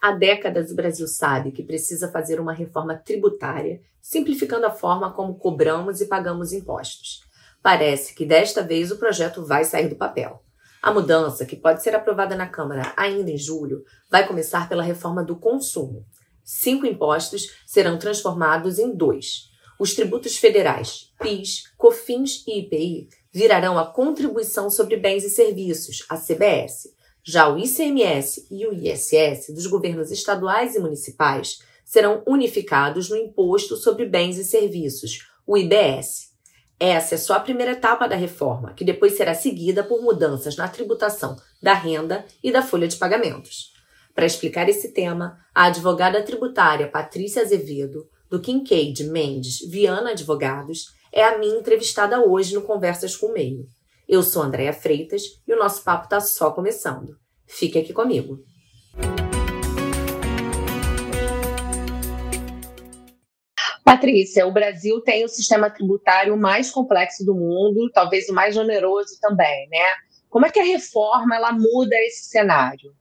Há 0.00 0.12
décadas 0.12 0.70
o 0.70 0.76
Brasil 0.76 1.08
sabe 1.08 1.50
que 1.50 1.62
precisa 1.62 2.10
fazer 2.10 2.40
uma 2.40 2.52
reforma 2.52 2.96
tributária, 2.96 3.80
simplificando 4.00 4.66
a 4.66 4.70
forma 4.70 5.12
como 5.12 5.38
cobramos 5.38 6.00
e 6.00 6.06
pagamos 6.06 6.52
impostos. 6.52 7.20
Parece 7.60 8.14
que 8.14 8.24
desta 8.24 8.62
vez 8.62 8.92
o 8.92 8.98
projeto 8.98 9.44
vai 9.44 9.64
sair 9.64 9.88
do 9.88 9.96
papel. 9.96 10.42
A 10.80 10.92
mudança, 10.92 11.44
que 11.44 11.56
pode 11.56 11.82
ser 11.82 11.94
aprovada 11.96 12.36
na 12.36 12.46
Câmara 12.46 12.92
ainda 12.96 13.30
em 13.30 13.36
julho, 13.36 13.82
vai 14.08 14.26
começar 14.26 14.68
pela 14.68 14.84
reforma 14.84 15.24
do 15.24 15.36
consumo. 15.36 16.06
Cinco 16.44 16.86
impostos 16.86 17.48
serão 17.66 17.98
transformados 17.98 18.78
em 18.78 18.94
dois. 18.94 19.48
Os 19.78 19.94
tributos 19.94 20.36
federais, 20.36 21.12
PIS, 21.20 21.64
COFINS 21.76 22.44
e 22.46 22.60
IPI, 22.60 23.08
virarão 23.32 23.78
a 23.78 23.86
Contribuição 23.86 24.70
sobre 24.70 24.96
Bens 24.96 25.24
e 25.24 25.30
Serviços, 25.30 26.06
a 26.08 26.16
CBS. 26.16 26.88
Já 27.30 27.46
o 27.46 27.58
ICMS 27.58 28.46
e 28.50 28.66
o 28.66 28.72
ISS 28.72 29.52
dos 29.52 29.66
governos 29.66 30.10
estaduais 30.10 30.74
e 30.74 30.80
municipais 30.80 31.58
serão 31.84 32.22
unificados 32.26 33.10
no 33.10 33.18
Imposto 33.18 33.76
sobre 33.76 34.06
Bens 34.06 34.38
e 34.38 34.44
Serviços, 34.44 35.28
o 35.46 35.54
IBS. 35.54 36.32
Essa 36.80 37.16
é 37.16 37.18
só 37.18 37.34
a 37.34 37.40
primeira 37.40 37.72
etapa 37.72 38.08
da 38.08 38.16
reforma, 38.16 38.72
que 38.72 38.82
depois 38.82 39.14
será 39.14 39.34
seguida 39.34 39.84
por 39.84 40.00
mudanças 40.00 40.56
na 40.56 40.68
tributação 40.68 41.36
da 41.62 41.74
renda 41.74 42.24
e 42.42 42.50
da 42.50 42.62
folha 42.62 42.88
de 42.88 42.96
pagamentos. 42.96 43.74
Para 44.14 44.24
explicar 44.24 44.66
esse 44.66 44.94
tema, 44.94 45.38
a 45.54 45.64
advogada 45.64 46.22
tributária 46.22 46.88
Patrícia 46.88 47.42
Azevedo, 47.42 48.08
do 48.30 48.40
Kincaid 48.40 49.04
Mendes 49.04 49.58
Viana 49.68 50.12
Advogados, 50.12 50.94
é 51.12 51.22
a 51.22 51.36
minha 51.36 51.58
entrevistada 51.58 52.26
hoje 52.26 52.54
no 52.54 52.62
Conversas 52.62 53.14
com 53.14 53.26
o 53.26 53.32
Meio. 53.34 53.68
Eu 54.08 54.22
sou 54.22 54.42
Andréa 54.42 54.72
Freitas 54.72 55.22
e 55.46 55.52
o 55.52 55.58
nosso 55.58 55.84
papo 55.84 56.04
está 56.04 56.18
só 56.18 56.50
começando. 56.50 57.18
Fique 57.46 57.78
aqui 57.78 57.92
comigo. 57.92 58.42
Patrícia, 63.84 64.46
o 64.46 64.52
Brasil 64.52 65.02
tem 65.02 65.26
o 65.26 65.28
sistema 65.28 65.68
tributário 65.68 66.34
mais 66.38 66.70
complexo 66.70 67.22
do 67.22 67.34
mundo, 67.34 67.90
talvez 67.92 68.30
o 68.30 68.34
mais 68.34 68.56
oneroso 68.56 69.20
também, 69.20 69.68
né? 69.68 69.84
Como 70.30 70.46
é 70.46 70.50
que 70.50 70.58
a 70.60 70.64
reforma 70.64 71.36
ela 71.36 71.52
muda 71.52 71.94
esse 71.96 72.30
cenário? 72.30 72.94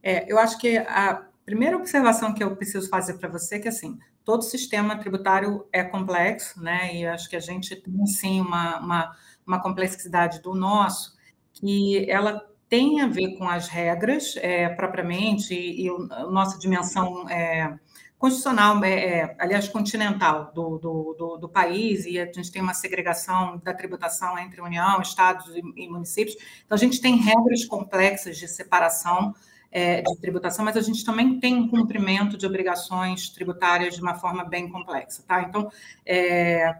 É, 0.00 0.30
eu 0.30 0.38
acho 0.38 0.58
que 0.58 0.78
a 0.78 1.26
primeira 1.44 1.76
observação 1.76 2.32
que 2.32 2.44
eu 2.44 2.54
preciso 2.54 2.88
fazer 2.88 3.14
para 3.14 3.28
você 3.28 3.56
é 3.56 3.58
que 3.58 3.68
assim 3.68 3.98
todo 4.28 4.42
sistema 4.42 4.98
tributário 4.98 5.66
é 5.72 5.82
complexo, 5.82 6.62
né? 6.62 6.94
E 6.94 7.06
acho 7.06 7.30
que 7.30 7.34
a 7.34 7.40
gente 7.40 7.74
tem 7.74 8.06
sim 8.06 8.42
uma, 8.42 8.78
uma, 8.78 9.16
uma 9.48 9.60
complexidade 9.60 10.40
do 10.42 10.54
nosso 10.54 11.16
que 11.52 12.08
ela 12.08 12.46
tem 12.68 13.00
a 13.00 13.06
ver 13.06 13.36
com 13.36 13.48
as 13.48 13.66
regras 13.66 14.36
é, 14.36 14.68
propriamente 14.68 15.54
e, 15.54 15.86
e 15.86 15.98
nossa 16.30 16.58
dimensão 16.58 17.28
é, 17.28 17.74
constitucional, 18.18 18.82
é, 18.84 19.20
é, 19.20 19.36
aliás, 19.38 19.68
continental 19.68 20.52
do, 20.54 20.76
do, 20.78 21.14
do, 21.18 21.36
do, 21.38 21.48
país, 21.48 22.04
e 22.04 22.18
a 22.18 22.26
gente 22.26 22.52
tem 22.52 22.60
uma 22.60 22.74
segregação 22.74 23.58
da 23.64 23.72
tributação 23.72 24.38
entre 24.38 24.60
União, 24.60 25.00
Estados 25.00 25.54
e, 25.54 25.62
e 25.76 25.88
municípios. 25.88 26.36
Então, 26.66 26.76
a 26.76 26.78
gente 26.78 27.00
tem 27.00 27.16
regras 27.16 27.64
complexas 27.64 28.36
de 28.36 28.46
separação 28.46 29.34
é, 29.70 30.02
de 30.02 30.16
tributação, 30.18 30.64
mas 30.64 30.76
a 30.76 30.80
gente 30.80 31.04
também 31.04 31.38
tem 31.38 31.54
um 31.54 31.68
cumprimento 31.68 32.36
de 32.36 32.46
obrigações 32.46 33.30
tributárias 33.30 33.94
de 33.94 34.02
uma 34.02 34.14
forma 34.14 34.44
bem 34.44 34.68
complexa. 34.68 35.22
Tá? 35.26 35.42
Então, 35.42 35.70
é 36.04 36.74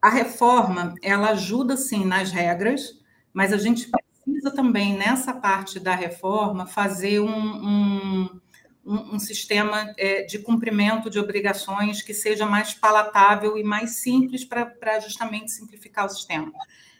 a 0.00 0.08
reforma, 0.08 0.94
ela 1.02 1.30
ajuda, 1.30 1.76
sim, 1.76 2.04
nas 2.04 2.30
regras, 2.30 2.98
mas 3.32 3.52
a 3.52 3.56
gente 3.56 3.88
precisa 3.88 4.50
também, 4.50 4.96
nessa 4.96 5.32
parte 5.32 5.80
da 5.80 5.94
reforma, 5.94 6.66
fazer 6.66 7.20
um, 7.20 7.28
um 7.28 8.40
um, 8.88 9.18
sistema 9.18 9.92
é, 9.98 10.22
de 10.22 10.38
cumprimento 10.38 11.10
de 11.10 11.18
obrigações 11.18 12.00
que 12.00 12.14
seja 12.14 12.46
mais 12.46 12.72
palatável 12.72 13.58
e 13.58 13.62
mais 13.62 13.96
simples 13.96 14.44
para 14.44 14.98
justamente 15.00 15.52
simplificar 15.52 16.06
o 16.06 16.08
sistema. 16.08 16.50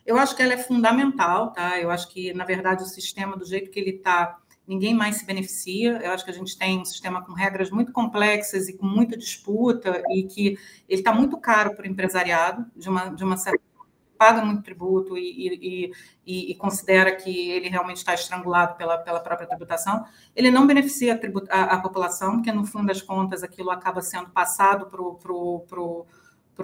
Eu 0.04 0.18
acho 0.18 0.36
que 0.36 0.42
ela 0.42 0.52
é 0.52 0.58
fundamental, 0.58 1.52
tá? 1.52 1.78
Eu 1.78 1.90
acho 1.90 2.08
que, 2.08 2.32
na 2.34 2.44
verdade, 2.44 2.82
o 2.82 2.86
sistema, 2.86 3.36
do 3.36 3.44
jeito 3.44 3.70
que 3.70 3.80
ele 3.80 3.90
está, 3.90 4.38
ninguém 4.68 4.94
mais 4.94 5.16
se 5.16 5.24
beneficia. 5.24 5.98
Eu 6.02 6.12
acho 6.12 6.24
que 6.24 6.30
a 6.30 6.34
gente 6.34 6.56
tem 6.56 6.78
um 6.78 6.84
sistema 6.84 7.24
com 7.24 7.32
regras 7.32 7.70
muito 7.70 7.90
complexas 7.90 8.68
e 8.68 8.76
com 8.76 8.86
muita 8.86 9.16
disputa 9.16 10.02
e 10.10 10.24
que 10.24 10.58
ele 10.88 11.00
está 11.00 11.12
muito 11.12 11.38
caro 11.38 11.74
para 11.74 11.84
o 11.84 11.88
empresariado, 11.88 12.66
de 12.76 12.88
uma, 12.88 13.08
de 13.08 13.24
uma 13.24 13.36
certa 13.38 13.66
paga 14.18 14.44
muito 14.44 14.62
tributo 14.62 15.16
e, 15.16 15.92
e, 16.26 16.50
e, 16.50 16.54
considera 16.56 17.14
que 17.14 17.50
ele 17.50 17.68
realmente 17.68 17.98
está 17.98 18.12
estrangulado 18.12 18.76
pela, 18.76 18.98
pela 18.98 19.20
própria 19.20 19.46
tributação, 19.46 20.04
ele 20.34 20.50
não 20.50 20.66
beneficia 20.66 21.14
a, 21.14 21.16
tributa, 21.16 21.54
a, 21.54 21.76
a 21.76 21.80
população, 21.80 22.34
porque 22.34 22.50
no 22.50 22.66
fim 22.66 22.84
das 22.84 23.00
contas 23.00 23.44
aquilo 23.44 23.70
acaba 23.70 24.02
sendo 24.02 24.28
passado 24.30 24.86
para 24.86 25.00
o 25.00 26.04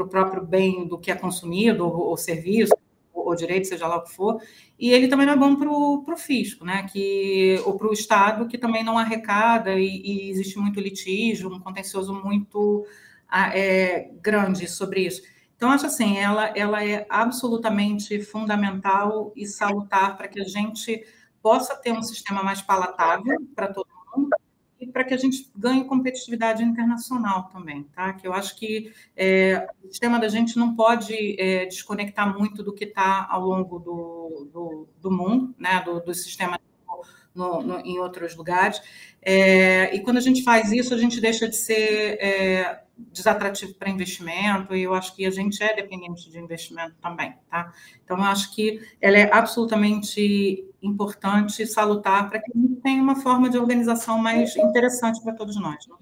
próprio 0.08 0.44
bem 0.44 0.86
do 0.88 0.98
que 0.98 1.12
é 1.12 1.14
consumido, 1.14 1.86
ou, 1.86 2.08
ou 2.08 2.16
serviço, 2.16 2.74
ou, 3.14 3.34
direito, 3.34 3.68
seja 3.68 3.86
lá 3.86 3.96
o 3.96 4.02
que 4.02 4.12
for, 4.12 4.40
e 4.78 4.92
ele 4.92 5.08
também 5.08 5.26
não 5.26 5.34
é 5.34 5.36
bom 5.36 5.56
para 5.56 5.70
o 5.70 6.16
fisco, 6.16 6.64
né? 6.64 6.86
que, 6.90 7.60
ou 7.64 7.76
para 7.76 7.88
o 7.88 7.92
Estado, 7.92 8.46
que 8.46 8.58
também 8.58 8.82
não 8.82 8.98
arrecada, 8.98 9.78
e, 9.78 10.02
e 10.04 10.30
existe 10.30 10.58
muito 10.58 10.80
litígio, 10.80 11.52
um 11.52 11.60
contencioso 11.60 12.12
muito 12.12 12.86
é, 13.32 14.10
grande 14.20 14.68
sobre 14.68 15.06
isso. 15.06 15.22
Então, 15.56 15.70
acho 15.70 15.86
assim, 15.86 16.18
ela, 16.18 16.48
ela 16.56 16.84
é 16.84 17.06
absolutamente 17.08 18.20
fundamental 18.20 19.32
e 19.36 19.46
salutar 19.46 20.16
para 20.16 20.28
que 20.28 20.40
a 20.40 20.44
gente 20.44 21.04
possa 21.40 21.76
ter 21.76 21.92
um 21.92 22.02
sistema 22.02 22.42
mais 22.42 22.60
palatável 22.60 23.36
para 23.54 23.72
todo 23.72 23.93
e 24.84 24.92
para 24.92 25.04
que 25.04 25.14
a 25.14 25.16
gente 25.16 25.50
ganhe 25.56 25.84
competitividade 25.84 26.62
internacional 26.62 27.44
também, 27.44 27.84
tá? 27.94 28.12
Que 28.12 28.26
eu 28.26 28.32
acho 28.32 28.56
que 28.56 28.92
é, 29.16 29.66
o 29.82 29.88
sistema 29.88 30.18
da 30.18 30.28
gente 30.28 30.56
não 30.58 30.74
pode 30.74 31.36
é, 31.40 31.64
desconectar 31.66 32.38
muito 32.38 32.62
do 32.62 32.72
que 32.72 32.84
está 32.84 33.26
ao 33.30 33.40
longo 33.40 33.78
do, 33.78 34.48
do, 34.52 34.88
do, 35.00 35.10
mundo, 35.10 35.54
né? 35.58 35.82
Do, 35.84 36.00
do 36.00 36.14
sistema 36.14 36.60
no, 37.34 37.62
no, 37.62 37.80
em 37.80 37.98
outros 37.98 38.36
lugares. 38.36 38.80
É, 39.20 39.94
e 39.94 40.00
quando 40.00 40.18
a 40.18 40.20
gente 40.20 40.42
faz 40.42 40.70
isso, 40.70 40.94
a 40.94 40.98
gente 40.98 41.20
deixa 41.20 41.48
de 41.48 41.56
ser 41.56 42.18
é, 42.20 42.82
desatrativo 42.96 43.74
para 43.74 43.90
investimento, 43.90 44.74
e 44.74 44.82
eu 44.82 44.94
acho 44.94 45.14
que 45.16 45.26
a 45.26 45.30
gente 45.30 45.62
é 45.62 45.74
dependente 45.74 46.30
de 46.30 46.38
investimento 46.38 46.94
também, 47.02 47.34
tá? 47.50 47.72
Então, 48.04 48.18
eu 48.18 48.24
acho 48.24 48.54
que 48.54 48.80
ela 49.00 49.18
é 49.18 49.32
absolutamente 49.32 50.64
importante 50.82 51.62
e 51.62 51.66
salutar 51.66 52.28
para 52.28 52.38
que 52.40 52.52
a 52.54 52.60
gente 52.60 52.76
tenha 52.76 53.02
uma 53.02 53.16
forma 53.16 53.48
de 53.48 53.58
organização 53.58 54.18
mais 54.18 54.54
interessante 54.56 55.22
para 55.22 55.34
todos 55.34 55.56
nós. 55.56 55.86
Né? 55.88 55.96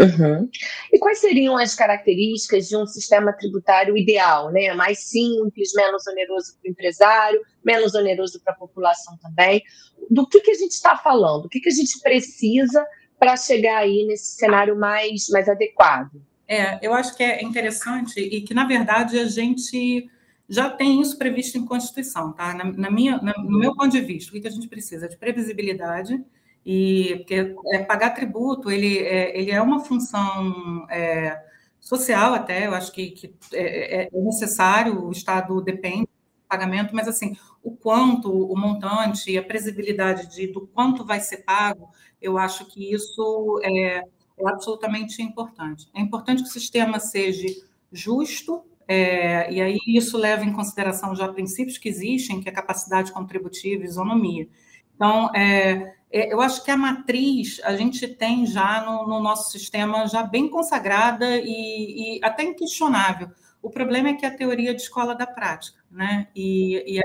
Uhum. 0.00 0.48
E 0.92 0.98
quais 0.98 1.18
seriam 1.18 1.56
as 1.56 1.74
características 1.74 2.68
de 2.68 2.76
um 2.76 2.86
sistema 2.86 3.32
tributário 3.32 3.96
ideal, 3.96 4.50
né? 4.50 4.72
Mais 4.72 5.04
simples, 5.04 5.72
menos 5.74 6.06
oneroso 6.06 6.54
para 6.54 6.68
o 6.68 6.72
empresário, 6.72 7.40
menos 7.64 7.94
oneroso 7.94 8.40
para 8.42 8.54
a 8.54 8.56
população 8.56 9.16
também. 9.18 9.62
Do 10.10 10.26
que, 10.26 10.40
que 10.40 10.50
a 10.50 10.54
gente 10.54 10.72
está 10.72 10.96
falando? 10.96 11.44
O 11.44 11.48
que, 11.48 11.60
que 11.60 11.68
a 11.68 11.74
gente 11.74 12.00
precisa 12.00 12.86
para 13.18 13.36
chegar 13.36 13.78
aí 13.78 14.06
nesse 14.06 14.36
cenário 14.36 14.74
mais, 14.76 15.28
mais 15.28 15.48
adequado? 15.48 16.22
É, 16.48 16.78
eu 16.82 16.94
acho 16.94 17.14
que 17.16 17.22
é 17.22 17.42
interessante 17.42 18.18
e 18.18 18.40
que, 18.40 18.54
na 18.54 18.64
verdade, 18.64 19.18
a 19.18 19.26
gente 19.26 20.10
já 20.48 20.68
tem 20.68 21.00
isso 21.00 21.16
previsto 21.16 21.56
em 21.56 21.64
Constituição, 21.64 22.32
tá? 22.32 22.52
Na, 22.54 22.64
na 22.64 22.90
minha, 22.90 23.18
na, 23.18 23.34
no 23.34 23.58
meu 23.58 23.76
ponto 23.76 23.90
de 23.90 24.00
vista, 24.00 24.36
o 24.36 24.40
que 24.40 24.48
a 24.48 24.50
gente 24.50 24.66
precisa? 24.66 25.08
De 25.08 25.16
previsibilidade, 25.16 26.20
e 26.64 27.16
porque 27.18 27.54
é, 27.72 27.78
pagar 27.84 28.10
tributo, 28.10 28.70
ele 28.70 28.98
é, 28.98 29.38
ele 29.38 29.50
é 29.50 29.60
uma 29.60 29.80
função 29.80 30.86
é, 30.90 31.42
social 31.80 32.34
até, 32.34 32.66
eu 32.66 32.74
acho 32.74 32.92
que, 32.92 33.10
que 33.10 33.34
é, 33.52 34.02
é, 34.02 34.08
é 34.12 34.20
necessário, 34.20 35.04
o 35.04 35.10
Estado 35.10 35.60
depende 35.62 36.02
do 36.02 36.48
pagamento, 36.48 36.94
mas 36.94 37.08
assim, 37.08 37.36
o 37.62 37.74
quanto, 37.76 38.30
o 38.30 38.56
montante, 38.58 39.36
a 39.36 39.42
previsibilidade 39.42 40.28
de, 40.34 40.46
do 40.48 40.66
quanto 40.66 41.04
vai 41.04 41.20
ser 41.20 41.38
pago, 41.38 41.90
eu 42.20 42.36
acho 42.36 42.66
que 42.66 42.92
isso 42.92 43.60
é 43.64 44.04
é 44.40 44.48
absolutamente 44.48 45.22
importante. 45.22 45.88
É 45.94 46.00
importante 46.00 46.42
que 46.42 46.48
o 46.48 46.52
sistema 46.52 46.98
seja 46.98 47.46
justo, 47.92 48.64
é, 48.88 49.52
e 49.52 49.60
aí 49.60 49.78
isso 49.86 50.16
leva 50.16 50.44
em 50.44 50.52
consideração 50.52 51.14
já 51.14 51.28
princípios 51.28 51.78
que 51.78 51.88
existem, 51.88 52.40
que 52.40 52.48
é 52.48 52.52
capacidade 52.52 53.12
contributiva 53.12 53.84
e 53.84 53.86
isonomia. 53.86 54.48
Então, 54.94 55.32
é, 55.34 55.94
eu 56.10 56.40
acho 56.40 56.64
que 56.64 56.70
a 56.70 56.76
matriz 56.76 57.60
a 57.62 57.76
gente 57.76 58.06
tem 58.08 58.44
já 58.44 58.84
no, 58.84 59.06
no 59.06 59.20
nosso 59.20 59.50
sistema 59.50 60.06
já 60.08 60.22
bem 60.22 60.48
consagrada 60.48 61.38
e, 61.38 62.18
e, 62.18 62.20
até 62.24 62.42
inquestionável. 62.42 63.30
O 63.62 63.70
problema 63.70 64.08
é 64.08 64.14
que 64.14 64.26
a 64.26 64.36
teoria 64.36 64.74
de 64.74 64.82
escola 64.82 65.14
da 65.14 65.26
prática, 65.26 65.78
né? 65.90 66.28
E, 66.34 66.96
e 66.96 67.00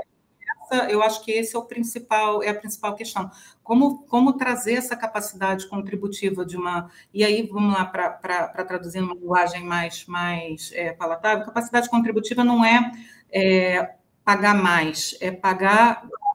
essa, 0.65 0.89
eu 0.89 1.03
acho 1.03 1.23
que 1.23 1.31
esse 1.31 1.55
é 1.55 1.59
o 1.59 1.65
principal, 1.65 2.41
é 2.41 2.49
a 2.49 2.55
principal 2.55 2.95
questão. 2.95 3.29
Como, 3.63 4.03
como 4.03 4.33
trazer 4.33 4.73
essa 4.73 4.95
capacidade 4.95 5.67
contributiva 5.67 6.45
de 6.45 6.57
uma. 6.57 6.89
E 7.13 7.23
aí, 7.23 7.47
vamos 7.47 7.73
lá, 7.73 7.85
para 7.85 8.63
traduzir 8.65 9.01
uma 9.01 9.13
linguagem 9.13 9.63
mais, 9.63 10.05
mais 10.05 10.71
é, 10.73 10.93
palatável, 10.93 11.45
capacidade 11.45 11.89
contributiva 11.89 12.43
não 12.43 12.63
é, 12.63 12.91
é 13.31 13.95
pagar 14.23 14.55
mais, 14.55 15.15
é 15.21 15.31
pagar 15.31 16.07
é, 16.07 16.34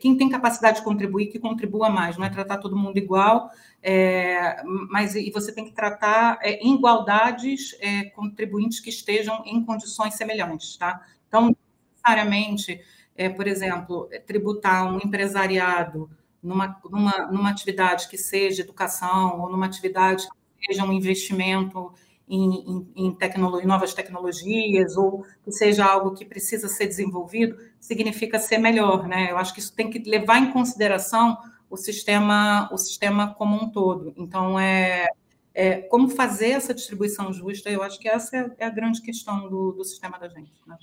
quem 0.00 0.16
tem 0.16 0.28
capacidade 0.28 0.78
de 0.78 0.84
contribuir, 0.84 1.26
que 1.26 1.38
contribua 1.38 1.88
mais, 1.88 2.16
não 2.16 2.24
é 2.24 2.30
tratar 2.30 2.58
todo 2.58 2.76
mundo 2.76 2.96
igual, 2.98 3.50
é, 3.82 4.62
mas 4.90 5.14
e 5.14 5.30
você 5.30 5.52
tem 5.52 5.64
que 5.64 5.72
tratar 5.72 6.38
é, 6.42 6.66
igualdades 6.66 7.76
é, 7.80 8.04
contribuintes 8.10 8.80
que 8.80 8.90
estejam 8.90 9.42
em 9.46 9.64
condições 9.64 10.14
semelhantes, 10.14 10.76
tá? 10.76 11.00
Então, 11.28 11.54
necessariamente, 11.92 12.80
é, 13.16 13.28
por 13.28 13.46
exemplo, 13.46 14.08
tributar 14.26 14.92
um 14.92 14.98
empresariado 14.98 16.10
numa, 16.42 16.80
numa, 16.90 17.26
numa 17.26 17.50
atividade 17.50 18.08
que 18.08 18.18
seja 18.18 18.62
educação 18.62 19.40
ou 19.40 19.50
numa 19.50 19.66
atividade 19.66 20.26
que 20.58 20.66
seja 20.66 20.84
um 20.84 20.92
investimento 20.92 21.92
em, 22.28 22.86
em, 22.96 23.16
em, 23.24 23.66
novas 23.66 23.94
tecnologias 23.94 24.96
ou 24.96 25.24
que 25.44 25.52
seja 25.52 25.84
algo 25.84 26.14
que 26.14 26.24
precisa 26.24 26.68
ser 26.68 26.86
desenvolvido, 26.86 27.56
significa 27.80 28.38
ser 28.38 28.58
melhor, 28.58 29.06
né? 29.06 29.30
Eu 29.30 29.38
acho 29.38 29.54
que 29.54 29.60
isso 29.60 29.74
tem 29.74 29.88
que 29.88 29.98
levar 29.98 30.38
em 30.38 30.52
consideração 30.52 31.38
o 31.70 31.76
sistema, 31.76 32.68
o 32.72 32.78
sistema 32.78 33.34
como 33.34 33.56
um 33.56 33.70
todo. 33.70 34.12
Então, 34.16 34.58
é, 34.58 35.08
é 35.54 35.76
como 35.82 36.08
fazer 36.08 36.50
essa 36.50 36.74
distribuição 36.74 37.32
justa, 37.32 37.70
eu 37.70 37.82
acho 37.82 37.98
que 37.98 38.08
essa 38.08 38.36
é, 38.36 38.50
é 38.58 38.66
a 38.66 38.70
grande 38.70 39.00
questão 39.02 39.48
do, 39.48 39.72
do 39.72 39.84
sistema 39.84 40.18
da 40.18 40.28
gente. 40.28 40.52
Né? 40.66 40.76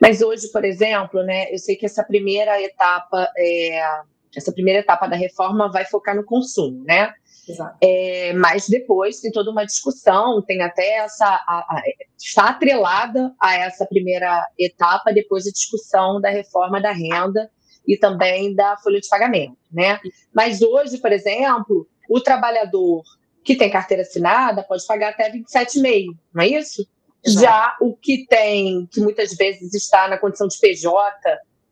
Mas 0.00 0.22
hoje, 0.22 0.50
por 0.52 0.64
exemplo, 0.64 1.22
né, 1.22 1.52
eu 1.52 1.58
sei 1.58 1.76
que 1.76 1.86
essa 1.86 2.04
primeira 2.04 2.60
etapa, 2.60 3.30
é, 3.36 3.80
essa 4.36 4.52
primeira 4.52 4.80
etapa 4.80 5.06
da 5.06 5.16
reforma 5.16 5.70
vai 5.70 5.84
focar 5.84 6.14
no 6.14 6.24
consumo, 6.24 6.84
né? 6.84 7.12
É, 7.80 8.32
mas 8.34 8.68
depois 8.68 9.20
tem 9.20 9.30
toda 9.30 9.50
uma 9.50 9.64
discussão, 9.64 10.42
tem 10.42 10.62
até 10.62 10.98
essa. 10.98 11.26
A, 11.26 11.58
a, 11.68 11.82
está 12.18 12.48
atrelada 12.50 13.34
a 13.40 13.54
essa 13.54 13.86
primeira 13.86 14.46
etapa, 14.58 15.12
depois 15.12 15.46
a 15.46 15.50
discussão 15.50 16.20
da 16.20 16.30
reforma 16.30 16.80
da 16.80 16.92
renda 16.92 17.50
e 17.86 17.96
também 17.96 18.54
da 18.54 18.76
folha 18.78 19.00
de 19.00 19.08
pagamento. 19.08 19.56
Né? 19.72 20.00
Mas 20.34 20.62
hoje, 20.62 20.98
por 20.98 21.12
exemplo, 21.12 21.86
o 22.08 22.20
trabalhador 22.20 23.02
que 23.44 23.56
tem 23.56 23.70
carteira 23.70 24.02
assinada 24.02 24.62
pode 24.62 24.86
pagar 24.86 25.10
até 25.10 25.30
27,5, 25.30 26.06
não 26.34 26.42
é 26.42 26.48
isso? 26.48 26.86
Exato. 27.24 27.44
Já 27.44 27.76
o 27.80 27.94
que 27.94 28.26
tem, 28.26 28.86
que 28.90 29.00
muitas 29.00 29.34
vezes 29.34 29.74
está 29.74 30.08
na 30.08 30.18
condição 30.18 30.48
de 30.48 30.58
PJ 30.58 30.90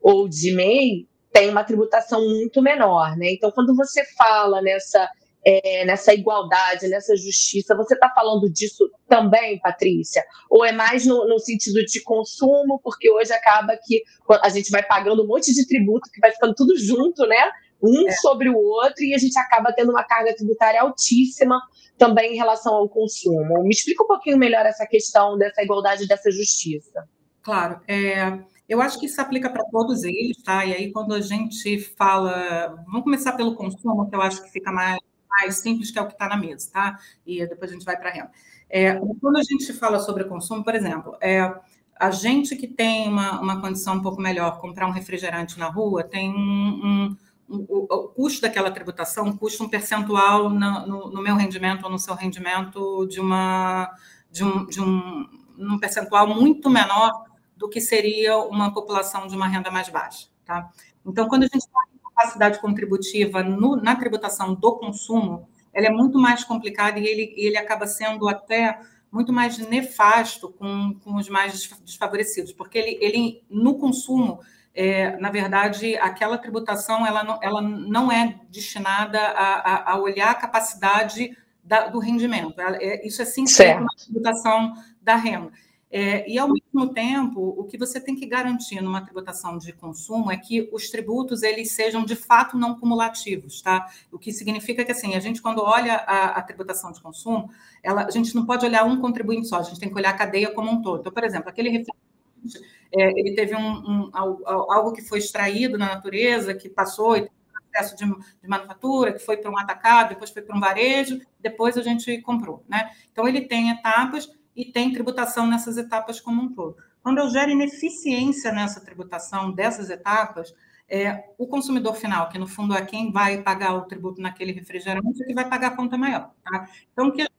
ou 0.01 0.29
de 0.29 0.55
MEI, 0.55 1.07
tem 1.33 1.49
uma 1.49 1.65
tributação 1.65 2.21
muito 2.21 2.61
menor, 2.61 3.17
né? 3.17 3.33
Então, 3.33 3.51
quando 3.51 3.75
você 3.75 4.05
fala 4.17 4.61
nessa 4.61 5.09
é, 5.45 5.85
nessa 5.85 6.15
igualdade, 6.15 6.89
nessa 6.89 7.17
justiça. 7.17 7.75
Você 7.77 7.95
está 7.95 8.09
falando 8.15 8.51
disso 8.51 8.89
também, 9.09 9.59
Patrícia? 9.59 10.23
Ou 10.49 10.65
é 10.65 10.73
mais 10.73 11.05
no, 11.05 11.27
no, 11.27 11.39
sentido 11.39 11.85
de 11.85 12.01
consumo, 12.03 12.81
porque 12.83 13.11
hoje 13.11 13.33
acaba 13.33 13.77
que 13.83 14.03
a 14.43 14.49
gente 14.49 14.71
vai 14.71 14.83
pagando 14.83 15.25
um 15.25 15.27
monte 15.27 15.53
de 15.53 15.67
tributo 15.67 16.11
que 16.13 16.21
vai 16.21 16.31
ficando 16.31 16.55
tudo 16.55 16.77
junto, 16.79 17.27
né? 17.27 17.51
Um 17.83 18.09
é. 18.09 18.13
sobre 18.13 18.49
o 18.49 18.57
outro, 18.57 19.03
e 19.03 19.13
a 19.13 19.19
gente 19.19 19.37
acaba 19.37 19.73
tendo 19.73 19.91
uma 19.91 20.05
carga 20.05 20.35
tributária 20.35 20.81
altíssima 20.81 21.61
também 21.99 22.35
em 22.35 22.37
relação 22.37 22.75
ao 22.75 22.89
consumo. 22.89 23.65
Me 23.65 23.71
explica 23.71 24.05
um 24.05 24.07
pouquinho 24.07 24.39
melhor 24.39 24.65
essa 24.65 24.87
questão 24.87 25.37
dessa 25.37 25.63
igualdade, 25.63 26.07
dessa 26.07 26.31
justiça. 26.31 27.09
Claro, 27.43 27.81
é, 27.89 28.39
eu 28.69 28.81
acho 28.81 29.01
que 29.01 29.07
isso 29.07 29.21
aplica 29.21 29.51
para 29.51 29.65
todos 29.65 30.05
eles, 30.05 30.41
tá? 30.45 30.65
E 30.65 30.73
aí, 30.73 30.93
quando 30.93 31.13
a 31.13 31.21
gente 31.21 31.79
fala. 31.97 32.69
Vamos 32.87 33.03
começar 33.03 33.33
pelo 33.33 33.57
consumo, 33.57 34.09
que 34.09 34.15
eu 34.15 34.23
acho 34.23 34.45
que 34.45 34.51
fica 34.51 34.71
mais 34.71 34.99
mais 35.33 35.57
simples, 35.57 35.91
que 35.91 35.99
é 35.99 36.03
o 36.03 36.07
que 36.07 36.13
está 36.13 36.29
na 36.29 36.37
mesa, 36.37 36.71
tá? 36.73 36.99
E 37.27 37.47
depois 37.47 37.71
a 37.71 37.75
gente 37.75 37.85
vai 37.85 37.97
para 37.97 38.11
a 38.11 38.13
renda. 38.13 38.31
É, 38.69 38.95
quando 39.21 39.37
a 39.37 39.43
gente 39.43 39.73
fala 39.73 39.99
sobre 39.99 40.25
consumo, 40.25 40.65
por 40.65 40.75
exemplo, 40.75 41.17
é, 41.21 41.55
a 41.99 42.11
gente 42.11 42.57
que 42.57 42.67
tem 42.67 43.09
uma, 43.09 43.41
uma 43.41 43.61
condição 43.61 43.95
um 43.95 44.03
pouco 44.03 44.21
melhor, 44.21 44.61
comprar 44.61 44.87
um 44.87 44.91
refrigerante 44.91 45.59
na 45.59 45.69
rua, 45.69 46.03
tem 46.03 46.31
um, 46.31 46.37
um, 46.39 47.17
o, 47.49 47.95
o, 47.95 48.09
custo 48.09 48.41
daquela 48.41 48.71
tributação 48.71 49.37
custa 49.37 49.63
um 49.63 49.69
percentual 49.69 50.49
no, 50.49 50.87
no, 50.87 51.11
no, 51.11 51.23
meu 51.23 51.37
rendimento 51.37 51.85
ou 51.85 51.91
no 51.91 51.99
seu 51.99 52.15
rendimento 52.15 53.07
de 53.07 53.21
uma 53.21 53.91
de 54.31 54.43
um, 54.43 54.67
de 54.67 54.81
um, 54.81 55.29
um 55.59 55.79
percentual 55.79 56.27
muito 56.27 56.71
menor 56.71 57.13
do 57.57 57.69
que 57.69 57.81
seria 57.81 58.39
uma 58.39 58.73
população 58.73 59.27
de 59.27 59.37
uma 59.37 59.47
renda 59.47 59.71
mais 59.71 59.89
baixa, 59.89 60.29
tá? 60.45 60.71
Então, 61.05 61.29
quando 61.29 61.45
a 61.45 61.47
gente 61.47 61.67
fala 61.71 62.02
capacidade 62.15 62.61
contributiva 62.61 63.43
no, 63.43 63.77
na 63.77 63.97
tributação 63.97 64.55
do 64.55 64.79
consumo, 64.79 65.49
ela 65.73 65.87
é 65.87 65.91
muito 65.91 66.19
mais 66.19 66.45
complicada 66.45 66.99
e 66.99 67.07
ele, 67.07 67.35
ele 67.37 67.57
acaba 67.57 67.87
sendo 67.87 68.29
até 68.29 68.79
muito 69.11 69.33
mais 69.33 69.59
nefasto 69.59 70.49
com, 70.51 70.95
com 71.05 71.17
os 71.17 71.29
mais 71.29 71.69
desfavorecidos, 71.85 72.53
porque 72.53 72.79
ele, 72.79 72.99
ele 73.01 73.43
no 73.51 73.79
consumo, 73.79 74.41
é, 74.75 75.17
na 75.19 75.31
verdade, 75.31 75.97
aquela 75.97 76.39
tributação 76.39 77.07
ela 77.07 77.23
não, 77.23 77.39
ela 77.43 77.61
não 77.61 78.11
é 78.11 78.41
destinada 78.51 79.19
a, 79.19 79.55
a, 79.55 79.93
a 79.93 79.99
olhar 79.99 80.31
a 80.31 80.35
capacidade 80.35 81.37
da, 81.63 81.89
do 81.89 81.99
rendimento. 81.99 82.59
É, 82.59 83.07
isso 83.07 83.21
é 83.21 83.25
sim 83.27 83.45
uma 83.79 83.95
tributação 83.97 84.73
da 85.01 85.15
renda. 85.15 85.53
É, 85.95 86.27
e, 86.27 86.39
ao 86.39 86.49
mesmo 86.49 86.95
tempo, 86.95 87.55
o 87.55 87.65
que 87.65 87.77
você 87.77 88.01
tem 88.01 88.17
que 88.17 88.25
garantir 88.25 88.81
numa 88.81 89.03
tributação 89.03 89.59
de 89.59 89.75
consumo 89.75 90.33
é 90.33 90.39
que 90.39 90.71
os 90.73 90.89
tributos 90.89 91.43
eles 91.43 91.73
sejam, 91.73 92.03
de 92.03 92.17
fato, 92.17 92.57
não 92.57 92.81
cumulativos. 92.81 93.61
Tá? 93.61 93.87
O 94.11 94.19
que 94.19 94.33
significa 94.33 94.87
que, 94.87 94.93
assim, 94.93 95.15
a 95.15 95.21
gente, 95.21 95.43
quando 95.43 95.61
olha 95.61 95.97
a, 95.97 96.39
a 96.39 96.43
tributação 96.43 96.93
de 96.93 97.01
consumo, 97.03 97.51
ela, 97.83 98.07
a 98.07 98.11
gente 98.11 98.35
não 98.35 98.47
pode 98.47 98.65
olhar 98.65 98.85
um 98.85 99.03
contribuinte 99.03 99.47
só, 99.47 99.59
a 99.59 99.63
gente 99.63 99.79
tem 99.79 99.91
que 99.91 99.95
olhar 99.95 100.09
a 100.09 100.17
cadeia 100.17 100.51
como 100.55 100.71
um 100.71 100.81
todo. 100.81 101.01
Então, 101.01 101.13
por 101.13 101.25
exemplo, 101.25 101.51
aquele 101.51 101.69
refrigerante, 101.69 102.73
é, 102.91 103.11
ele 103.21 103.35
teve 103.35 103.55
um, 103.55 103.61
um, 103.61 104.11
algo 104.15 104.93
que 104.93 105.03
foi 105.03 105.19
extraído 105.19 105.77
na 105.77 105.89
natureza, 105.89 106.55
que 106.55 106.71
passou 106.71 107.19
e 107.19 107.31
processo 107.71 107.97
de, 107.97 108.05
de, 108.07 108.49
manufatura, 108.49 109.13
que 109.13 109.19
foi 109.19 109.37
para 109.37 109.51
um 109.51 109.59
atacado, 109.59 110.11
depois 110.11 110.31
foi 110.31 110.43
para 110.43 110.57
um 110.57 110.61
varejo, 110.61 111.21
depois 111.41 111.77
a 111.77 111.83
gente 111.83 112.21
comprou. 112.23 112.63
Né? 112.69 112.91
Então, 113.11 113.27
ele 113.27 113.43
tem 113.43 113.71
etapas 113.71 114.31
e 114.55 114.65
tem 114.65 114.93
tributação 114.93 115.47
nessas 115.47 115.77
etapas 115.77 116.21
como 116.21 116.43
um 116.43 116.53
todo. 116.53 116.77
Quando 117.03 117.19
eu 117.19 117.29
gero 117.31 117.51
ineficiência 117.51 118.53
nessa 118.53 118.81
tributação 118.81 119.51
dessas 119.51 119.91
etapas, 119.91 120.55
é, 120.89 121.25
o 121.39 121.47
consumidor 121.47 121.95
final, 121.95 122.29
que 122.29 122.39
no 122.39 122.47
fundo 122.47 122.75
é 122.75 122.85
quem 122.85 123.11
vai 123.11 123.43
pagar 123.43 123.75
o 123.75 123.87
tributo 123.87 124.21
naquele 124.21 124.53
refrigerante, 124.53 125.23
é 125.23 125.27
que 125.27 125.35
vai 125.35 125.49
pagar 125.49 125.69
a 125.69 125.77
conta 125.77 125.97
maior. 125.97 126.31
Tá? 126.45 126.69
Então, 126.93 127.11
que 127.11 127.23
a 127.23 127.25
gente 127.25 127.35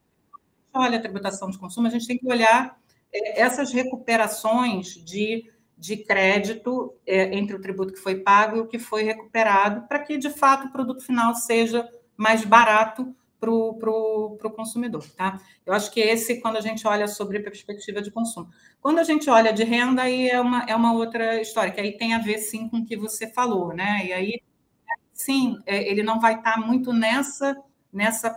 olha 0.73 0.97
a 0.97 1.01
tributação 1.01 1.49
de 1.49 1.57
consumo, 1.57 1.87
a 1.87 1.89
gente 1.89 2.07
tem 2.07 2.17
que 2.17 2.27
olhar 2.27 2.77
é, 3.13 3.41
essas 3.41 3.71
recuperações 3.71 4.95
de, 4.95 5.49
de 5.77 5.97
crédito 5.97 6.95
é, 7.05 7.35
entre 7.37 7.55
o 7.55 7.61
tributo 7.61 7.93
que 7.93 7.99
foi 7.99 8.15
pago 8.15 8.57
e 8.57 8.59
o 8.59 8.67
que 8.67 8.79
foi 8.79 9.03
recuperado, 9.03 9.87
para 9.87 9.99
que, 9.99 10.17
de 10.17 10.31
fato, 10.31 10.67
o 10.67 10.71
produto 10.71 11.01
final 11.01 11.35
seja 11.35 11.87
mais 12.17 12.43
barato 12.43 13.15
para 13.43 13.89
o 13.89 14.53
consumidor, 14.55 15.05
tá? 15.15 15.39
Eu 15.65 15.73
acho 15.73 15.91
que 15.91 15.99
esse, 15.99 16.39
quando 16.41 16.57
a 16.57 16.61
gente 16.61 16.87
olha 16.87 17.07
sobre 17.07 17.39
perspectiva 17.39 18.01
de 18.01 18.11
consumo. 18.11 18.49
Quando 18.81 18.99
a 18.99 19.03
gente 19.03 19.29
olha 19.29 19.51
de 19.51 19.63
renda, 19.63 20.03
aí 20.03 20.29
é 20.29 20.39
uma, 20.39 20.63
é 20.63 20.75
uma 20.75 20.93
outra 20.93 21.41
história, 21.41 21.71
que 21.71 21.81
aí 21.81 21.97
tem 21.97 22.13
a 22.13 22.19
ver, 22.19 22.39
sim, 22.39 22.69
com 22.69 22.77
o 22.77 22.85
que 22.85 22.95
você 22.95 23.27
falou, 23.27 23.73
né? 23.73 24.05
E 24.05 24.13
aí, 24.13 24.41
sim, 25.13 25.59
é, 25.65 25.89
ele 25.89 26.03
não 26.03 26.19
vai 26.19 26.35
estar 26.35 26.57
muito 26.57 26.93
nessa, 26.93 27.55
nessa 27.91 28.29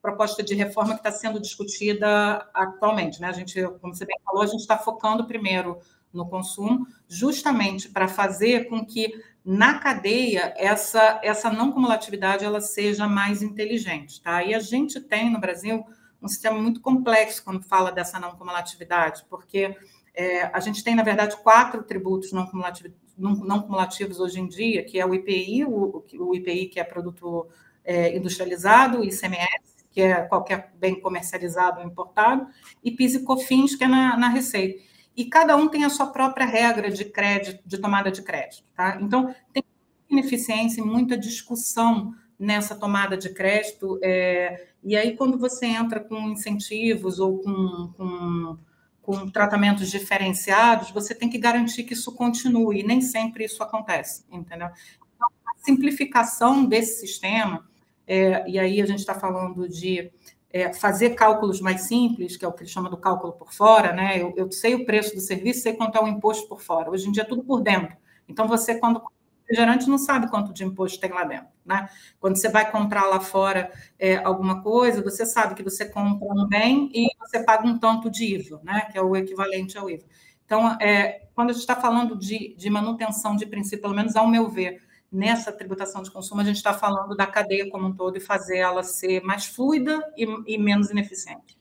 proposta 0.00 0.42
de 0.42 0.54
reforma 0.54 0.92
que 0.92 1.00
está 1.00 1.10
sendo 1.10 1.40
discutida 1.40 2.48
atualmente, 2.52 3.20
né? 3.20 3.28
A 3.28 3.32
gente, 3.32 3.62
como 3.80 3.94
você 3.94 4.04
bem 4.04 4.18
falou, 4.24 4.42
a 4.42 4.46
gente 4.46 4.60
está 4.60 4.78
focando 4.78 5.26
primeiro 5.26 5.78
no 6.12 6.28
consumo, 6.28 6.86
justamente 7.08 7.88
para 7.88 8.06
fazer 8.06 8.68
com 8.68 8.84
que 8.86 9.12
na 9.44 9.78
cadeia 9.78 10.54
essa 10.56 11.20
essa 11.22 11.50
não 11.50 11.70
cumulatividade 11.70 12.44
ela 12.44 12.60
seja 12.60 13.06
mais 13.06 13.42
inteligente, 13.42 14.22
tá? 14.22 14.42
E 14.42 14.54
a 14.54 14.58
gente 14.58 14.98
tem 15.00 15.30
no 15.30 15.38
Brasil 15.38 15.84
um 16.22 16.28
sistema 16.28 16.58
muito 16.58 16.80
complexo 16.80 17.44
quando 17.44 17.62
fala 17.62 17.92
dessa 17.92 18.18
não 18.18 18.34
cumulatividade, 18.36 19.24
porque 19.28 19.76
é, 20.14 20.44
a 20.44 20.60
gente 20.60 20.82
tem 20.82 20.94
na 20.94 21.02
verdade 21.02 21.36
quatro 21.36 21.82
tributos 21.82 22.32
não 22.32 22.46
cumulativos, 22.46 22.92
não, 23.18 23.60
cumulativos 23.60 24.18
hoje 24.18 24.40
em 24.40 24.48
dia, 24.48 24.82
que 24.82 24.98
é 24.98 25.04
o 25.04 25.14
IPI, 25.14 25.66
o, 25.66 26.02
o 26.20 26.34
IPI 26.34 26.66
que 26.66 26.80
é 26.80 26.84
produto 26.84 27.46
é, 27.84 28.16
industrializado, 28.16 29.00
o 29.00 29.04
ICMS, 29.04 29.84
que 29.90 30.00
é 30.00 30.22
qualquer 30.22 30.72
bem 30.76 30.98
comercializado 30.98 31.80
ou 31.80 31.86
importado, 31.86 32.46
e 32.82 32.90
PIS 32.90 33.16
e 33.16 33.20
COFINS, 33.20 33.76
que 33.76 33.84
é 33.84 33.88
na, 33.88 34.16
na 34.16 34.28
receita 34.28 34.82
e 35.16 35.24
cada 35.26 35.56
um 35.56 35.68
tem 35.68 35.84
a 35.84 35.90
sua 35.90 36.06
própria 36.06 36.46
regra 36.46 36.90
de 36.90 37.04
crédito, 37.04 37.62
de 37.64 37.78
tomada 37.78 38.10
de 38.10 38.22
crédito, 38.22 38.64
tá? 38.74 38.98
Então, 39.00 39.34
tem 39.52 39.62
ineficiência 40.10 40.80
e 40.80 40.84
muita 40.84 41.16
discussão 41.16 42.14
nessa 42.38 42.74
tomada 42.74 43.16
de 43.16 43.30
crédito, 43.30 43.98
é, 44.02 44.68
e 44.82 44.96
aí 44.96 45.16
quando 45.16 45.38
você 45.38 45.66
entra 45.66 46.00
com 46.00 46.30
incentivos 46.30 47.20
ou 47.20 47.38
com, 47.38 47.92
com, 47.96 48.58
com 49.00 49.30
tratamentos 49.30 49.88
diferenciados, 49.90 50.90
você 50.90 51.14
tem 51.14 51.30
que 51.30 51.38
garantir 51.38 51.84
que 51.84 51.94
isso 51.94 52.12
continue, 52.12 52.80
e 52.80 52.82
nem 52.82 53.00
sempre 53.00 53.44
isso 53.44 53.62
acontece, 53.62 54.24
entendeu? 54.30 54.68
Então, 55.14 55.28
a 55.46 55.64
simplificação 55.64 56.64
desse 56.64 57.00
sistema, 57.00 57.64
é, 58.06 58.48
e 58.48 58.58
aí 58.58 58.82
a 58.82 58.86
gente 58.86 58.98
está 58.98 59.14
falando 59.14 59.68
de 59.68 60.10
é, 60.54 60.72
fazer 60.72 61.16
cálculos 61.16 61.60
mais 61.60 61.80
simples, 61.80 62.36
que 62.36 62.44
é 62.44 62.48
o 62.48 62.52
que 62.52 62.62
ele 62.62 62.70
chama 62.70 62.88
do 62.88 62.96
cálculo 62.96 63.32
por 63.32 63.52
fora, 63.52 63.92
né? 63.92 64.22
Eu, 64.22 64.32
eu, 64.36 64.52
sei 64.52 64.76
o 64.76 64.86
preço 64.86 65.12
do 65.12 65.20
serviço, 65.20 65.62
sei 65.62 65.72
quanto 65.72 65.98
é 65.98 66.00
o 66.00 66.06
imposto 66.06 66.48
por 66.48 66.62
fora. 66.62 66.88
Hoje 66.92 67.08
em 67.08 67.12
dia 67.12 67.24
é 67.24 67.26
tudo 67.26 67.42
por 67.42 67.60
dentro. 67.60 67.96
Então, 68.28 68.46
você, 68.46 68.76
quando 68.76 69.02
refrigerante 69.40 69.88
não 69.88 69.98
sabe 69.98 70.30
quanto 70.30 70.52
de 70.52 70.62
imposto 70.62 71.00
tem 71.00 71.10
lá 71.10 71.24
dentro. 71.24 71.48
Né? 71.66 71.88
Quando 72.20 72.36
você 72.36 72.48
vai 72.48 72.70
comprar 72.70 73.04
lá 73.06 73.18
fora 73.18 73.68
é, 73.98 74.14
alguma 74.18 74.62
coisa, 74.62 75.02
você 75.02 75.26
sabe 75.26 75.56
que 75.56 75.62
você 75.64 75.86
compra 75.86 76.28
um 76.32 76.46
bem 76.46 76.88
e 76.94 77.08
você 77.18 77.42
paga 77.42 77.66
um 77.66 77.76
tanto 77.76 78.08
de 78.08 78.36
IVA, 78.36 78.60
né? 78.62 78.82
que 78.92 78.96
é 78.96 79.02
o 79.02 79.16
equivalente 79.16 79.76
ao 79.76 79.90
IVA. 79.90 80.04
Então, 80.46 80.78
é, 80.80 81.26
quando 81.34 81.50
a 81.50 81.52
gente 81.52 81.62
está 81.62 81.74
falando 81.74 82.16
de, 82.16 82.54
de 82.56 82.70
manutenção 82.70 83.34
de 83.34 83.44
princípio, 83.44 83.82
pelo 83.82 83.94
menos 83.94 84.14
ao 84.14 84.28
meu 84.28 84.48
ver, 84.48 84.80
nessa 85.14 85.52
tributação 85.52 86.02
de 86.02 86.10
consumo, 86.10 86.40
a 86.40 86.44
gente 86.44 86.56
está 86.56 86.74
falando 86.74 87.16
da 87.16 87.26
cadeia 87.26 87.70
como 87.70 87.86
um 87.86 87.94
todo 87.94 88.16
e 88.16 88.20
fazer 88.20 88.58
ela 88.58 88.82
ser 88.82 89.22
mais 89.22 89.46
fluida 89.46 90.02
e, 90.16 90.26
e 90.54 90.58
menos 90.58 90.90
ineficiente. 90.90 91.56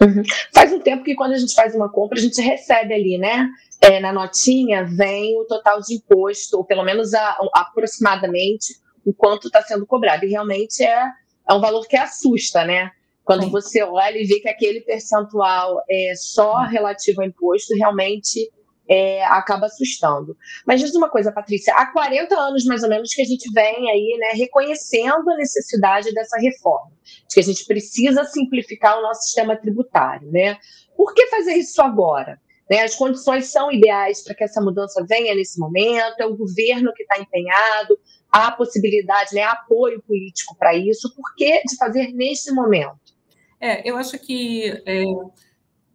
Uhum. 0.00 0.22
Faz 0.54 0.72
um 0.72 0.80
tempo 0.80 1.02
que 1.02 1.14
quando 1.14 1.32
a 1.32 1.38
gente 1.38 1.54
faz 1.54 1.74
uma 1.74 1.90
compra, 1.90 2.18
a 2.18 2.22
gente 2.22 2.40
recebe 2.40 2.94
ali, 2.94 3.18
né? 3.18 3.48
É, 3.80 3.98
na 3.98 4.12
notinha 4.12 4.84
vem 4.84 5.40
o 5.40 5.44
total 5.44 5.80
de 5.80 5.94
imposto, 5.94 6.58
ou 6.58 6.64
pelo 6.64 6.84
menos 6.84 7.14
a, 7.14 7.30
a, 7.30 7.48
aproximadamente 7.54 8.74
o 9.04 9.12
quanto 9.12 9.48
está 9.48 9.62
sendo 9.62 9.86
cobrado. 9.86 10.24
E 10.24 10.28
realmente 10.28 10.84
é, 10.84 11.02
é 11.48 11.54
um 11.54 11.60
valor 11.60 11.86
que 11.88 11.96
assusta, 11.96 12.64
né? 12.64 12.90
Quando 13.24 13.44
Sim. 13.44 13.50
você 13.50 13.82
olha 13.82 14.16
e 14.16 14.24
vê 14.24 14.40
que 14.40 14.48
aquele 14.48 14.80
percentual 14.82 15.82
é 15.90 16.12
só 16.14 16.62
relativo 16.62 17.22
ao 17.22 17.26
imposto, 17.26 17.74
realmente 17.74 18.50
é, 18.88 19.22
acaba 19.24 19.66
assustando. 19.66 20.36
Mas 20.66 20.80
diz 20.80 20.94
uma 20.94 21.10
coisa, 21.10 21.30
Patrícia, 21.30 21.74
há 21.74 21.86
40 21.86 22.34
anos 22.34 22.64
mais 22.64 22.82
ou 22.82 22.88
menos 22.88 23.12
que 23.12 23.20
a 23.20 23.24
gente 23.24 23.52
vem 23.52 23.90
aí 23.90 24.16
né, 24.18 24.30
reconhecendo 24.32 25.30
a 25.30 25.36
necessidade 25.36 26.12
dessa 26.12 26.38
reforma, 26.38 26.90
de 27.28 27.34
que 27.34 27.40
a 27.40 27.44
gente 27.44 27.64
precisa 27.66 28.24
simplificar 28.24 28.98
o 28.98 29.02
nosso 29.02 29.22
sistema 29.22 29.56
tributário. 29.56 30.30
Né? 30.30 30.56
Por 30.96 31.12
que 31.12 31.26
fazer 31.26 31.54
isso 31.54 31.82
agora? 31.82 32.40
Né, 32.70 32.82
as 32.82 32.94
condições 32.94 33.46
são 33.46 33.72
ideais 33.72 34.22
para 34.22 34.34
que 34.34 34.44
essa 34.44 34.60
mudança 34.60 35.04
venha 35.08 35.34
nesse 35.34 35.58
momento, 35.58 36.20
é 36.20 36.26
o 36.26 36.36
governo 36.36 36.92
que 36.94 37.02
está 37.02 37.18
empenhado, 37.18 37.98
há 38.30 38.52
possibilidade, 38.52 39.34
né, 39.34 39.42
há 39.42 39.52
apoio 39.52 40.02
político 40.02 40.54
para 40.58 40.74
isso. 40.74 41.14
Por 41.14 41.34
que 41.34 41.62
de 41.62 41.76
fazer 41.76 42.12
nesse 42.12 42.52
momento? 42.52 43.16
É, 43.60 43.88
eu 43.88 43.96
acho 43.96 44.18
que 44.18 44.82
é 44.86 45.04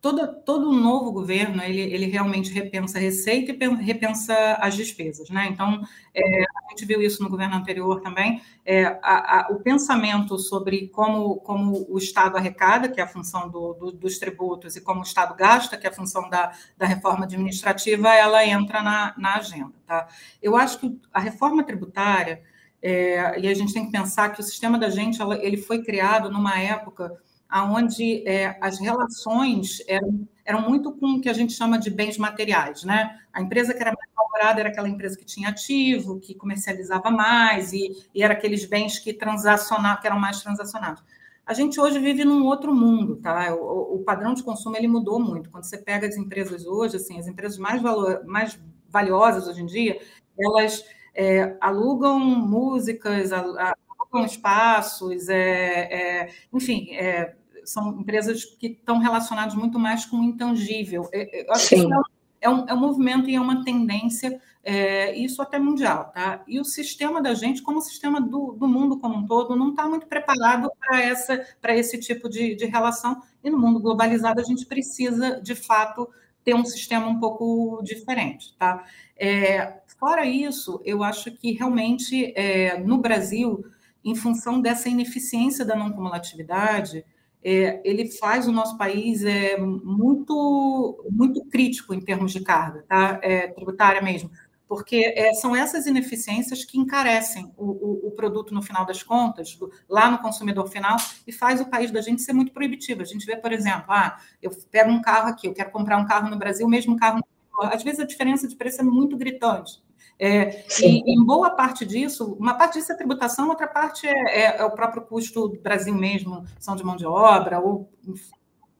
todo, 0.04 0.28
todo 0.42 0.70
novo 0.74 1.14
governo 1.14 1.64
ele, 1.64 1.80
ele 1.80 2.08
realmente 2.08 2.52
repensa 2.52 2.98
a 2.98 3.02
receita 3.02 3.54
e 3.54 3.76
repensa 3.76 4.36
as 4.60 4.76
despesas, 4.76 5.30
né? 5.30 5.48
Então 5.50 5.82
é, 6.14 6.44
a 6.44 6.70
gente 6.72 6.84
viu 6.86 7.02
isso 7.02 7.24
no 7.24 7.30
governo 7.30 7.56
anterior 7.56 8.02
também. 8.02 8.42
É, 8.66 9.00
a, 9.02 9.48
a, 9.48 9.48
o 9.52 9.62
pensamento 9.62 10.38
sobre 10.38 10.90
como, 10.90 11.38
como 11.38 11.86
o 11.90 11.98
Estado 11.98 12.36
arrecada, 12.36 12.90
que 12.90 13.00
é 13.00 13.04
a 13.06 13.08
função 13.08 13.50
do, 13.50 13.74
do, 13.76 13.92
dos 13.94 14.20
tributos, 14.20 14.76
e 14.76 14.82
como 14.82 15.00
o 15.00 15.04
Estado 15.04 15.34
gasta, 15.36 15.78
que 15.78 15.88
é 15.88 15.90
a 15.90 15.94
função 15.94 16.30
da, 16.30 16.52
da 16.78 16.86
reforma 16.86 17.24
administrativa, 17.24 18.14
ela 18.14 18.46
entra 18.46 18.84
na, 18.84 19.14
na 19.18 19.36
agenda. 19.36 19.74
Tá? 19.88 20.10
Eu 20.42 20.58
acho 20.58 20.80
que 20.80 21.00
a 21.14 21.20
reforma 21.22 21.64
tributária, 21.64 22.44
é, 22.82 23.40
e 23.40 23.48
a 23.48 23.54
gente 23.54 23.74
tem 23.74 23.86
que 23.86 23.92
pensar 23.94 24.34
que 24.34 24.42
o 24.42 24.44
sistema 24.44 24.78
da 24.78 24.90
gente 24.90 25.22
ela, 25.22 25.42
ele 25.42 25.56
foi 25.56 25.82
criado 25.82 26.30
numa 26.30 26.60
época 26.60 27.18
onde 27.62 28.28
é, 28.28 28.58
as 28.60 28.80
relações 28.80 29.84
eram, 29.88 30.28
eram 30.44 30.62
muito 30.68 30.92
com 30.94 31.14
o 31.14 31.22
que 31.22 31.30
a 31.30 31.34
gente 31.34 31.54
chama 31.54 31.78
de 31.78 31.90
bens 31.90 32.18
materiais. 32.18 32.84
Né? 32.84 33.20
A 33.32 33.42
empresa 33.42 33.74
que 33.74 33.82
era 33.82 33.94
mais 33.94 34.10
valorada 34.16 34.60
era 34.60 34.70
aquela 34.70 34.90
empresa 34.90 35.18
que 35.18 35.26
tinha 35.26 35.50
ativo, 35.50 36.20
que 36.20 36.34
comercializava 36.34 37.12
mais, 37.12 37.74
e, 37.74 38.08
e 38.14 38.24
era 38.24 38.34
aqueles 38.34 38.66
bens 38.66 38.98
que, 38.98 39.14
transacionavam, 39.14 40.02
que 40.02 40.08
eram 40.08 40.20
mais 40.20 40.42
transacionados. 40.42 41.04
A 41.46 41.54
gente 41.54 41.80
hoje 41.80 42.00
vive 42.00 42.24
num 42.24 42.46
outro 42.46 42.74
mundo, 42.74 43.18
tá? 43.18 43.54
O, 43.54 43.96
o, 43.96 44.04
padrão 44.04 44.34
de 44.34 44.42
consumo 44.42 44.78
ele 44.78 44.88
mudou 44.88 45.20
muito. 45.20 45.50
Quando 45.50 45.66
você 45.66 45.78
pega 45.78 46.08
as 46.08 46.16
empresas 46.16 46.66
hoje, 46.66 46.96
assim, 46.96 47.20
as 47.20 47.28
empresas 47.28 47.58
mais, 47.58 47.82
valor, 47.82 48.24
mais 48.26 48.58
valiosas 48.90 49.48
hoje 49.48 49.62
em 49.62 49.66
dia, 49.66 50.00
elas 50.40 50.86
é, 51.14 51.58
alugam 51.60 52.18
músicas, 52.20 53.34
alugam 53.34 54.26
espaços, 54.26 55.28
é, 55.28 56.24
é, 56.24 56.30
enfim, 56.54 56.92
é, 56.94 57.36
são 57.66 58.00
empresas 58.00 58.46
que 58.46 58.68
estão 58.68 59.00
relacionadas 59.00 59.56
muito 59.56 59.80
mais 59.80 60.06
com 60.06 60.18
o 60.18 60.24
intangível. 60.24 61.08
É, 61.12 61.42
é, 61.42 61.48
eu 61.48 61.54
acho 61.54 61.68
Sim. 61.68 61.88
que 61.88 61.94
é 62.42 62.50
um, 62.50 62.66
é 62.68 62.74
um 62.74 62.80
movimento 62.80 63.30
e 63.30 63.36
é 63.36 63.42
uma 63.42 63.64
tendência, 63.64 64.42
é, 64.64 65.16
isso 65.18 65.42
até 65.42 65.58
mundial, 65.58 66.12
tá? 66.14 66.44
E 66.46 66.60
o 66.60 66.66
sistema 66.66 67.22
da 67.22 67.34
gente, 67.34 67.62
como 67.62 67.78
o 67.78 67.82
sistema 67.82 68.20
do, 68.20 68.54
do 68.54 68.68
mundo 68.68 69.00
como 69.00 69.16
um 69.16 69.26
todo, 69.26 69.56
não 69.56 69.70
está 69.70 69.88
muito 69.88 70.08
preparado 70.08 70.70
para 70.80 71.76
esse 71.76 71.98
tipo 72.00 72.30
de, 72.30 72.56
de 72.56 72.66
relação. 72.66 73.22
E 73.44 73.50
no 73.50 73.58
mundo 73.58 73.80
globalizado 73.80 74.42
a 74.42 74.44
gente 74.44 74.66
precisa, 74.66 75.42
de 75.42 75.56
fato, 75.56 76.10
ter 76.44 76.54
um 76.54 76.66
sistema 76.66 77.08
um 77.08 77.20
pouco 77.20 77.82
diferente, 77.84 78.56
tá? 78.58 78.86
É, 79.18 79.80
fora 79.98 80.26
isso, 80.26 80.82
eu 80.84 81.02
acho 81.02 81.32
que 81.32 81.54
realmente 81.54 82.34
é, 82.36 82.78
no 82.80 82.98
Brasil, 82.98 83.66
em 84.04 84.16
função 84.16 84.62
dessa 84.62 84.90
ineficiência 84.90 85.64
da 85.64 85.76
não 85.76 85.92
cumulatividade, 85.92 87.06
é, 87.44 87.82
ele 87.84 88.10
faz 88.12 88.48
o 88.48 88.52
nosso 88.52 88.78
país 88.78 89.24
é, 89.24 89.58
muito, 89.58 91.06
muito 91.12 91.46
crítico 91.46 91.94
em 91.94 92.00
termos 92.00 92.32
de 92.32 92.42
carga 92.42 92.84
tá? 92.88 93.20
É, 93.22 93.48
tributária 93.48 94.02
mesmo, 94.02 94.32
porque 94.68 95.14
é, 95.16 95.34
são 95.34 95.56
essas 95.56 95.86
ineficiências 95.86 96.64
que 96.64 96.80
encarecem 96.80 97.52
o, 97.58 97.66
o, 97.66 98.08
o, 98.08 98.12
produto 98.12 98.54
no 98.54 98.62
final 98.62 98.86
das 98.86 99.04
contas, 99.04 99.56
do, 99.56 99.72
lá 99.90 100.10
no 100.10 100.20
consumidor 100.20 100.68
final, 100.68 100.98
e 101.28 101.32
faz 101.32 101.62
o 101.62 101.70
país 101.70 101.92
da 101.92 102.02
gente 102.02 102.22
ser 102.22 102.34
muito 102.34 102.52
proibitivo. 102.52 103.02
A 103.02 103.06
gente 103.06 103.26
vê, 103.26 103.36
por 103.36 103.52
exemplo, 103.52 103.86
ah, 103.90 104.18
eu 104.42 104.50
pego 104.72 104.90
um 104.90 105.02
carro 105.02 105.30
aqui, 105.30 105.48
eu 105.48 105.54
quero 105.54 105.70
comprar 105.72 105.98
um 105.98 106.06
carro 106.06 106.30
no 106.30 106.38
Brasil, 106.38 106.66
o 106.66 106.70
mesmo 106.70 106.98
carro 106.98 107.22
às 107.60 107.84
vezes 107.84 108.00
a 108.00 108.06
diferença 108.06 108.48
de 108.48 108.56
preço 108.56 108.82
é 108.82 108.84
muito 108.84 109.16
gritante. 109.16 109.82
É, 110.20 110.64
e 110.82 111.14
em 111.14 111.24
boa 111.26 111.50
parte 111.50 111.86
disso, 111.86 112.38
uma 112.40 112.54
parte 112.54 112.80
disso 112.80 112.92
é 112.92 112.96
tributação, 112.96 113.50
outra 113.50 113.68
parte 113.68 114.08
é, 114.08 114.12
é, 114.12 114.58
é 114.58 114.64
o 114.64 114.72
próprio 114.72 115.02
custo 115.02 115.48
do 115.48 115.60
Brasil 115.60 115.94
mesmo, 115.94 116.46
são 116.60 116.76
de 116.76 116.84
mão 116.84 116.96
de 116.96 117.06
obra, 117.06 117.60
ou 117.60 117.90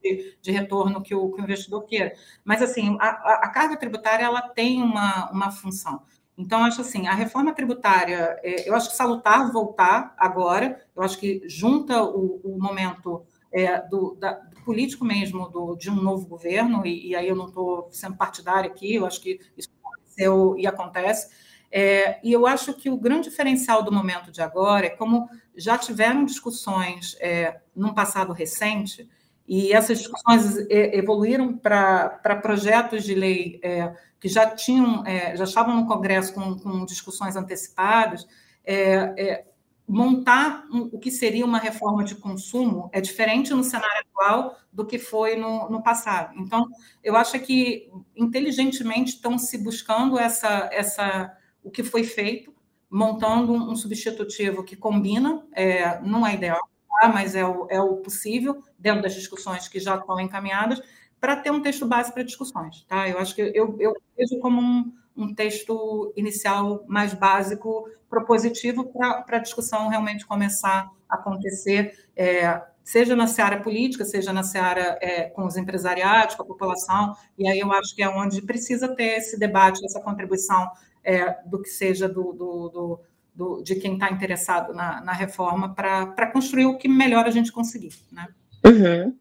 de, 0.02 0.38
de 0.42 0.52
retorno 0.52 1.02
que 1.02 1.16
o, 1.16 1.32
que 1.32 1.42
o, 1.42 1.44
investidor 1.44 1.84
queira. 1.86 2.14
Mas, 2.44 2.62
assim, 2.62 2.98
a, 3.00 3.10
a, 3.44 3.50
carga 3.50 3.78
tributária 3.78 4.26
ela 4.26 4.42
tem 4.42 4.82
uma, 4.82 5.32
uma 5.32 5.52
função. 5.52 6.02
Então, 6.38 6.64
acho 6.64 6.82
assim, 6.82 7.08
a 7.08 7.14
reforma 7.14 7.54
tributária, 7.54 8.40
é, 8.44 8.68
eu 8.68 8.76
acho 8.76 8.90
que 8.90 8.96
salutar 8.96 9.52
voltar 9.52 10.14
agora, 10.18 10.84
eu 10.96 11.04
acho 11.04 11.18
que 11.18 11.42
junta 11.46 12.04
o, 12.04 12.42
o 12.44 12.60
momento 12.60 13.24
é, 13.52 13.80
do, 13.88 14.16
da, 14.16 14.34
do, 14.34 14.62
político 14.64 15.06
mesmo 15.06 15.48
do, 15.50 15.76
de 15.76 15.92
um 15.92 15.96
novo 15.96 16.26
governo, 16.26 16.86
e, 16.86 17.10
e 17.10 17.16
aí 17.16 17.28
eu 17.28 17.36
não 17.36 17.48
estou 17.48 17.88
sendo 17.92 18.18
partidária 18.18 18.70
aqui, 18.70 18.96
eu 18.96 19.06
acho 19.06 19.22
que 19.22 19.40
isso 19.56 19.70
aconteceu 20.14 20.56
e 20.58 20.68
acontece. 20.68 21.30
É, 21.72 22.20
e 22.24 22.32
eu 22.32 22.46
acho 22.46 22.74
que 22.74 22.90
o 22.90 22.98
grande 22.98 23.30
diferencial 23.30 23.82
do 23.82 23.92
momento 23.92 24.32
de 24.32 24.42
agora 24.42 24.86
é 24.86 24.90
como 24.92 25.28
já 25.56 25.78
tiveram 25.78 26.24
discussões 26.24 27.18
é, 27.20 27.60
num 27.76 27.94
passado 27.94 28.32
recente, 28.32 29.10
e 29.48 29.74
essas 29.74 29.98
discussões 29.98 30.58
é, 30.70 30.98
evoluíram 30.98 31.58
para 31.58 32.40
projetos 32.42 33.04
de 33.04 33.14
lei 33.14 33.60
é, 33.62 33.94
que 34.20 34.30
já 34.30 34.50
tinham, 34.50 35.06
é, 35.06 35.36
já 35.36 35.44
estavam 35.44 35.76
no 35.76 35.88
Congresso 35.88 36.34
com, 36.34 36.58
com 36.58 36.86
discussões 36.86 37.36
antecipadas. 37.36 38.26
É, 38.66 39.44
montar 39.88 40.66
o 40.72 40.98
que 40.98 41.12
seria 41.12 41.46
uma 41.46 41.58
reforma 41.58 42.04
de 42.04 42.16
consumo 42.16 42.90
é 42.94 43.02
diferente 43.02 43.54
no 43.54 43.64
cenário 43.64 44.06
atual 44.10 44.58
do 44.72 44.86
que 44.86 44.98
foi 44.98 45.36
no, 45.36 45.70
no 45.70 45.84
passado. 45.84 46.34
Então, 46.38 46.68
eu 47.04 47.16
acho 47.16 47.38
que 47.40 47.92
inteligentemente 48.16 49.16
estão 49.16 49.38
se 49.38 49.58
buscando 49.58 50.18
essa, 50.18 50.70
essa, 50.72 51.36
o 51.62 51.70
que 51.70 51.84
foi 51.84 52.04
feito, 52.04 52.54
montando 52.90 53.54
um 53.54 53.76
substitutivo 53.76 54.64
que 54.64 54.76
combina, 54.76 55.46
é, 55.54 56.00
não 56.02 56.26
é 56.26 56.36
ideal, 56.36 56.62
tá? 57.02 57.10
mas 57.10 57.36
é 57.36 57.46
o, 57.46 57.68
é 57.70 57.82
o 57.82 57.98
possível, 57.98 58.64
dentro 58.80 59.02
das 59.02 59.14
discussões 59.14 59.68
que 59.68 59.80
já 59.80 59.96
estão 59.96 60.20
encaminhadas, 60.20 60.82
para 61.20 61.36
ter 61.36 61.52
um 61.52 61.62
texto 61.62 61.86
base 61.86 62.14
para 62.14 62.24
discussões. 62.24 62.84
Tá? 62.84 63.10
Eu 63.10 63.18
acho 63.18 63.36
que 63.36 63.42
eu, 63.42 63.76
eu 63.80 63.96
vejo 64.18 64.40
como 64.40 64.62
um, 64.62 64.94
um 65.16 65.34
texto 65.34 66.14
inicial 66.16 66.84
mais 66.88 67.14
básico, 67.14 67.90
propositivo, 68.10 68.92
para 68.94 69.38
a 69.38 69.40
discussão 69.40 69.88
realmente 69.88 70.26
começar 70.26 70.90
a 71.10 71.16
acontecer, 71.16 71.94
é, 72.16 72.62
seja 72.84 73.16
na 73.16 73.28
seara 73.28 73.62
política, 73.62 74.06
seja 74.06 74.34
na 74.34 74.44
seara 74.44 74.98
é, 75.02 75.24
com 75.24 75.46
os 75.46 75.56
empresariados, 75.56 76.36
com 76.36 76.44
a 76.44 76.46
população, 76.46 77.16
e 77.38 77.48
aí 77.48 77.60
eu 77.60 77.72
acho 77.72 77.96
que 77.96 78.04
é 78.04 78.10
onde 78.10 78.42
precisa 78.42 78.94
ter 78.94 79.18
esse 79.18 79.40
debate, 79.40 79.86
essa 79.86 80.02
contribuição 80.02 80.70
é, 81.04 81.38
do 81.46 81.62
que 81.62 81.70
seja 81.70 82.08
do, 82.08 82.34
do, 82.34 82.70
do, 82.70 83.00
do 83.34 83.64
de 83.64 83.76
quem 83.76 83.94
está 83.94 84.12
interessado 84.12 84.74
na, 84.74 85.02
na 85.02 85.14
reforma 85.14 85.74
para 85.74 86.32
construir 86.32 86.66
o 86.66 86.78
que 86.78 86.88
melhor 86.88 87.26
a 87.26 87.32
gente 87.32 87.52
conseguir. 87.52 87.94
Né? 88.12 88.28
Uhum. 88.66 89.16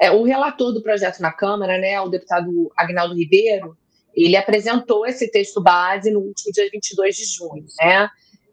É, 0.00 0.10
o 0.10 0.24
relator 0.24 0.72
do 0.72 0.82
projeto 0.82 1.20
na 1.20 1.32
Câmara, 1.32 1.78
né, 1.78 2.00
o 2.00 2.08
deputado 2.08 2.72
Agnaldo 2.76 3.14
Ribeiro, 3.14 3.76
ele 4.24 4.36
apresentou 4.36 5.06
esse 5.06 5.30
texto 5.30 5.62
base 5.62 6.10
no 6.10 6.20
último 6.20 6.52
dia 6.52 6.68
22 6.70 7.16
de 7.16 7.24
junho, 7.24 7.66
né? 7.80 8.08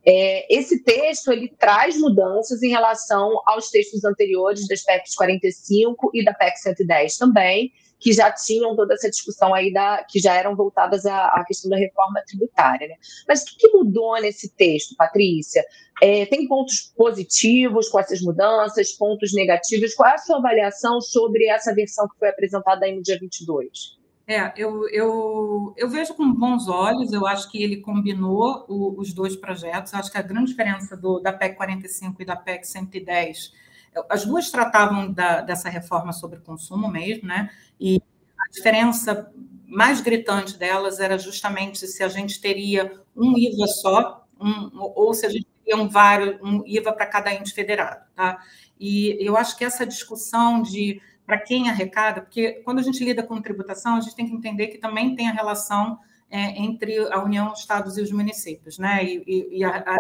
É, 0.07 0.55
esse 0.55 0.83
texto 0.83 1.31
ele 1.31 1.51
traz 1.57 1.97
mudanças 1.97 2.61
em 2.61 2.69
relação 2.69 3.41
aos 3.47 3.71
textos 3.71 4.05
anteriores 4.05 4.67
das 4.67 4.83
PECs 4.83 5.15
45 5.15 6.11
e 6.13 6.23
da 6.23 6.31
PEC 6.31 6.59
110 6.59 7.17
também, 7.17 7.71
que 7.99 8.13
já 8.13 8.31
tinham 8.31 8.75
toda 8.75 8.93
essa 8.93 9.09
discussão 9.09 9.51
aí 9.51 9.73
da 9.73 10.05
que 10.07 10.19
já 10.19 10.35
eram 10.35 10.55
voltadas 10.55 11.07
à, 11.07 11.25
à 11.29 11.43
questão 11.43 11.71
da 11.71 11.77
reforma 11.77 12.21
tributária. 12.27 12.87
Né? 12.87 12.95
Mas 13.27 13.41
o 13.41 13.45
que, 13.45 13.55
que, 13.57 13.67
mudou 13.69 14.21
nesse 14.21 14.55
texto, 14.55 14.95
Patrícia? 14.95 15.65
É, 15.99 16.27
tem 16.27 16.47
pontos 16.47 16.93
positivos 16.95 17.89
com 17.89 17.99
essas 17.99 18.21
mudanças, 18.21 18.91
pontos 18.91 19.33
negativos? 19.33 19.95
Qual 19.95 20.07
é 20.07 20.13
a 20.13 20.19
sua 20.19 20.37
avaliação 20.37 21.01
sobre 21.01 21.47
essa 21.47 21.73
versão 21.73 22.07
que 22.07 22.19
foi 22.19 22.29
apresentada 22.29 22.85
aí 22.85 22.95
no 22.95 23.01
dia 23.01 23.17
22? 23.19 24.04
É, 24.27 24.51
eu, 24.57 24.89
eu, 24.89 25.73
eu 25.77 25.87
vejo 25.87 26.15
com 26.15 26.33
bons 26.33 26.67
olhos, 26.67 27.13
eu 27.13 27.27
acho 27.27 27.49
que 27.51 27.61
ele 27.61 27.77
combinou 27.77 28.65
o, 28.67 28.99
os 28.99 29.13
dois 29.13 29.35
projetos, 29.35 29.93
eu 29.93 29.99
acho 29.99 30.11
que 30.11 30.17
a 30.17 30.21
grande 30.23 30.47
diferença 30.47 30.97
do, 30.97 31.19
da 31.19 31.31
PEC 31.31 31.55
45 31.55 32.21
e 32.23 32.25
da 32.25 32.35
PEC 32.35 32.65
110, 32.65 33.53
as 34.09 34.25
duas 34.25 34.49
tratavam 34.49 35.11
da, 35.11 35.41
dessa 35.41 35.69
reforma 35.69 36.11
sobre 36.11 36.39
consumo 36.39 36.89
mesmo, 36.89 37.27
né? 37.27 37.51
E 37.79 38.01
a 38.39 38.51
diferença 38.51 39.31
mais 39.67 40.01
gritante 40.01 40.57
delas 40.57 40.99
era 40.99 41.19
justamente 41.19 41.85
se 41.87 42.03
a 42.03 42.07
gente 42.09 42.41
teria 42.41 42.99
um 43.15 43.37
IVA 43.37 43.67
só, 43.67 44.25
um, 44.39 44.69
ou 44.73 45.13
se 45.13 45.27
a 45.27 45.29
gente 45.29 45.47
teria 45.63 45.81
um, 45.81 45.87
vários, 45.87 46.41
um 46.41 46.63
IVA 46.65 46.91
para 46.93 47.05
cada 47.05 47.31
ente 47.31 47.53
federado, 47.53 48.03
tá? 48.15 48.39
E 48.79 49.17
eu 49.19 49.37
acho 49.37 49.55
que 49.55 49.63
essa 49.63 49.85
discussão 49.85 50.61
de 50.61 50.99
para 51.25 51.39
quem 51.39 51.69
arrecada, 51.69 52.21
porque 52.21 52.61
quando 52.63 52.79
a 52.79 52.83
gente 52.83 53.03
lida 53.03 53.23
com 53.23 53.41
tributação, 53.41 53.95
a 53.95 54.01
gente 54.01 54.15
tem 54.15 54.27
que 54.27 54.35
entender 54.35 54.67
que 54.67 54.77
também 54.77 55.15
tem 55.15 55.27
a 55.27 55.33
relação 55.33 55.97
é, 56.29 56.61
entre 56.61 56.97
a 57.11 57.23
União, 57.23 57.51
os 57.51 57.59
estados 57.59 57.97
e 57.97 58.01
os 58.01 58.11
municípios, 58.11 58.77
né? 58.77 59.03
E, 59.03 59.23
e, 59.25 59.59
e 59.59 59.63
a, 59.63 59.77
a, 59.77 59.97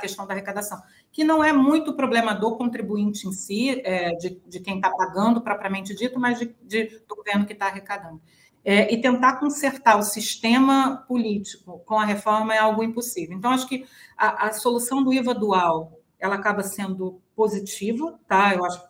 questão 0.00 0.26
da 0.26 0.34
arrecadação, 0.34 0.82
que 1.10 1.24
não 1.24 1.42
é 1.42 1.52
muito 1.52 1.94
problema 1.94 2.34
do 2.34 2.56
contribuinte 2.56 3.26
em 3.26 3.32
si, 3.32 3.80
é, 3.84 4.10
de, 4.16 4.40
de, 4.46 4.60
quem 4.60 4.76
está 4.76 4.90
pagando 4.90 5.40
propriamente 5.40 5.94
dito, 5.94 6.18
mas 6.18 6.38
de, 6.38 6.54
de 6.62 7.02
do 7.08 7.16
governo 7.16 7.46
que 7.46 7.52
está 7.54 7.66
arrecadando. 7.66 8.20
É, 8.64 8.92
e 8.92 9.00
tentar 9.00 9.38
consertar 9.38 9.98
o 9.98 10.02
sistema 10.02 11.04
político 11.06 11.80
com 11.86 11.98
a 11.98 12.04
reforma 12.04 12.54
é 12.54 12.58
algo 12.58 12.82
impossível. 12.82 13.36
Então, 13.36 13.50
acho 13.50 13.68
que 13.68 13.86
a, 14.16 14.48
a 14.48 14.52
solução 14.52 15.02
do 15.02 15.12
IVA 15.12 15.34
dual 15.34 16.00
ela 16.18 16.34
acaba 16.36 16.62
sendo 16.62 17.20
positiva, 17.36 18.18
tá? 18.26 18.54
Eu 18.54 18.64
acho 18.64 18.82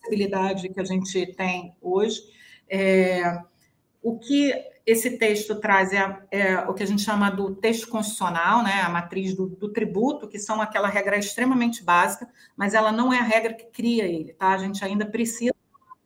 possibilidade 0.00 0.68
que 0.68 0.80
a 0.80 0.84
gente 0.84 1.26
tem 1.34 1.74
hoje. 1.80 2.20
É, 2.68 3.42
o 4.02 4.18
que 4.18 4.52
esse 4.86 5.18
texto 5.18 5.54
traz 5.56 5.92
é, 5.92 6.18
é, 6.30 6.58
o 6.60 6.74
que 6.74 6.82
a 6.82 6.86
gente 6.86 7.02
chama 7.02 7.30
do 7.30 7.54
texto 7.54 7.88
constitucional, 7.88 8.62
né, 8.64 8.80
a 8.80 8.88
matriz 8.88 9.34
do, 9.34 9.46
do, 9.46 9.72
tributo, 9.72 10.26
que 10.26 10.38
são 10.38 10.60
aquela 10.60 10.88
regra 10.88 11.18
extremamente 11.18 11.84
básica, 11.84 12.28
mas 12.56 12.74
ela 12.74 12.90
não 12.90 13.12
é 13.12 13.18
a 13.18 13.22
regra 13.22 13.54
que 13.54 13.66
cria 13.66 14.04
ele, 14.04 14.32
tá? 14.32 14.48
A 14.48 14.58
gente 14.58 14.84
ainda 14.84 15.06
precisa 15.06 15.54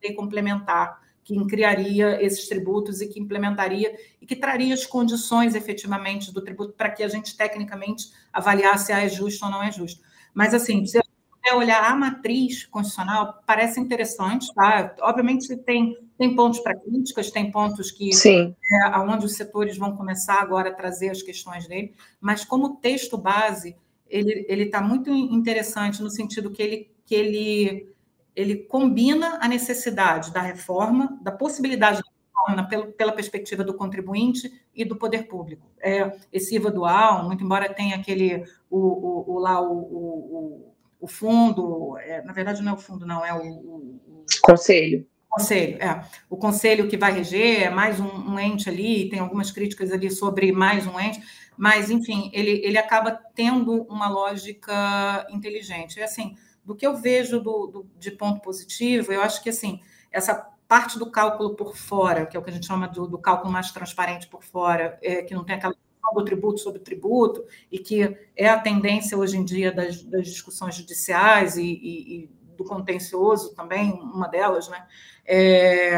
ter 0.01 0.13
complementar 0.13 1.03
que 1.23 1.43
criaria 1.47 2.23
esses 2.23 2.47
tributos 2.47 3.01
e 3.01 3.09
que 3.09 3.19
implementaria 3.19 3.97
e 4.21 4.27
que 4.27 4.37
traria 4.37 4.75
as 4.75 4.85
condições 4.85 5.55
efetivamente 5.55 6.33
do 6.33 6.43
tributo 6.43 6.75
para 6.75 6.91
que 6.91 7.03
a 7.03 7.09
gente 7.09 7.35
tecnicamente 7.35 8.13
avaliasse 8.31 8.87
se 8.87 8.93
é 8.93 9.09
justo 9.09 9.47
ou 9.47 9.51
não 9.51 9.63
é 9.63 9.73
justo. 9.73 10.03
Mas 10.35 10.53
assim, 10.53 10.85
se 10.85 10.99
é 11.45 11.55
olhar 11.55 11.85
a 11.85 11.95
matriz 11.95 12.65
constitucional, 12.65 13.43
parece 13.47 13.79
interessante, 13.79 14.53
tá? 14.55 14.95
Obviamente 15.03 15.55
tem, 15.59 15.95
tem 16.17 16.35
pontos 16.35 16.61
para 16.61 16.75
críticas, 16.75 17.31
tem 17.31 17.51
pontos 17.51 17.91
que 17.91 18.13
Sim. 18.15 18.57
é 18.73 18.99
onde 18.99 19.27
os 19.27 19.35
setores 19.35 19.77
vão 19.77 19.95
começar 19.95 20.41
agora 20.41 20.71
a 20.71 20.75
trazer 20.75 21.11
as 21.11 21.23
questões 21.23 21.69
dele, 21.69 21.95
mas 22.19 22.45
como 22.45 22.77
texto 22.77 23.19
base, 23.19 23.77
ele 24.09 24.63
está 24.63 24.81
muito 24.81 25.11
interessante 25.11 26.03
no 26.03 26.09
sentido 26.09 26.51
que 26.51 26.63
ele, 26.63 26.91
que 27.05 27.15
ele, 27.15 27.95
ele 28.35 28.57
combina 28.57 29.39
a 29.41 29.47
necessidade 29.47 30.33
da 30.33 30.41
reforma, 30.41 31.19
da 31.21 31.33
possibilidade 31.33 32.01
da 32.01 32.09
reforma 32.25 32.69
pela, 32.69 32.87
pela 32.87 33.13
perspectiva 33.13 33.63
do 33.63 33.75
contribuinte 33.75 34.51
e 34.75 34.85
do 34.85 34.97
poder 34.97 35.27
público. 35.27 35.67
É, 35.81 36.17
esse 36.33 36.55
IVA 36.55 36.71
dual, 36.71 37.25
muito 37.25 37.45
embora 37.45 37.75
tenha 37.75 37.97
aquele, 37.97 38.45
o, 38.71 38.79
o, 38.79 39.35
o 39.35 39.39
lá, 39.39 39.61
o, 39.61 39.75
o 39.75 40.74
o 41.05 41.07
fundo, 41.07 41.99
é, 41.99 42.23
na 42.23 42.33
verdade 42.33 42.63
não 42.63 42.73
é 42.73 42.75
o 42.75 42.79
fundo, 42.79 43.05
não, 43.05 43.23
é 43.23 43.35
o, 43.35 43.47
o, 43.47 44.01
conselho. 44.41 45.07
Conselho, 45.29 45.83
é. 45.83 46.03
O 46.31 46.37
conselho 46.39 46.89
que 46.89 46.97
vai 46.97 47.13
reger 47.13 47.65
é 47.65 47.69
mais 47.69 48.01
um, 48.01 48.07
um, 48.07 48.41
ente 48.41 48.71
ali, 48.71 49.11
tem 49.11 49.19
algumas 49.19 49.51
críticas 49.51 49.93
ali 49.93 50.11
sobre 50.11 50.51
mais 50.51 50.87
um 50.87 50.99
ente, 50.99 51.23
mas, 51.59 51.91
enfim, 51.91 52.31
ele, 52.33 52.65
ele 52.65 52.79
acaba 52.79 53.21
tendo 53.35 53.83
uma 53.83 54.09
lógica 54.09 55.27
inteligente. 55.29 56.01
É 56.01 56.05
assim, 56.05 56.37
do 56.65 56.75
que 56.75 56.87
eu 56.87 56.97
vejo 56.97 57.39
do, 57.39 57.67
do, 57.67 57.91
de 57.99 58.11
ponto 58.11 58.41
positivo, 58.41 59.13
eu 59.13 59.21
acho 59.21 59.43
que, 59.43 59.51
assim, 59.51 59.81
essa 60.11 60.35
parte 60.67 60.99
do 60.99 61.11
cálculo 61.11 61.55
por 61.55 61.77
fora, 61.77 62.25
que 62.25 62.35
é 62.35 62.41
o 62.41 62.43
que 62.43 62.49
a 62.49 62.53
gente 62.53 62.67
chama 62.67 62.89
do, 62.89 63.07
do 63.07 63.19
cálculo 63.19 63.53
mais 63.53 63.71
transparente 63.73 64.27
por 64.27 64.43
fora, 64.43 64.99
é, 65.03 65.23
que 65.23 65.35
não 65.35 65.45
tem 65.45 65.57
aquela 65.57 65.75
do 66.13 66.25
tributo 66.25 66.59
sobre 66.59 66.81
tributo, 66.81 67.45
e 67.71 67.79
que 67.79 68.17
é 68.37 68.49
a 68.49 68.59
tendência 68.59 69.17
hoje 69.17 69.37
em 69.37 69.45
dia 69.45 69.73
das, 69.73 70.03
das 70.03 70.27
discussões 70.27 70.75
judiciais 70.75 71.57
e, 71.57 71.63
e, 71.63 72.17
e, 72.17 72.31
do 72.57 72.65
contencioso 72.65 73.55
também, 73.55 73.93
uma 73.93 74.29
delas, 74.29 74.69
né? 74.69 74.87
É, 75.27 75.95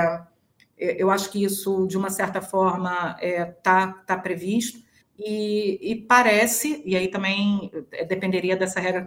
é 0.78 1.02
eu 1.02 1.10
acho 1.10 1.30
que 1.30 1.42
isso, 1.42 1.86
de 1.86 1.96
uma 1.96 2.10
certa 2.10 2.40
forma, 2.40 3.16
está 3.20 3.26
é, 3.26 3.44
tá, 3.44 3.92
tá 4.06 4.18
previsto. 4.18 4.78
E, 5.18 5.78
e, 5.80 5.96
parece, 5.96 6.82
e 6.84 6.94
aí 6.94 7.08
também 7.08 7.70
dependeria 8.06 8.54
dessa 8.54 8.78
regra 8.80 9.06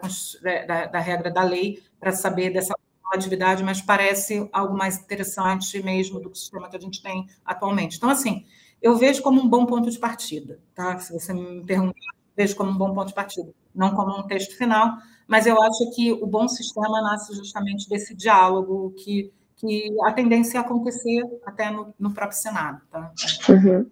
da, 0.67 0.85
da 0.87 0.99
regra 0.99 1.29
da 1.29 1.43
lei 1.43 1.83
para 1.99 2.11
saber 2.11 2.49
dessa 2.51 2.73
atividade, 3.13 3.63
mas 3.63 3.81
parece 3.81 4.47
algo 4.51 4.77
mais 4.77 4.97
interessante 4.97 5.81
mesmo 5.81 6.19
do 6.19 6.29
que 6.29 6.37
o 6.37 6.39
sistema 6.39 6.69
que 6.69 6.77
a 6.77 6.79
gente 6.79 7.01
tem 7.01 7.27
atualmente. 7.45 7.97
Então, 7.97 8.09
assim, 8.09 8.45
eu 8.81 8.95
vejo 8.95 9.21
como 9.21 9.41
um 9.41 9.47
bom 9.47 9.65
ponto 9.65 9.89
de 9.89 9.99
partida, 9.99 10.59
tá? 10.73 10.97
Se 10.99 11.13
você 11.13 11.33
me 11.33 11.63
perguntar, 11.65 11.99
vejo 12.35 12.55
como 12.55 12.71
um 12.71 12.77
bom 12.77 12.93
ponto 12.93 13.09
de 13.09 13.13
partida, 13.13 13.51
não 13.75 13.93
como 13.93 14.17
um 14.17 14.23
texto 14.23 14.57
final, 14.57 14.97
mas 15.27 15.45
eu 15.45 15.61
acho 15.61 15.91
que 15.95 16.11
o 16.11 16.25
bom 16.25 16.47
sistema 16.47 17.01
nasce 17.01 17.35
justamente 17.35 17.87
desse 17.89 18.15
diálogo 18.15 18.93
que, 18.97 19.31
que 19.57 19.95
a 20.03 20.11
tendência 20.11 20.57
é 20.57 20.61
acontecer 20.61 21.21
até 21.45 21.69
no, 21.69 21.93
no 21.99 22.13
próprio 22.13 22.37
Senado, 22.37 22.81
tá? 22.89 23.11
Uhum. 23.49 23.89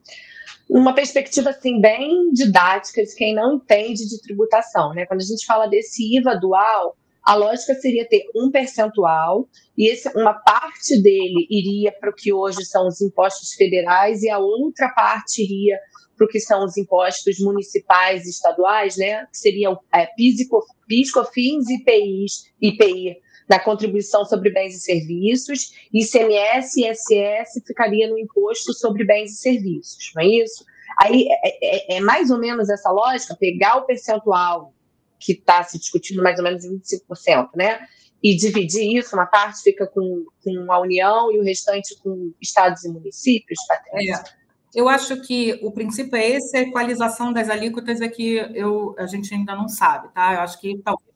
Uma 0.70 0.94
perspectiva 0.94 1.52
assim 1.52 1.80
bem 1.80 2.32
didática 2.32 3.04
de 3.04 3.16
quem 3.16 3.34
não 3.34 3.56
entende 3.56 4.08
de 4.08 4.22
tributação, 4.22 4.94
né? 4.94 5.06
Quando 5.06 5.22
a 5.22 5.26
gente 5.26 5.46
fala 5.46 5.68
desse 5.68 6.18
IVA 6.18 6.36
dual, 6.36 6.98
a 7.28 7.36
lógica 7.36 7.76
seria 7.76 8.08
ter 8.08 8.24
um 8.34 8.50
percentual 8.50 9.50
e 9.78 9.92
esse, 9.92 10.08
uma 10.18 10.34
parte 10.34 11.02
dele 11.02 11.46
iria 11.52 11.92
para 11.92 12.10
o 12.10 12.14
que 12.14 12.32
hoje 12.32 12.64
são 12.64 12.88
os 12.88 13.02
impostos 13.02 13.54
federais 13.54 14.24
e 14.24 14.30
a 14.30 14.40
outra 14.40 14.88
parte 14.96 15.44
iria 15.44 15.78
para 16.16 16.26
o 16.26 16.30
que 16.30 16.40
são 16.40 16.64
os 16.64 16.78
impostos 16.78 17.38
municipais 17.40 18.26
e 18.26 18.30
estaduais, 18.30 18.96
né? 18.96 19.26
Que 19.26 19.38
seriam 19.38 19.78
é, 19.94 20.06
PIS, 20.06 20.48
PIS, 20.88 21.12
COFINS 21.12 21.70
e 21.70 21.76
IPIs, 21.76 22.50
IPI 22.62 23.18
na 23.50 23.60
contribuição 23.60 24.24
sobre 24.24 24.50
bens 24.50 24.76
e 24.76 24.80
serviços, 24.80 25.74
ICMS 25.94 26.80
e 26.80 26.90
ISS 26.90 27.62
ficaria 27.68 28.10
no 28.10 28.18
imposto 28.18 28.74
sobre 28.74 29.04
bens 29.04 29.34
e 29.34 29.36
serviços, 29.36 30.12
não 30.16 30.24
é 30.24 30.28
isso? 30.28 30.66
Aí 31.02 31.28
é, 31.44 31.96
é, 31.96 31.98
é 31.98 32.00
mais 32.00 32.32
ou 32.32 32.40
menos 32.40 32.70
essa 32.70 32.90
lógica, 32.90 33.36
pegar 33.38 33.76
o 33.76 33.86
percentual 33.86 34.74
que 35.20 35.34
está 35.34 35.64
se 35.64 35.78
discutindo 35.78 36.22
mais 36.24 36.38
ou 36.38 36.44
menos 36.44 36.64
em 36.64 36.80
25%, 36.80 37.50
né? 37.56 37.80
E 38.24 38.36
dividir 38.36 38.98
isso, 38.98 39.16
uma 39.16 39.26
parte 39.26 39.62
fica 39.62 39.86
com, 39.88 40.26
com 40.44 40.72
a 40.72 40.80
União 40.80 41.32
e 41.32 41.40
o 41.40 41.44
restante 41.44 41.96
com 42.00 42.34
estados 42.42 42.84
e 42.84 42.90
municípios, 42.90 43.60
Patrícia? 43.68 44.16
É. 44.16 44.48
Eu 44.76 44.90
acho 44.90 45.22
que 45.22 45.60
o 45.64 45.72
princípio 45.72 46.16
é 46.16 46.30
esse, 46.32 46.56
a 46.56 46.62
equalização 46.62 47.32
das 47.32 47.50
alíquotas 47.50 48.02
é 48.02 48.08
que 48.08 48.36
eu, 48.54 48.96
a 48.98 49.08
gente 49.08 49.34
ainda 49.34 49.56
não 49.56 49.68
sabe, 49.68 50.10
tá? 50.14 50.34
Eu 50.34 50.42
acho 50.42 50.60
que 50.60 50.78
talvez 50.84 51.08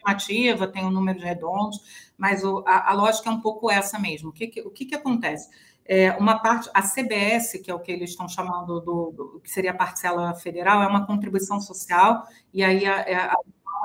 estimativa, 0.00 0.66
tem 0.66 0.84
um 0.84 0.90
número 0.90 1.20
redondos, 1.20 1.78
mas 2.16 2.42
o, 2.42 2.64
a, 2.66 2.90
a, 2.90 2.94
lógica 2.94 3.28
é 3.28 3.32
um 3.32 3.40
pouco 3.40 3.70
essa 3.70 3.98
mesmo. 3.98 4.30
O 4.30 4.32
que, 4.32 4.46
que 4.46 4.60
o 4.62 4.70
que, 4.70 4.86
que 4.86 4.94
acontece? 4.94 5.48
É, 5.92 6.12
uma 6.12 6.38
parte, 6.38 6.70
a 6.72 6.82
CBS, 6.82 7.58
que 7.58 7.68
é 7.68 7.74
o 7.74 7.80
que 7.80 7.90
eles 7.90 8.10
estão 8.10 8.28
chamando 8.28 8.80
do, 8.80 9.10
do 9.10 9.40
que 9.40 9.50
seria 9.50 9.72
a 9.72 9.74
parcela 9.74 10.32
federal, 10.36 10.80
é 10.84 10.86
uma 10.86 11.04
contribuição 11.04 11.60
social, 11.60 12.28
e 12.54 12.62
aí 12.62 12.86
a, 12.86 13.00
é, 13.00 13.16
a, 13.16 13.36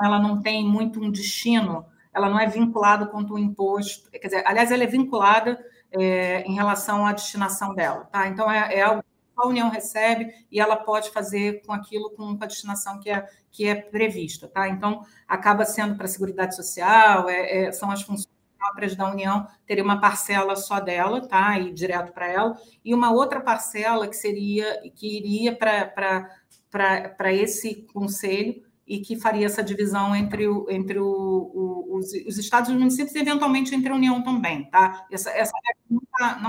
ela 0.04 0.20
não 0.20 0.40
tem 0.40 0.64
muito 0.64 1.00
um 1.02 1.10
destino, 1.10 1.84
ela 2.14 2.30
não 2.30 2.38
é 2.38 2.46
vinculada 2.46 3.06
quanto 3.06 3.34
o 3.34 3.38
imposto, 3.40 4.08
quer 4.08 4.28
dizer, 4.28 4.44
aliás, 4.46 4.70
ela 4.70 4.84
é 4.84 4.86
vinculada 4.86 5.58
é, 5.90 6.42
em 6.42 6.54
relação 6.54 7.04
à 7.04 7.12
destinação 7.12 7.74
dela, 7.74 8.04
tá? 8.04 8.28
Então, 8.28 8.48
é, 8.48 8.72
é 8.72 8.82
algo 8.82 9.02
que 9.02 9.42
a 9.42 9.48
União 9.48 9.68
recebe 9.68 10.32
e 10.48 10.60
ela 10.60 10.76
pode 10.76 11.10
fazer 11.10 11.60
com 11.66 11.72
aquilo 11.72 12.10
com 12.10 12.38
a 12.40 12.46
destinação 12.46 13.00
que 13.00 13.10
é, 13.10 13.26
que 13.50 13.66
é 13.66 13.74
prevista, 13.74 14.46
tá? 14.46 14.68
Então, 14.68 15.04
acaba 15.26 15.64
sendo 15.64 15.96
para 15.96 16.04
a 16.04 16.08
Seguridade 16.08 16.54
Social, 16.54 17.28
é, 17.28 17.64
é, 17.64 17.72
são 17.72 17.90
as 17.90 18.02
funções 18.02 18.35
próprias 18.58 18.94
da 18.94 19.10
União 19.10 19.46
teria 19.66 19.84
uma 19.84 20.00
parcela 20.00 20.56
só 20.56 20.80
dela, 20.80 21.26
tá? 21.26 21.58
E 21.58 21.72
direto 21.72 22.12
para 22.12 22.28
ela, 22.28 22.56
e 22.84 22.94
uma 22.94 23.12
outra 23.12 23.40
parcela 23.40 24.08
que 24.08 24.16
seria 24.16 24.90
que 24.94 25.16
iria 25.16 25.54
para 25.56 27.32
esse 27.32 27.86
conselho 27.92 28.62
e 28.86 29.00
que 29.00 29.18
faria 29.18 29.46
essa 29.46 29.64
divisão 29.64 30.14
entre, 30.14 30.46
o, 30.46 30.70
entre 30.70 30.98
o, 30.98 31.06
o, 31.06 31.96
os, 31.96 32.12
os, 32.26 32.38
estados 32.38 32.70
e 32.70 32.72
os 32.72 32.78
municípios 32.78 33.14
e, 33.16 33.18
eventualmente, 33.18 33.74
entre 33.74 33.90
a 33.90 33.94
União 33.94 34.22
também. 34.22 34.70
Tá? 34.70 35.04
Essa, 35.10 35.30
essa 35.30 35.52
não 35.90 36.00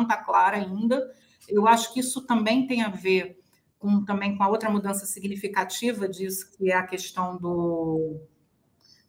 está 0.04 0.06
tá 0.06 0.24
clara 0.24 0.58
ainda. 0.58 1.12
Eu 1.50 1.68
acho 1.68 1.92
que 1.94 2.00
isso 2.00 2.22
também 2.28 2.68
tem 2.68 2.84
a 2.84 2.90
ver 2.90 3.40
com, 3.80 4.06
também 4.06 4.38
com 4.38 4.44
a 4.44 4.50
outra 4.50 4.70
mudança 4.70 5.06
significativa 5.06 6.08
disso, 6.08 6.52
que 6.56 6.72
é 6.72 6.76
a 6.76 6.86
questão 6.86 7.38
do, 7.38 8.20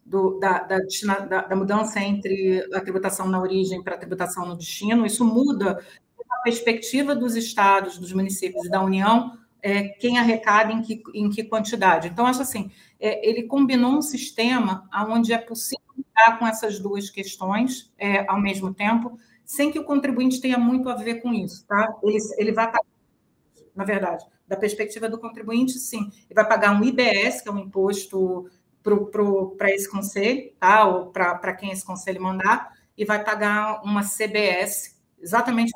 do 0.08 0.38
da, 0.38 0.60
da, 0.60 0.78
da, 1.28 1.40
da, 1.42 1.56
mudança 1.56 2.00
entre 2.00 2.66
a 2.72 2.80
tributação 2.80 3.28
na 3.28 3.40
origem 3.40 3.82
para 3.82 3.94
a 3.94 3.98
tributação 3.98 4.46
no 4.46 4.56
destino. 4.56 5.04
Isso 5.04 5.24
muda 5.24 5.84
a 6.30 6.36
perspectiva 6.42 7.14
dos 7.14 7.36
estados, 7.36 7.98
dos 7.98 8.12
municípios 8.12 8.64
e 8.64 8.70
da 8.70 8.82
União 8.82 9.38
é, 9.62 9.88
quem 9.88 10.18
arrecada 10.18 10.72
em 10.72 10.82
que, 10.82 11.02
em 11.14 11.28
que 11.30 11.44
quantidade. 11.44 12.08
Então, 12.08 12.26
acho 12.26 12.42
assim, 12.42 12.70
é, 12.98 13.28
ele 13.28 13.44
combinou 13.44 13.92
um 13.92 14.02
sistema 14.02 14.88
onde 15.08 15.32
é 15.32 15.38
possível 15.38 15.84
lidar 15.96 16.38
com 16.38 16.46
essas 16.46 16.78
duas 16.78 17.10
questões 17.10 17.92
é, 17.98 18.24
ao 18.28 18.40
mesmo 18.40 18.72
tempo, 18.72 19.18
sem 19.44 19.70
que 19.70 19.78
o 19.78 19.84
contribuinte 19.84 20.40
tenha 20.40 20.58
muito 20.58 20.88
a 20.88 20.94
ver 20.94 21.16
com 21.16 21.32
isso, 21.32 21.66
tá? 21.66 21.96
Ele, 22.02 22.18
ele 22.36 22.52
vai 22.52 22.66
pagar, 22.66 22.84
na 23.74 23.84
verdade, 23.84 24.24
da 24.46 24.56
perspectiva 24.56 25.08
do 25.08 25.18
contribuinte, 25.18 25.78
sim, 25.78 26.10
ele 26.28 26.34
vai 26.34 26.46
pagar 26.46 26.72
um 26.72 26.84
IBS, 26.84 27.42
que 27.42 27.48
é 27.48 27.52
um 27.52 27.58
imposto 27.58 28.48
para 29.56 29.70
esse 29.70 29.90
conselho, 29.90 30.52
tá? 30.58 30.86
Ou 30.86 31.06
para 31.06 31.52
quem 31.54 31.70
esse 31.70 31.84
conselho 31.84 32.22
mandar, 32.22 32.72
e 32.96 33.04
vai 33.04 33.22
pagar 33.22 33.82
uma 33.84 34.02
CBS, 34.02 34.96
exatamente 35.20 35.72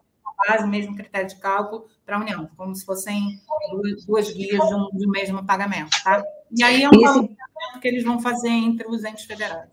base, 0.48 0.66
mesmo 0.66 0.96
critério 0.96 1.29
de 1.29 1.37
cálculo 1.37 1.87
para 2.05 2.16
a 2.16 2.20
União, 2.20 2.48
como 2.57 2.75
se 2.75 2.85
fossem 2.85 3.40
duas, 3.70 4.05
duas 4.05 4.33
guias 4.33 4.68
de 4.68 4.75
um, 4.75 4.88
de 4.92 5.07
um, 5.07 5.11
mesmo 5.11 5.44
pagamento, 5.44 5.90
tá? 6.03 6.22
E 6.51 6.62
aí 6.62 6.83
é 6.83 6.88
um 6.88 7.01
pagamento 7.01 7.81
que 7.81 7.88
eles 7.88 8.05
vão 8.05 8.20
fazer 8.20 8.48
entre 8.48 8.87
os 8.88 9.05
entes 9.05 9.25
federados. 9.25 9.70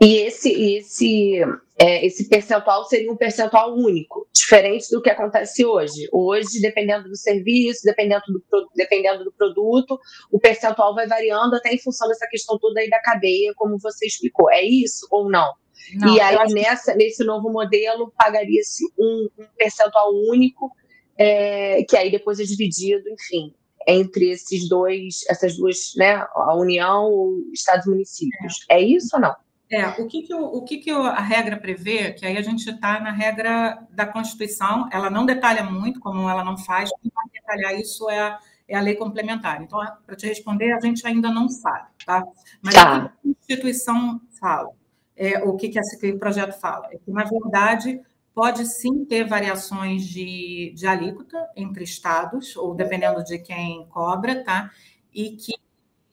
E 0.00 0.16
esse, 0.16 0.50
esse, 0.76 1.40
é, 1.82 2.06
esse 2.06 2.28
percentual 2.28 2.84
seria 2.84 3.10
um 3.10 3.16
percentual 3.16 3.74
único, 3.74 4.28
diferente 4.32 4.88
do 4.92 5.02
que 5.02 5.10
acontece 5.10 5.66
hoje. 5.66 6.08
Hoje, 6.12 6.60
dependendo 6.60 7.08
do 7.08 7.16
serviço, 7.16 7.80
dependendo 7.84 8.22
do, 8.28 8.68
dependendo 8.76 9.24
do 9.24 9.32
produto, 9.32 9.98
o 10.30 10.38
percentual 10.38 10.94
vai 10.94 11.08
variando 11.08 11.56
até 11.56 11.74
em 11.74 11.78
função 11.78 12.06
dessa 12.06 12.28
questão 12.28 12.56
toda 12.56 12.78
aí 12.78 12.88
da 12.88 13.00
cadeia, 13.00 13.52
como 13.56 13.80
você 13.80 14.06
explicou. 14.06 14.48
É 14.48 14.62
isso 14.62 15.08
ou 15.10 15.28
não? 15.28 15.52
Não, 15.94 16.14
e 16.14 16.20
aí, 16.20 16.36
nessa, 16.52 16.94
nesse 16.94 17.24
novo 17.24 17.50
modelo, 17.50 18.12
pagaria-se 18.16 18.84
um, 18.96 19.28
um, 19.36 19.46
percentual 19.58 20.12
único, 20.30 20.70
é, 21.18 21.82
que 21.82 21.96
aí 21.96 22.12
depois 22.12 22.38
é 22.38 22.44
dividido, 22.44 23.02
enfim, 23.10 23.52
entre 23.88 24.30
esses 24.30 24.68
dois, 24.68 25.24
essas 25.28 25.56
duas, 25.56 25.94
né, 25.96 26.24
a 26.32 26.54
União, 26.54 27.10
Estados 27.52 27.86
e 27.86 27.90
municípios. 27.90 28.64
É, 28.70 28.76
é 28.76 28.82
isso 28.82 29.08
ou 29.14 29.20
não? 29.20 29.34
É, 29.72 29.88
o 30.02 30.06
que, 30.06 30.22
que, 30.22 30.34
o, 30.34 30.44
o 30.44 30.62
que, 30.64 30.76
que 30.78 30.90
a 30.90 31.20
regra 31.20 31.56
prevê, 31.56 32.12
que 32.12 32.26
aí 32.26 32.36
a 32.36 32.42
gente 32.42 32.68
está 32.68 33.00
na 33.00 33.10
regra 33.10 33.86
da 33.90 34.04
Constituição, 34.04 34.88
ela 34.92 35.08
não 35.08 35.24
detalha 35.24 35.64
muito, 35.64 35.98
como 35.98 36.28
ela 36.28 36.44
não 36.44 36.58
faz, 36.58 36.90
quem 37.00 37.10
vai 37.14 37.24
detalhar 37.32 37.80
isso 37.80 38.08
é 38.10 38.20
a, 38.20 38.38
é 38.68 38.76
a 38.76 38.80
lei 38.82 38.94
complementar. 38.96 39.62
Então, 39.62 39.80
para 40.04 40.14
te 40.14 40.26
responder, 40.26 40.72
a 40.72 40.80
gente 40.80 41.06
ainda 41.06 41.30
não 41.30 41.48
sabe, 41.48 41.88
tá? 42.04 42.22
Mas 42.60 42.74
tá. 42.74 42.96
a 42.96 43.08
Constituição 43.08 44.20
fala 44.38 44.70
é, 45.16 45.38
o 45.38 45.56
que, 45.56 45.68
que 45.68 45.78
esse 45.78 46.12
projeto 46.14 46.58
fala? 46.58 46.88
É 46.90 46.98
que, 46.98 47.10
na 47.10 47.24
verdade, 47.24 48.00
pode 48.34 48.66
sim 48.66 49.04
ter 49.04 49.24
variações 49.24 50.04
de, 50.04 50.72
de 50.74 50.86
alíquota 50.86 51.48
entre 51.56 51.84
estados, 51.84 52.56
ou 52.56 52.74
dependendo 52.74 53.22
de 53.22 53.38
quem 53.38 53.86
cobra, 53.86 54.42
tá? 54.42 54.70
E 55.12 55.36
que, 55.36 55.52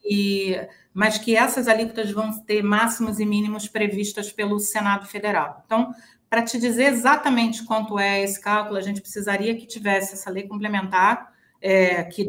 e, 0.04 0.56
mas 0.92 1.18
que 1.18 1.36
essas 1.36 1.68
alíquotas 1.68 2.10
vão 2.10 2.38
ter 2.42 2.62
máximos 2.62 3.20
e 3.20 3.26
mínimos 3.26 3.68
previstas 3.68 4.32
pelo 4.32 4.58
Senado 4.58 5.06
Federal. 5.06 5.62
Então, 5.66 5.94
para 6.28 6.42
te 6.42 6.58
dizer 6.58 6.84
exatamente 6.84 7.64
quanto 7.64 7.98
é 7.98 8.22
esse 8.22 8.40
cálculo, 8.40 8.78
a 8.78 8.82
gente 8.82 9.00
precisaria 9.00 9.56
que 9.56 9.66
tivesse 9.66 10.14
essa 10.14 10.30
lei 10.30 10.44
complementar, 10.44 11.32
é, 11.60 12.04
que, 12.04 12.26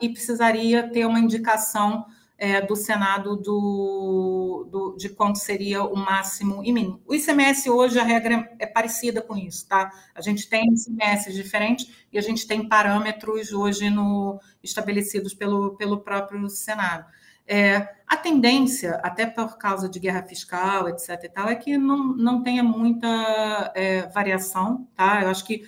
e 0.00 0.08
precisaria 0.08 0.88
ter 0.88 1.04
uma 1.06 1.18
indicação 1.18 2.06
é, 2.38 2.60
do 2.60 2.76
Senado 2.76 3.36
do, 3.36 4.68
do, 4.70 4.96
de 4.96 5.08
quanto 5.08 5.38
seria 5.38 5.82
o 5.82 5.96
máximo 5.96 6.62
e 6.64 6.72
mínimo. 6.72 7.00
O 7.06 7.14
ICMS 7.14 7.70
hoje, 7.70 7.98
a 7.98 8.04
regra 8.04 8.50
é 8.58 8.66
parecida 8.66 9.22
com 9.22 9.36
isso, 9.36 9.66
tá? 9.66 9.90
A 10.14 10.20
gente 10.20 10.48
tem 10.48 10.72
ICMS 10.72 11.32
diferentes 11.32 11.90
e 12.12 12.18
a 12.18 12.20
gente 12.20 12.46
tem 12.46 12.68
parâmetros 12.68 13.52
hoje 13.52 13.88
no, 13.88 14.40
estabelecidos 14.62 15.32
pelo, 15.32 15.76
pelo 15.76 16.00
próprio 16.00 16.48
Senado. 16.48 17.06
É, 17.48 17.94
a 18.06 18.16
tendência, 18.16 18.96
até 19.02 19.24
por 19.24 19.56
causa 19.56 19.88
de 19.88 20.00
guerra 20.00 20.22
fiscal, 20.24 20.88
etc. 20.88 21.10
e 21.22 21.28
tal, 21.28 21.48
é 21.48 21.54
que 21.54 21.78
não, 21.78 22.08
não 22.16 22.42
tenha 22.42 22.62
muita 22.62 23.72
é, 23.74 24.08
variação, 24.08 24.88
tá? 24.94 25.22
Eu 25.22 25.28
acho 25.30 25.44
que 25.44 25.64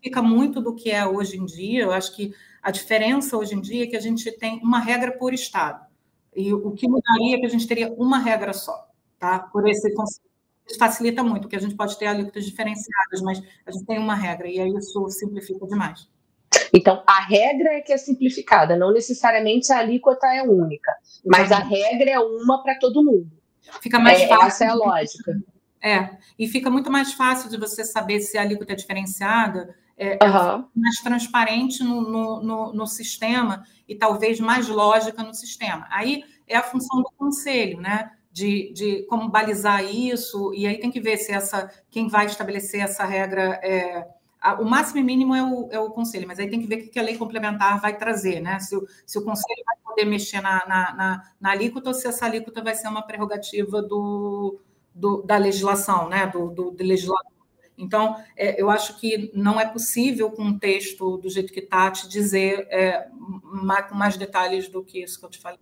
fica 0.00 0.22
muito 0.22 0.60
do 0.60 0.74
que 0.74 0.90
é 0.90 1.06
hoje 1.06 1.36
em 1.36 1.44
dia. 1.44 1.82
Eu 1.82 1.92
acho 1.92 2.14
que 2.14 2.32
a 2.62 2.70
diferença 2.70 3.36
hoje 3.36 3.54
em 3.54 3.60
dia 3.60 3.84
é 3.84 3.86
que 3.86 3.96
a 3.96 4.00
gente 4.00 4.30
tem 4.32 4.60
uma 4.62 4.78
regra 4.78 5.12
por 5.12 5.34
estado. 5.34 5.87
E 6.38 6.54
o 6.54 6.70
que 6.70 6.86
mudaria 6.86 7.34
é 7.34 7.40
que 7.40 7.46
a 7.46 7.48
gente 7.48 7.66
teria 7.66 7.92
uma 7.94 8.20
regra 8.20 8.52
só, 8.52 8.86
tá? 9.18 9.40
Por 9.40 9.68
esse 9.68 9.92
conceito. 9.92 10.28
Isso 10.68 10.78
facilita 10.78 11.24
muito, 11.24 11.42
porque 11.42 11.56
a 11.56 11.60
gente 11.60 11.74
pode 11.74 11.98
ter 11.98 12.06
alíquotas 12.06 12.44
diferenciadas, 12.44 13.20
mas 13.22 13.42
a 13.66 13.72
gente 13.72 13.84
tem 13.84 13.98
uma 13.98 14.14
regra, 14.14 14.46
e 14.46 14.60
aí 14.60 14.70
isso 14.76 15.08
simplifica 15.08 15.66
demais. 15.66 16.08
Então, 16.72 17.02
a 17.06 17.22
regra 17.22 17.70
é 17.70 17.80
que 17.80 17.92
é 17.92 17.98
simplificada, 17.98 18.76
não 18.76 18.92
necessariamente 18.92 19.72
a 19.72 19.78
alíquota 19.78 20.28
é 20.28 20.42
única, 20.42 20.92
mas 21.26 21.50
a 21.50 21.58
regra 21.58 22.10
é 22.10 22.20
uma 22.20 22.62
para 22.62 22.78
todo 22.78 23.02
mundo. 23.02 23.32
Fica 23.82 23.98
mais 23.98 24.20
é, 24.20 24.28
fácil. 24.28 24.46
Essa 24.46 24.64
é 24.66 24.68
a 24.68 24.74
lógica. 24.74 25.32
É, 25.82 26.10
e 26.38 26.46
fica 26.46 26.70
muito 26.70 26.90
mais 26.90 27.14
fácil 27.14 27.50
de 27.50 27.56
você 27.56 27.84
saber 27.84 28.20
se 28.20 28.38
a 28.38 28.42
alíquota 28.42 28.74
é 28.74 28.76
diferenciada 28.76 29.74
é, 29.98 30.16
uhum. 30.24 30.64
mais 30.76 30.96
transparente 31.00 31.82
no, 31.82 32.00
no, 32.00 32.42
no, 32.42 32.72
no, 32.72 32.86
sistema 32.86 33.64
e 33.86 33.96
talvez 33.96 34.38
mais 34.38 34.68
lógica 34.68 35.24
no 35.24 35.34
sistema. 35.34 35.86
Aí 35.90 36.24
é 36.46 36.56
a 36.56 36.62
função 36.62 37.02
do 37.02 37.10
conselho, 37.16 37.80
né? 37.80 38.12
De, 38.30 38.72
de 38.72 39.02
como 39.08 39.28
balizar 39.28 39.84
isso, 39.84 40.54
e 40.54 40.64
aí 40.64 40.78
tem 40.78 40.92
que 40.92 41.00
ver 41.00 41.16
se 41.16 41.32
essa 41.32 41.68
quem 41.90 42.06
vai 42.06 42.26
estabelecer 42.26 42.80
essa 42.80 43.04
regra 43.04 43.58
é. 43.62 44.06
O 44.60 44.64
máximo 44.64 45.00
e 45.00 45.02
mínimo 45.02 45.34
é 45.34 45.42
o, 45.42 45.68
é 45.72 45.80
o 45.80 45.90
conselho, 45.90 46.28
mas 46.28 46.38
aí 46.38 46.48
tem 46.48 46.60
que 46.60 46.68
ver 46.68 46.76
o 46.76 46.90
que 46.90 46.98
a 47.00 47.02
lei 47.02 47.18
complementar 47.18 47.80
vai 47.80 47.98
trazer, 47.98 48.40
né? 48.40 48.60
Se 48.60 48.76
o, 48.76 48.86
se 49.04 49.18
o 49.18 49.24
conselho 49.24 49.64
vai 49.66 49.76
poder 49.84 50.04
mexer 50.04 50.40
na, 50.40 50.64
na, 50.64 50.94
na, 50.94 51.22
na 51.40 51.50
alíquota 51.50 51.88
ou 51.88 51.94
se 51.94 52.06
essa 52.06 52.24
alíquota 52.24 52.62
vai 52.62 52.76
ser 52.76 52.86
uma 52.86 53.02
prerrogativa 53.02 53.82
do, 53.82 54.60
do 54.94 55.22
da 55.22 55.36
legislação, 55.36 56.08
né? 56.08 56.28
Do, 56.28 56.50
do, 56.50 56.70
do 56.70 56.84
legislador. 56.84 57.37
Então, 57.78 58.16
é, 58.36 58.60
eu 58.60 58.68
acho 58.68 58.98
que 58.98 59.30
não 59.32 59.60
é 59.60 59.66
possível, 59.66 60.30
com 60.30 60.42
um 60.42 60.58
texto 60.58 61.16
do 61.18 61.30
jeito 61.30 61.52
que 61.52 61.60
está, 61.60 61.90
te 61.90 62.08
dizer 62.08 62.66
é, 62.70 63.08
mais, 63.42 63.88
com 63.88 63.94
mais 63.94 64.16
detalhes 64.16 64.68
do 64.68 64.84
que 64.84 65.02
isso 65.02 65.18
que 65.18 65.24
eu 65.24 65.30
te 65.30 65.38
falei. 65.38 65.60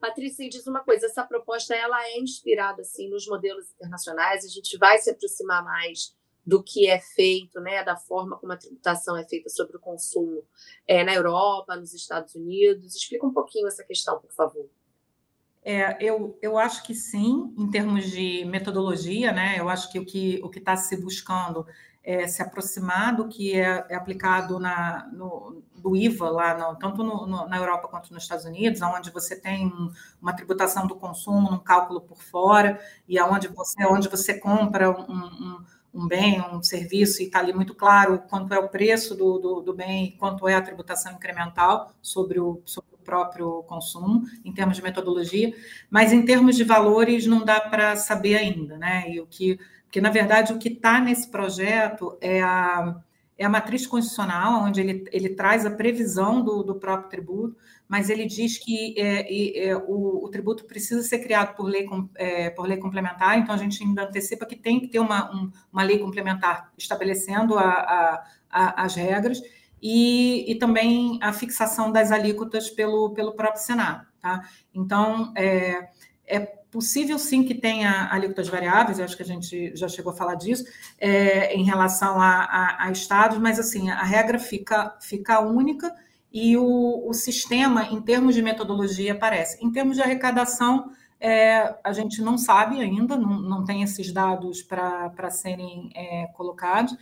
Patrícia, 0.00 0.48
diz 0.48 0.66
uma 0.66 0.80
coisa: 0.80 1.06
essa 1.06 1.24
proposta 1.24 1.74
ela 1.74 2.00
é 2.06 2.18
inspirada 2.18 2.82
assim 2.82 3.08
nos 3.08 3.26
modelos 3.26 3.70
internacionais. 3.72 4.44
A 4.44 4.48
gente 4.48 4.78
vai 4.78 4.98
se 4.98 5.10
aproximar 5.10 5.62
mais 5.64 6.16
do 6.44 6.62
que 6.62 6.88
é 6.88 6.98
feito, 6.98 7.60
né, 7.60 7.84
da 7.84 7.96
forma 7.96 8.36
como 8.36 8.52
a 8.52 8.56
tributação 8.56 9.16
é 9.16 9.24
feita 9.24 9.48
sobre 9.48 9.76
o 9.76 9.80
consumo 9.80 10.44
é, 10.88 11.04
na 11.04 11.14
Europa, 11.14 11.76
nos 11.76 11.94
Estados 11.94 12.34
Unidos. 12.34 12.96
Explica 12.96 13.24
um 13.24 13.32
pouquinho 13.32 13.68
essa 13.68 13.84
questão, 13.84 14.20
por 14.20 14.32
favor. 14.32 14.68
É, 15.64 15.96
eu, 16.04 16.36
eu 16.42 16.58
acho 16.58 16.82
que 16.82 16.94
sim, 16.94 17.54
em 17.56 17.70
termos 17.70 18.10
de 18.10 18.44
metodologia, 18.46 19.30
né? 19.32 19.58
Eu 19.58 19.68
acho 19.68 19.90
que 19.92 19.98
o 19.98 20.04
que 20.04 20.40
o 20.42 20.50
está 20.50 20.76
se 20.76 20.96
buscando 20.96 21.64
é 22.04 22.26
se 22.26 22.42
aproximar 22.42 23.14
do 23.14 23.28
que 23.28 23.54
é, 23.54 23.86
é 23.88 23.94
aplicado 23.94 24.58
na, 24.58 25.08
no, 25.12 25.62
do 25.76 25.96
IVA 25.96 26.30
lá, 26.30 26.58
no, 26.58 26.76
tanto 26.76 27.04
no, 27.04 27.26
no, 27.26 27.46
na 27.46 27.56
Europa 27.56 27.86
quanto 27.86 28.12
nos 28.12 28.24
Estados 28.24 28.44
Unidos, 28.44 28.82
onde 28.82 29.10
você 29.10 29.36
tem 29.36 29.72
uma 30.20 30.34
tributação 30.34 30.86
do 30.86 30.96
consumo, 30.96 31.52
um 31.52 31.58
cálculo 31.58 32.00
por 32.00 32.20
fora, 32.20 32.80
e 33.08 33.18
aonde 33.18 33.46
você, 33.46 33.84
onde 33.86 34.08
você 34.08 34.34
compra 34.34 34.90
um, 34.90 35.12
um, 35.12 35.64
um 35.94 36.08
bem, 36.08 36.40
um 36.40 36.60
serviço, 36.60 37.22
e 37.22 37.26
está 37.26 37.38
ali 37.38 37.52
muito 37.52 37.74
claro 37.74 38.18
quanto 38.28 38.52
é 38.52 38.58
o 38.58 38.68
preço 38.68 39.14
do, 39.14 39.38
do, 39.38 39.60
do 39.60 39.72
bem 39.72 40.06
e 40.06 40.12
quanto 40.12 40.48
é 40.48 40.54
a 40.54 40.62
tributação 40.62 41.12
incremental 41.12 41.92
sobre 42.02 42.40
o, 42.40 42.60
sobre 42.64 42.91
próprio 43.02 43.62
consumo, 43.64 44.22
em 44.44 44.52
termos 44.52 44.76
de 44.76 44.82
metodologia, 44.82 45.54
mas 45.90 46.12
em 46.12 46.24
termos 46.24 46.56
de 46.56 46.64
valores 46.64 47.26
não 47.26 47.44
dá 47.44 47.60
para 47.60 47.96
saber 47.96 48.36
ainda, 48.36 48.78
né? 48.78 49.10
E 49.10 49.20
o 49.20 49.26
que, 49.26 49.58
porque 49.84 50.00
na 50.00 50.10
verdade 50.10 50.52
o 50.52 50.58
que 50.58 50.68
está 50.68 51.00
nesse 51.00 51.30
projeto 51.30 52.16
é 52.20 52.40
a, 52.42 52.96
é 53.36 53.44
a 53.44 53.48
matriz 53.48 53.86
constitucional, 53.86 54.64
onde 54.64 54.80
ele, 54.80 55.04
ele 55.12 55.30
traz 55.30 55.66
a 55.66 55.70
previsão 55.70 56.42
do, 56.42 56.62
do 56.62 56.74
próprio 56.76 57.10
tributo, 57.10 57.56
mas 57.88 58.08
ele 58.08 58.24
diz 58.24 58.56
que 58.56 58.94
é, 58.96 59.68
é, 59.68 59.76
o, 59.76 60.24
o, 60.24 60.28
tributo 60.30 60.64
precisa 60.64 61.02
ser 61.02 61.18
criado 61.18 61.54
por 61.54 61.64
lei, 61.64 61.86
é, 62.14 62.48
por 62.50 62.66
lei 62.66 62.78
complementar, 62.78 63.38
então 63.38 63.54
a 63.54 63.58
gente 63.58 63.82
ainda 63.82 64.04
antecipa 64.04 64.46
que 64.46 64.56
tem 64.56 64.80
que 64.80 64.88
ter 64.88 64.98
uma, 64.98 65.30
um, 65.34 65.50
uma 65.70 65.82
lei 65.82 65.98
complementar 65.98 66.72
estabelecendo 66.78 67.58
a, 67.58 67.70
a, 67.70 68.24
a, 68.50 68.84
as 68.84 68.94
regras, 68.94 69.42
e, 69.82 70.50
e 70.50 70.54
também 70.54 71.18
a 71.20 71.32
fixação 71.32 71.90
das 71.90 72.12
alíquotas 72.12 72.70
pelo, 72.70 73.10
pelo 73.10 73.32
próprio 73.32 73.62
Senado. 73.62 74.06
Tá? 74.20 74.42
Então, 74.72 75.32
é, 75.36 75.88
é 76.24 76.38
possível 76.70 77.18
sim 77.18 77.42
que 77.42 77.54
tenha 77.54 78.08
alíquotas 78.10 78.48
variáveis, 78.48 79.00
acho 79.00 79.16
que 79.16 79.22
a 79.22 79.26
gente 79.26 79.76
já 79.76 79.88
chegou 79.88 80.12
a 80.12 80.16
falar 80.16 80.36
disso, 80.36 80.64
é, 80.98 81.52
em 81.54 81.64
relação 81.64 82.20
a, 82.20 82.44
a, 82.44 82.86
a, 82.86 82.92
estados, 82.92 83.38
mas 83.38 83.58
assim, 83.58 83.90
a 83.90 84.04
regra 84.04 84.38
fica, 84.38 84.96
fica 85.00 85.40
única 85.40 85.92
e 86.32 86.56
o, 86.56 87.06
o 87.06 87.12
sistema, 87.12 87.84
em 87.90 88.00
termos 88.00 88.34
de 88.34 88.40
metodologia, 88.40 89.12
aparece. 89.12 89.62
Em 89.62 89.70
termos 89.70 89.96
de 89.96 90.02
arrecadação, 90.02 90.90
é, 91.20 91.74
a 91.84 91.92
gente 91.92 92.22
não 92.22 92.38
sabe 92.38 92.80
ainda, 92.80 93.16
não, 93.16 93.38
não 93.40 93.64
tem 93.64 93.82
esses 93.82 94.10
dados 94.10 94.62
para 94.62 95.30
serem 95.30 95.90
é, 95.94 96.26
colocados. 96.28 96.96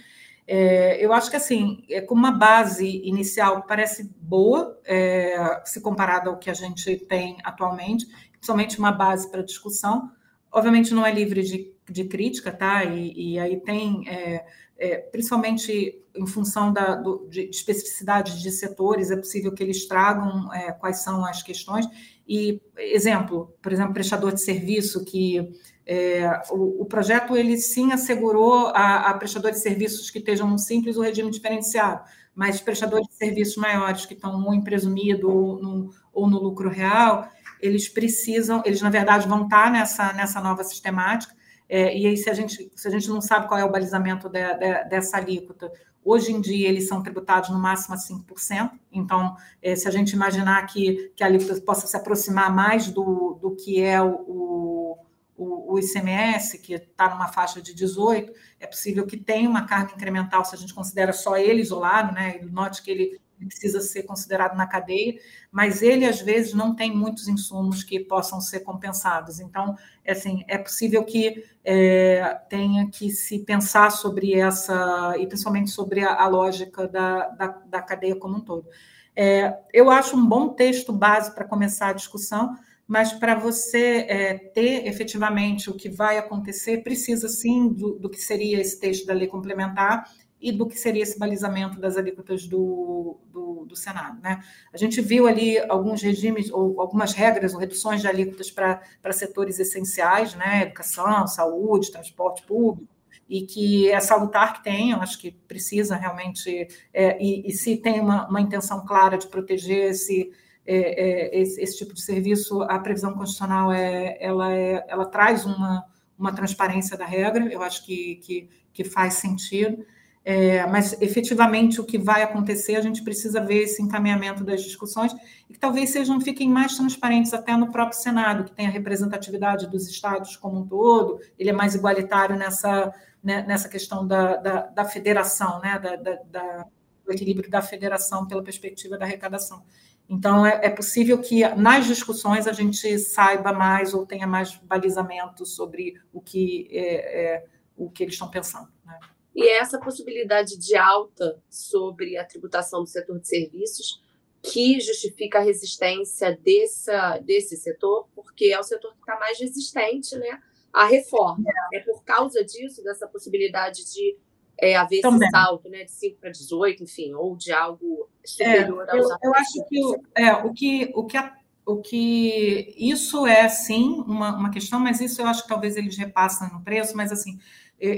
É, 0.52 0.96
eu 0.98 1.12
acho 1.12 1.30
que 1.30 1.36
assim, 1.36 1.84
é, 1.88 2.00
com 2.00 2.12
uma 2.12 2.32
base 2.32 2.84
inicial 3.04 3.62
parece 3.68 4.12
boa, 4.20 4.76
é, 4.84 5.62
se 5.64 5.80
comparada 5.80 6.28
ao 6.28 6.38
que 6.38 6.50
a 6.50 6.54
gente 6.54 6.96
tem 6.96 7.36
atualmente, 7.44 8.04
somente 8.40 8.76
uma 8.76 8.90
base 8.90 9.30
para 9.30 9.44
discussão. 9.44 10.10
Obviamente 10.50 10.92
não 10.92 11.06
é 11.06 11.14
livre 11.14 11.44
de, 11.44 11.72
de 11.88 12.02
crítica, 12.02 12.50
tá? 12.50 12.82
E, 12.84 13.34
e 13.34 13.38
aí 13.38 13.60
tem, 13.60 14.02
é, 14.08 14.44
é, 14.80 14.96
principalmente 14.96 16.02
em 16.16 16.26
função 16.26 16.72
da, 16.72 16.96
do, 16.96 17.28
de 17.28 17.42
especificidades 17.50 18.40
de 18.40 18.50
setores, 18.50 19.10
é 19.10 19.16
possível 19.16 19.52
que 19.52 19.62
eles 19.62 19.86
tragam 19.86 20.52
é, 20.52 20.72
quais 20.72 21.02
são 21.02 21.24
as 21.24 21.42
questões. 21.42 21.86
E, 22.26 22.60
exemplo, 22.78 23.54
por 23.60 23.72
exemplo, 23.72 23.92
prestador 23.92 24.32
de 24.32 24.40
serviço, 24.40 25.04
que 25.04 25.52
é, 25.84 26.42
o, 26.50 26.82
o, 26.82 26.86
projeto 26.86 27.36
ele 27.36 27.58
sim 27.58 27.92
assegurou 27.92 28.68
a, 28.68 29.10
a 29.10 29.14
prestadores 29.14 29.58
de 29.58 29.62
serviços 29.62 30.10
que 30.10 30.18
estejam 30.18 30.56
simples 30.56 30.96
o 30.96 31.02
regime 31.02 31.30
diferenciado, 31.30 32.02
mas 32.34 32.60
prestadores 32.60 33.06
de 33.08 33.14
serviços 33.14 33.56
maiores 33.56 34.06
que 34.06 34.14
estão 34.14 34.54
em 34.54 34.62
presumido 34.62 35.30
ou 35.30 35.60
no, 35.60 35.90
ou 36.12 36.30
no 36.30 36.40
lucro 36.40 36.70
real, 36.70 37.28
eles 37.60 37.88
precisam, 37.88 38.62
eles 38.64 38.80
na 38.80 38.90
verdade 38.90 39.28
vão 39.28 39.44
estar 39.44 39.70
nessa, 39.70 40.12
nessa 40.12 40.40
nova 40.40 40.64
sistemática, 40.64 41.34
é, 41.72 41.96
e 41.96 42.04
aí 42.04 42.16
se 42.16 42.28
a, 42.28 42.35
gente, 42.35 42.72
se 42.74 42.88
a 42.88 42.90
gente 42.90 43.09
não 43.09 43.20
sabe 43.20 43.46
qual 43.46 43.61
é 43.61 43.64
o 43.64 43.70
balizamento 43.70 44.28
de, 44.28 44.42
de, 44.54 44.85
dessa 44.88 45.18
alíquota, 45.18 45.70
hoje 46.04 46.33
em 46.33 46.40
dia 46.40 46.68
eles 46.68 46.88
são 46.88 47.00
tributados 47.00 47.48
no 47.48 47.61
máximo 47.61 47.94
a 47.94 47.98
5%, 47.98 48.72
então 48.90 49.37
é, 49.62 49.76
se 49.76 49.87
a 49.87 49.90
gente 49.92 50.11
imaginar 50.11 50.66
que, 50.66 51.12
que 51.14 51.22
a 51.22 51.26
alíquota 51.26 51.61
possa 51.61 51.87
se 51.87 51.96
aproximar 51.96 52.52
mais 52.52 52.90
do, 52.90 53.38
do 53.40 53.54
que 53.54 53.80
é 53.80 54.02
o, 54.02 54.96
o, 55.37 55.74
o 55.74 55.78
ICMS, 55.78 56.59
que 56.59 56.74
está 56.74 57.09
numa 57.09 57.28
faixa 57.28 57.62
de 57.62 57.72
18, 57.72 58.33
é 58.59 58.66
possível 58.66 59.06
que 59.06 59.16
tenha 59.16 59.48
uma 59.48 59.64
carga 59.64 59.94
incremental 59.94 60.44
se 60.44 60.56
a 60.56 60.59
gente 60.59 60.74
considera 60.74 61.12
só 61.12 61.37
ele 61.37 61.62
isolado, 61.62 62.12
né? 62.12 62.40
Note 62.50 62.83
que 62.83 62.90
ele 62.90 63.20
precisa 63.46 63.81
ser 63.81 64.03
considerado 64.05 64.57
na 64.57 64.66
cadeia, 64.66 65.18
mas 65.50 65.83
ele 65.83 66.05
às 66.05 66.20
vezes 66.20 66.55
não 66.55 66.74
tem 66.74 66.94
muitos 66.94 67.29
insumos 67.29 67.83
que 67.83 68.00
possam 68.00 68.40
ser 68.40 68.61
compensados. 68.61 69.40
Então, 69.40 69.76
é 70.05 70.12
assim, 70.12 70.44
é 70.46 70.59
possível 70.59 71.05
que 71.05 71.44
é, 71.64 72.40
tenha 72.48 72.88
que 72.90 73.11
se 73.11 73.40
pensar 73.40 73.90
sobre 73.90 74.35
essa, 74.35 75.14
e 75.18 75.26
principalmente 75.26 75.70
sobre 75.70 76.00
a, 76.00 76.22
a 76.22 76.26
lógica 76.29 76.87
da, 76.87 77.29
da, 77.29 77.46
da, 77.66 77.83
cadeia 77.83 78.16
como 78.16 78.37
um 78.37 78.40
todo. 78.40 78.66
É, 79.14 79.59
eu 79.72 79.90
acho 79.90 80.16
um 80.16 80.26
bom 80.26 80.50
texto 80.50 80.92
base 80.92 81.35
para 81.35 81.44
começar 81.44 81.88
a 81.88 81.92
discussão, 81.92 82.57
mas 82.87 83.12
para 83.12 83.37
você 83.37 84.07
é, 84.09 84.35
ter 84.35 84.87
efetivamente 84.87 85.70
o 85.70 85.74
que 85.74 85.88
vai 85.88 86.18
acontecer, 86.18 86.83
precisa 86.83 87.29
sim 87.29 87.68
do, 87.68 87.98
do 87.98 88.11
que 88.11 88.20
seria 88.20 88.61
esse 88.61 88.81
texto 88.81 89.07
da 89.07 89.14
lei 89.14 89.29
complementar 89.29 90.11
e 90.40 90.50
do 90.50 90.66
que 90.66 90.79
seria 90.79 91.03
esse 91.03 91.18
balizamento 91.18 91.79
das 91.79 91.96
alíquotas 91.96 92.46
do, 92.46 93.18
do, 93.31 93.66
do, 93.66 93.76
Senado. 93.76 94.20
Né? 94.22 94.42
A 94.72 94.76
gente 94.79 95.00
viu 95.00 95.26
ali 95.26 95.59
alguns 95.59 96.03
regimes 96.03 96.50
ou 96.50 96.81
algumas 96.81 97.12
regras 97.12 97.53
ou 97.53 97.61
reduções 97.61 98.00
de 98.00 98.09
alíquotas 98.09 98.50
para 98.50 99.12
setores 99.12 99.59
essenciais, 99.59 100.35
né? 100.35 100.62
educação, 100.62 101.26
saúde, 101.26 101.92
transporte 101.92 102.42
público, 102.42 102.88
e 103.29 103.42
que 103.42 103.88
é 103.90 104.00
salutar 104.00 104.55
que 104.55 104.64
tem, 104.64 104.90
eu 104.90 105.00
acho 105.00 105.18
que 105.20 105.31
precisa 105.31 105.94
realmente, 105.94 106.66
é, 106.92 107.16
e, 107.22 107.46
e, 107.46 107.53
se 107.53 107.76
tem 107.76 108.00
uma, 108.00 108.26
uma, 108.29 108.40
intenção 108.40 108.85
clara 108.85 109.16
de 109.16 109.29
proteger 109.29 109.90
esse, 109.90 110.33
é, 110.66 111.37
é, 111.37 111.40
esse, 111.40 111.61
esse, 111.61 111.79
tipo 111.79 111.94
de 111.94 112.03
serviço, 112.03 112.62
a 112.62 112.76
previsão 112.81 113.12
constitucional 113.12 113.72
é, 113.72 114.16
ela, 114.20 114.53
é, 114.53 114.85
ela 114.88 115.07
traz 115.07 115.46
uma, 115.46 115.85
uma 116.18 116.35
transparência 116.35 116.98
da 116.98 117.07
regra, 117.07 117.44
eu 117.53 117.62
acho 117.62 117.87
que, 117.87 118.16
que, 118.16 118.50
que 118.72 118.83
faz 118.83 119.14
sentido. 119.14 119.87
É, 120.22 120.66
mas 120.66 121.00
efetivamente 121.00 121.80
o 121.80 121.85
que 121.85 121.96
vai 121.96 122.22
acontecer, 122.22 122.76
a 122.76 122.80
gente 122.83 123.02
precisa 123.02 123.40
ver 123.40 123.62
esse 123.62 123.83
encaminhamento 123.83 124.44
das 124.44 124.62
discussões 124.62 125.14
e 125.48 125.54
que 125.54 125.59
talvez 125.59 125.90
sejam 125.90 126.20
fiquem 126.20 126.48
mais 126.48 126.76
transparentes 126.76 127.33
até 127.33 127.56
no 127.56 127.72
próprio 127.72 127.98
Senado, 127.98 128.44
que 128.44 128.52
tem 128.52 128.66
a 128.66 128.70
representatividade 128.70 129.66
dos 129.66 129.88
estados 129.88 130.37
como 130.37 130.61
um 130.61 130.66
todo, 130.66 131.20
ele 131.38 131.48
é 131.48 131.54
mais 131.54 131.74
igualitário 131.74 132.37
nessa, 132.37 132.92
né, 133.24 133.42
nessa 133.48 133.68
questão 133.68 134.06
da, 134.06 134.37
da, 134.37 134.61
da 134.66 134.85
federação, 134.85 135.59
né, 135.61 135.78
da, 135.78 135.96
da, 135.96 136.66
do 137.04 137.12
equilíbrio 137.12 137.50
da 137.50 137.62
federação 137.62 138.26
pela 138.26 138.42
perspectiva 138.42 138.98
da 138.98 139.06
arrecadação. 139.06 139.64
Então, 140.06 140.44
é, 140.44 140.66
é 140.66 140.70
possível 140.70 141.18
que 141.18 141.48
nas 141.54 141.87
discussões 141.87 142.46
a 142.46 142.52
gente 142.52 142.98
saiba 142.98 143.52
mais 143.52 143.94
ou 143.94 144.04
tenha 144.04 144.26
mais 144.26 144.56
balizamento 144.56 145.46
sobre 145.46 145.94
o 146.12 146.20
que, 146.20 146.68
é, 146.72 147.37
é 147.37 147.46
o 147.76 147.88
que 147.88 148.02
eles 148.02 148.14
estão 148.14 148.28
pensando. 148.28 148.68
Né? 148.85 148.98
E 149.34 149.42
é 149.48 149.58
essa 149.58 149.78
possibilidade 149.78 150.56
de 150.58 150.76
alta 150.76 151.40
sobre 151.48 152.16
a 152.16 152.24
tributação 152.24 152.80
do 152.80 152.88
setor 152.88 153.18
de 153.20 153.28
serviços 153.28 154.02
que 154.42 154.80
justifica 154.80 155.38
a 155.38 155.42
resistência 155.42 156.38
dessa, 156.42 157.18
desse 157.18 157.56
setor, 157.56 158.08
porque 158.14 158.46
é 158.46 158.58
o 158.58 158.62
setor 158.62 158.92
que 158.92 159.00
está 159.00 159.18
mais 159.18 159.38
resistente 159.38 160.16
né, 160.16 160.40
à 160.72 160.86
reforma. 160.86 161.44
É. 161.74 161.80
por 161.80 162.02
causa 162.04 162.42
disso, 162.44 162.82
dessa 162.82 163.06
possibilidade 163.06 163.84
de 163.92 164.16
é, 164.58 164.76
haver 164.76 165.00
Também. 165.00 165.20
esse 165.20 165.30
salto 165.30 165.68
né, 165.68 165.84
de 165.84 165.90
5 165.90 166.18
para 166.20 166.30
18, 166.30 166.84
enfim, 166.84 167.14
ou 167.14 167.36
de 167.36 167.52
algo 167.52 168.08
superior 168.24 168.86
é, 168.88 168.98
eu, 168.98 169.08
eu 169.22 169.34
acho 169.34 169.64
que, 169.68 169.80
é, 170.14 170.32
o 170.34 170.52
que 170.52 170.92
o 170.94 171.06
que 171.06 171.16
a, 171.16 171.34
o 171.64 171.80
que 171.80 172.74
isso 172.76 173.26
é 173.26 173.48
sim 173.48 174.02
uma, 174.06 174.36
uma 174.36 174.50
questão, 174.50 174.78
mas 174.78 175.00
isso 175.00 175.20
eu 175.20 175.26
acho 175.26 175.42
que 175.42 175.48
talvez 175.48 175.76
eles 175.76 175.96
repassam 175.96 176.48
no 176.52 176.62
preço, 176.62 176.96
mas 176.96 177.10
assim, 177.10 177.38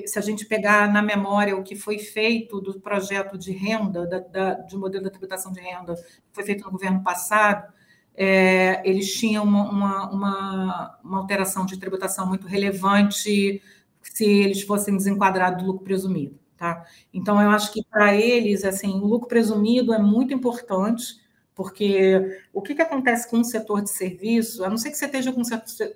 se 0.07 0.19
a 0.19 0.23
gente 0.23 0.47
pegar 0.47 0.93
na 0.93 1.03
memória 1.03 1.57
o 1.57 1.63
que 1.63 1.75
foi 1.75 1.99
feito 1.99 2.61
do 2.61 2.81
projeto 2.81 3.37
de 3.37 3.53
renda, 3.53 4.07
da, 4.07 4.19
da, 4.21 4.55
de 4.55 4.77
modelo 4.77 5.05
da 5.05 5.11
tributação 5.11 5.53
de 5.53 5.61
renda, 5.61 5.95
que 5.95 6.33
foi 6.33 6.45
feito 6.45 6.65
no 6.65 6.71
governo 6.71 7.03
passado, 7.03 7.73
é, 8.15 8.83
eles 8.89 9.13
tinham 9.13 9.45
uma, 9.45 9.71
uma, 9.71 10.11
uma, 10.11 10.99
uma, 11.03 11.19
alteração 11.19 11.65
de 11.65 11.79
tributação 11.79 12.27
muito 12.27 12.47
relevante 12.47 13.63
se 14.03 14.25
eles 14.25 14.63
fossem 14.63 14.97
desenquadrados 14.97 15.63
do 15.63 15.67
lucro 15.71 15.85
presumido. 15.85 16.39
Tá? 16.57 16.85
Então, 17.13 17.41
eu 17.41 17.51
acho 17.51 17.73
que 17.73 17.83
para 17.85 18.15
eles, 18.15 18.65
assim, 18.65 19.01
o 19.01 19.07
lucro 19.07 19.29
presumido 19.29 19.93
é 19.93 19.99
muito 19.99 20.33
importante, 20.33 21.21
porque 21.55 22.41
o 22.53 22.63
que, 22.63 22.75
que 22.75 22.83
acontece 22.83 23.29
com 23.31 23.41
o 23.41 23.45
setor 23.45 23.83
de 23.83 23.91
serviço, 23.91 24.65
a 24.65 24.71
não 24.71 24.79
ser 24.79 24.91
que 24.91 24.97
você 24.97 25.05
esteja 25.05 25.33
com, 25.33 25.43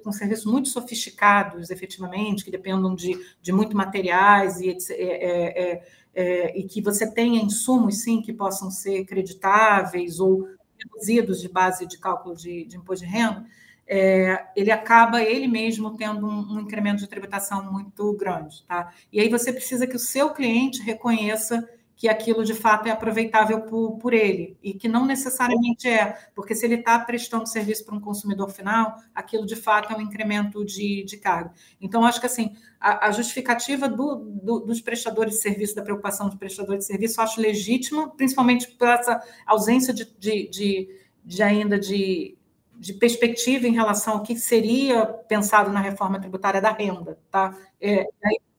com 0.05 0.13
serviços 0.13 0.45
muito 0.45 0.69
sofisticados, 0.69 1.71
efetivamente, 1.71 2.45
que 2.45 2.51
dependam 2.51 2.95
de, 2.95 3.19
de 3.41 3.53
muito 3.53 3.77
materiais 3.77 4.61
e, 4.61 4.71
é, 4.71 4.95
é, 4.95 5.73
é, 5.73 5.83
é, 6.15 6.59
e 6.59 6.65
que 6.65 6.83
você 6.83 7.11
tenha 7.11 7.43
insumos, 7.43 8.03
sim, 8.03 8.21
que 8.21 8.33
possam 8.33 8.71
ser 8.71 9.05
creditáveis 9.07 10.21
ou 10.21 10.47
reduzidos 10.79 11.41
de 11.41 11.49
base 11.49 11.87
de 11.87 11.99
cálculo 11.99 12.37
de, 12.37 12.65
de 12.65 12.77
imposto 12.77 13.07
de 13.07 13.11
renda, 13.11 13.47
é, 13.87 14.47
ele 14.57 14.71
acaba 14.71 15.23
ele 15.23 15.47
mesmo 15.47 15.97
tendo 15.97 16.27
um, 16.27 16.55
um, 16.55 16.61
incremento 16.61 16.99
de 16.99 17.09
tributação 17.09 17.73
muito 17.73 18.13
grande. 18.15 18.65
Tá? 18.65 18.93
E 19.13 19.21
aí 19.21 19.29
você 19.29 19.53
precisa 19.53 19.87
que 19.87 19.97
o 19.97 20.01
seu 20.01 20.31
cliente 20.31 20.83
reconheça 20.83 21.67
que 21.97 22.09
aquilo 22.09 22.45
de 22.45 22.53
fato 22.53 22.87
é 22.87 22.91
aproveitável 22.91 23.63
por, 23.63 23.97
por 23.97 24.13
ele, 24.13 24.57
e 24.63 24.75
que 24.75 24.87
não 24.87 25.07
necessariamente 25.07 25.89
é, 25.89 26.15
porque 26.35 26.55
se 26.55 26.67
ele 26.67 26.75
está 26.75 26.99
prestando 26.99 27.49
serviço 27.49 27.87
para 27.87 27.97
um 27.97 28.01
consumidor 28.01 28.51
final, 28.51 28.97
aquilo 29.15 29.47
de 29.47 29.57
fato 29.57 29.93
é 29.93 29.97
um 29.97 30.03
incremento 30.03 30.63
de, 30.63 31.03
de 31.05 31.17
carga. 31.17 31.53
Então, 31.81 32.05
acho 32.05 32.21
que 32.21 32.27
assim, 32.27 32.55
a, 32.79 33.07
a 33.07 33.11
justificativa 33.11 33.89
do, 33.89 34.17
do, 34.17 34.61
dos 34.61 34.83
prestadores 34.83 35.37
de 35.37 35.41
serviço, 35.41 35.75
da 35.75 35.83
preocupação 35.83 36.29
dos 36.29 36.37
prestadores 36.39 36.81
de 36.81 36.87
serviço, 36.87 37.19
eu 37.19 37.25
acho 37.25 37.41
legítima, 37.41 38.11
principalmente 38.11 38.69
por 38.69 38.89
essa 38.89 39.23
ausência 39.47 39.95
de, 39.95 40.05
de, 40.19 40.49
de, 40.51 41.01
de 41.25 41.43
ainda 41.43 41.79
de, 41.79 42.37
de 42.75 42.93
perspectiva 42.93 43.67
em 43.67 43.73
relação 43.73 44.15
ao 44.15 44.23
que 44.23 44.37
seria 44.37 45.07
pensado 45.07 45.73
na 45.73 45.81
reforma 45.81 46.21
tributária 46.21 46.61
da 46.61 46.73
renda, 46.73 47.19
tá? 47.31 47.57
É, 47.81 48.01
é 48.01 48.07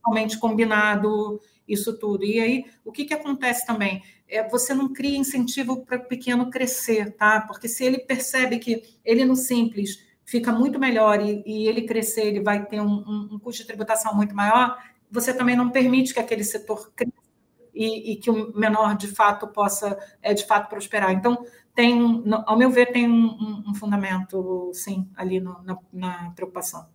principalmente 0.07 0.39
combinado 0.39 1.39
isso 1.67 1.97
tudo. 1.97 2.23
E 2.23 2.39
aí, 2.39 2.65
o 2.85 2.91
que, 2.91 3.05
que 3.05 3.13
acontece 3.13 3.65
também? 3.65 4.01
É, 4.27 4.47
você 4.47 4.73
não 4.73 4.93
cria 4.93 5.17
incentivo 5.17 5.85
para 5.85 5.97
o 5.97 6.05
pequeno 6.05 6.49
crescer, 6.49 7.15
tá? 7.15 7.41
Porque 7.41 7.67
se 7.67 7.83
ele 7.83 7.99
percebe 7.99 8.59
que 8.59 8.81
ele 9.03 9.25
no 9.25 9.35
simples 9.35 10.05
fica 10.25 10.51
muito 10.51 10.79
melhor 10.79 11.21
e, 11.21 11.43
e 11.45 11.67
ele 11.67 11.83
crescer, 11.83 12.27
ele 12.27 12.41
vai 12.41 12.65
ter 12.65 12.81
um, 12.81 12.85
um, 12.85 13.29
um, 13.33 13.39
custo 13.39 13.61
de 13.61 13.67
tributação 13.67 14.13
muito 14.13 14.35
maior, 14.35 14.77
você 15.09 15.33
também 15.33 15.55
não 15.55 15.69
permite 15.69 16.13
que 16.13 16.19
aquele 16.19 16.43
setor 16.43 16.91
cresça 16.93 17.15
e, 17.73 18.13
e, 18.13 18.15
que 18.17 18.29
o 18.29 18.57
menor 18.57 18.97
de 18.97 19.07
fato 19.07 19.47
possa 19.47 19.97
é, 20.21 20.33
de 20.33 20.45
fato 20.45 20.67
prosperar. 20.67 21.11
Então, 21.11 21.45
tem, 21.75 22.23
ao 22.45 22.57
meu 22.57 22.71
ver, 22.71 22.91
tem 22.91 23.07
um, 23.07 23.63
um 23.67 23.75
fundamento, 23.75 24.71
sim, 24.73 25.07
ali 25.15 25.39
no, 25.39 25.61
na, 25.63 25.77
na 25.93 26.31
preocupação. 26.31 26.87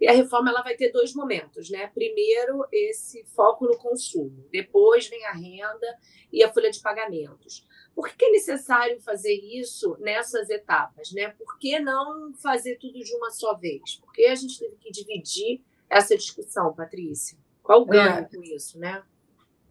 E 0.00 0.06
a 0.06 0.12
reforma 0.12 0.50
ela 0.50 0.62
vai 0.62 0.74
ter 0.74 0.90
dois 0.90 1.14
momentos, 1.14 1.70
né? 1.70 1.86
Primeiro, 1.88 2.64
esse 2.72 3.24
foco 3.34 3.66
no 3.66 3.76
consumo, 3.76 4.46
depois 4.50 5.08
vem 5.08 5.24
a 5.26 5.32
renda 5.32 5.98
e 6.32 6.42
a 6.42 6.52
folha 6.52 6.70
de 6.70 6.80
pagamentos. 6.80 7.66
Por 7.94 8.08
que 8.08 8.24
é 8.24 8.30
necessário 8.30 9.00
fazer 9.00 9.34
isso 9.34 9.96
nessas 10.00 10.48
etapas, 10.50 11.10
né? 11.12 11.30
Por 11.30 11.58
que 11.58 11.78
não 11.80 12.32
fazer 12.34 12.76
tudo 12.76 12.98
de 12.98 13.14
uma 13.14 13.30
só 13.30 13.54
vez? 13.56 13.96
Por 13.96 14.12
que 14.12 14.26
a 14.26 14.34
gente 14.34 14.58
teve 14.58 14.76
que 14.76 14.90
dividir 14.90 15.60
essa 15.90 16.16
discussão, 16.16 16.72
Patrícia? 16.74 17.38
Qual 17.62 17.82
o 17.82 17.86
ganho 17.86 18.20
é. 18.20 18.22
com 18.22 18.42
isso, 18.42 18.78
né? 18.78 19.02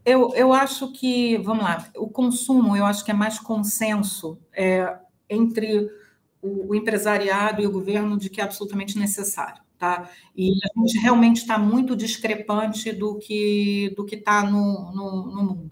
Eu, 0.05 0.33
eu 0.35 0.53
acho 0.53 0.91
que, 0.91 1.37
vamos 1.37 1.63
lá, 1.63 1.89
o 1.95 2.09
consumo, 2.09 2.77
eu 2.77 2.85
acho 2.85 3.03
que 3.03 3.11
é 3.11 3.13
mais 3.13 3.39
consenso 3.39 4.39
é, 4.53 4.97
entre 5.29 5.89
o, 6.41 6.69
o 6.69 6.75
empresariado 6.75 7.61
e 7.61 7.67
o 7.67 7.71
governo 7.71 8.17
de 8.17 8.29
que 8.29 8.39
é 8.39 8.43
absolutamente 8.43 8.97
necessário. 8.97 9.61
Tá? 9.77 10.09
E 10.35 10.53
a 10.65 10.79
gente 10.79 10.97
realmente 10.97 11.37
está 11.37 11.57
muito 11.57 11.95
discrepante 11.95 12.91
do 12.91 13.19
que 13.19 13.93
do 13.95 14.05
está 14.05 14.43
no, 14.43 14.91
no, 14.91 15.27
no, 15.27 15.43
mundo. 15.43 15.71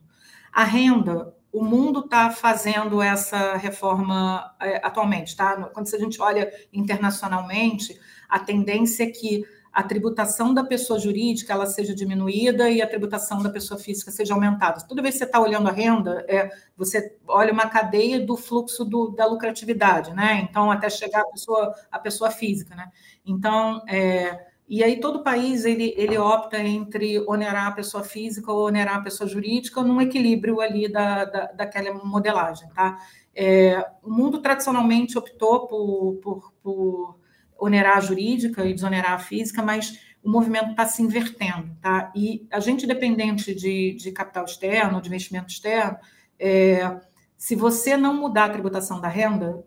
A 0.54 0.64
renda, 0.64 1.34
o 1.52 1.64
mundo 1.64 2.02
está 2.02 2.30
fazendo 2.30 3.02
essa 3.02 3.56
reforma 3.58 4.56
é, 4.62 4.78
atualmente, 4.86 5.36
tá? 5.36 5.56
Quando 5.74 5.88
a 5.94 6.00
gente 6.00 6.22
olha 6.22 6.52
internacionalmente, 6.72 8.00
a 8.30 8.38
tendência 8.40 9.06
é 9.06 9.08
que 9.08 9.44
a 9.76 9.84
tributação 9.84 10.54
da 10.54 10.64
pessoa 10.64 10.98
jurídica 10.98 11.52
ela 11.52 11.66
seja 11.66 11.94
diminuída 11.94 12.70
e 12.70 12.82
a 12.82 12.88
tributação 12.88 13.44
da 13.44 13.50
pessoa 13.50 13.78
física 13.78 14.10
seja 14.10 14.34
aumentada. 14.34 14.80
Toda 14.88 15.02
vez 15.02 15.16
que 15.16 15.20
você 15.20 15.26
está 15.26 15.38
olhando 15.38 15.68
a 15.68 15.72
renda, 15.74 16.24
é, 16.30 16.50
você 16.78 17.18
olha 17.28 17.52
uma 17.52 17.68
cadeia 17.68 18.26
do 18.26 18.38
fluxo 18.38 18.86
do, 18.86 19.10
da 19.10 19.26
lucratividade, 19.26 20.14
né? 20.14 20.48
Então, 20.50 20.72
até 20.72 20.90
chegar 20.90 21.24
a 21.24 21.26
pessoa, 21.26 21.76
a 21.92 22.00
pessoa 22.00 22.32
física, 22.32 22.74
né? 22.74 22.90
Então, 23.26 23.84
é, 23.90 24.46
e 24.66 24.82
aí 24.82 25.02
todo 25.02 25.24
país 25.24 25.66
ele, 25.66 25.94
ele 25.98 26.18
opta 26.18 26.58
entre 26.58 27.20
onerar 27.28 27.68
a 27.68 27.72
pessoa 27.74 28.02
física 28.02 28.50
ou 28.54 28.68
onerar 28.68 28.96
a 28.96 29.02
pessoa 29.02 29.30
jurídica 29.30 29.84
num 29.84 30.00
equilíbrio 30.00 30.62
ali 30.62 30.88
da, 30.88 31.26
da, 31.26 31.52
daquela 31.52 31.94
modelagem, 32.02 32.70
tá? 32.70 32.98
É, 33.36 33.86
o 34.02 34.10
mundo 34.10 34.40
tradicionalmente 34.40 35.18
optou 35.18 35.68
por, 35.68 36.14
por, 36.24 36.54
por 36.64 37.25
onerar 37.58 37.98
a 37.98 38.02
jurídica 38.02 38.66
e 38.66 38.74
desonerar 38.74 39.14
a 39.14 39.20
física, 39.20 39.62
mas 39.62 40.00
o 40.24 40.30
movimento 40.30 40.72
está 40.72 40.86
se 40.86 41.02
invertendo, 41.02 41.76
tá? 41.82 42.12
E 42.16 42.48
a 42.52 42.60
gente, 42.60 42.88
dependente 42.88 43.54
de, 43.54 43.94
de 43.94 44.12
capital 44.12 44.46
externo, 44.46 45.02
de 45.02 45.08
investimento 45.08 45.52
externo, 45.52 45.98
é, 46.40 47.00
se 47.38 47.56
você 47.56 47.96
não 47.96 48.14
mudar 48.14 48.46
a 48.46 48.50
tributação 48.50 49.00
da 49.00 49.08
renda, 49.08 49.64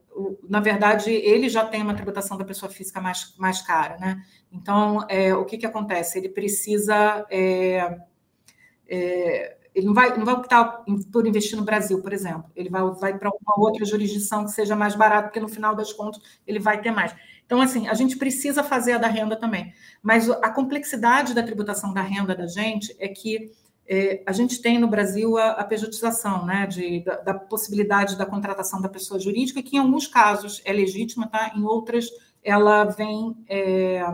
na 0.48 0.60
verdade, 0.60 1.12
ele 1.12 1.48
já 1.48 1.64
tem 1.64 1.82
uma 1.82 1.94
tributação 1.94 2.36
da 2.36 2.44
pessoa 2.44 2.70
física 2.70 3.00
mais, 3.00 3.34
mais 3.38 3.62
cara, 3.62 3.98
né? 3.98 4.20
Então, 4.50 5.06
é, 5.08 5.34
o 5.34 5.44
que, 5.44 5.58
que 5.58 5.66
acontece? 5.66 6.18
Ele 6.18 6.28
precisa. 6.28 7.24
É, 7.30 7.98
é 8.88 9.58
ele 9.74 9.86
não 9.86 9.94
vai, 9.94 10.16
não 10.16 10.24
vai 10.24 10.34
optar 10.34 10.84
por 11.12 11.24
investir 11.24 11.56
no 11.56 11.64
Brasil, 11.64 12.02
por 12.02 12.12
exemplo. 12.12 12.50
Ele 12.56 12.68
vai, 12.68 12.82
vai 12.94 13.16
para 13.16 13.30
uma 13.30 13.60
outra 13.64 13.84
jurisdição 13.84 14.44
que 14.44 14.50
seja 14.50 14.74
mais 14.74 14.96
barato, 14.96 15.28
porque 15.28 15.38
no 15.38 15.48
final 15.48 15.76
das 15.76 15.92
contas 15.92 16.20
ele 16.44 16.58
vai 16.58 16.80
ter 16.80 16.90
mais. 16.90 17.14
Então, 17.48 17.62
assim, 17.62 17.88
a 17.88 17.94
gente 17.94 18.18
precisa 18.18 18.62
fazer 18.62 18.92
a 18.92 18.98
da 18.98 19.08
renda 19.08 19.34
também. 19.34 19.72
Mas 20.02 20.28
a 20.28 20.50
complexidade 20.50 21.32
da 21.32 21.42
tributação 21.42 21.94
da 21.94 22.02
renda 22.02 22.36
da 22.36 22.46
gente 22.46 22.94
é 22.98 23.08
que 23.08 23.50
é, 23.88 24.22
a 24.26 24.32
gente 24.32 24.60
tem 24.60 24.78
no 24.78 24.86
Brasil 24.86 25.38
a, 25.38 25.52
a 25.52 25.64
pejotização, 25.64 26.44
né, 26.44 26.66
de, 26.66 27.00
da, 27.00 27.16
da, 27.16 27.34
possibilidade 27.34 28.18
da 28.18 28.26
contratação 28.26 28.82
da 28.82 28.88
pessoa 28.88 29.18
jurídica, 29.18 29.62
que 29.62 29.76
em 29.76 29.78
alguns 29.78 30.06
casos 30.06 30.60
é 30.62 30.74
legítima, 30.74 31.26
tá? 31.26 31.52
Em 31.56 31.64
outras 31.64 32.10
ela 32.44 32.84
vem 32.84 33.34
é, 33.48 34.04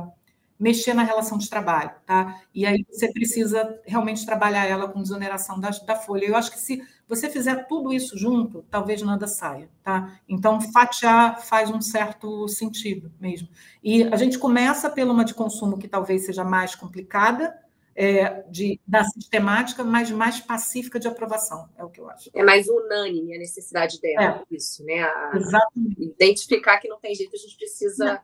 mexer 0.57 0.95
na 0.95 1.03
relação 1.03 1.37
de 1.37 1.51
trabalho, 1.51 1.91
tá? 2.07 2.41
E 2.55 2.65
aí 2.65 2.87
você 2.89 3.13
precisa 3.13 3.81
realmente 3.85 4.25
trabalhar 4.25 4.65
ela 4.65 4.87
com 4.87 5.03
desoneração 5.03 5.59
da, 5.59 5.71
da 5.71 5.97
folha. 5.97 6.27
Eu 6.27 6.37
acho 6.37 6.53
que 6.53 6.61
se 6.61 6.81
você 7.09 7.29
fizer 7.29 7.67
tudo 7.67 7.93
isso 7.93 8.17
junto, 8.17 8.65
talvez 8.71 9.03
nada 9.03 9.27
saia, 9.27 9.69
tá? 9.83 10.19
Então, 10.29 10.61
fatiar 10.61 11.45
faz 11.45 11.71
um 11.71 11.81
certo 11.81 12.49
sentido 12.49 13.13
mesmo. 13.21 13.49
E 13.83 14.05
a 14.05 14.17
gente 14.17 14.39
começa 14.39 14.89
pela 14.89 15.13
uma 15.13 15.25
de 15.25 15.35
consumo 15.35 15.79
que 15.79 15.89
talvez 15.89 16.25
seja 16.25 16.45
mais 16.45 16.75
complicada, 16.75 17.55
é, 17.97 18.43
de, 18.51 18.81
da 18.87 19.05
sistemática, 19.05 19.85
mas 19.85 20.11
mais 20.11 20.41
pacífica 20.41 20.99
de 20.99 21.07
aprovação, 21.07 21.69
é 21.77 21.85
o 21.85 21.89
que 21.89 22.01
eu 22.01 22.09
acho. 22.09 22.29
É 22.35 22.43
mais 22.43 22.67
unânime 22.69 23.37
a 23.37 23.39
necessidade 23.39 24.01
dela, 24.01 24.43
é. 24.51 24.55
isso, 24.55 24.85
né? 24.85 25.03
A, 25.03 25.33
Exatamente. 25.37 26.03
Identificar 26.03 26.79
que 26.79 26.89
não 26.89 26.99
tem 26.99 27.15
jeito, 27.15 27.35
a 27.35 27.39
gente 27.39 27.57
precisa 27.57 28.05
não. 28.05 28.21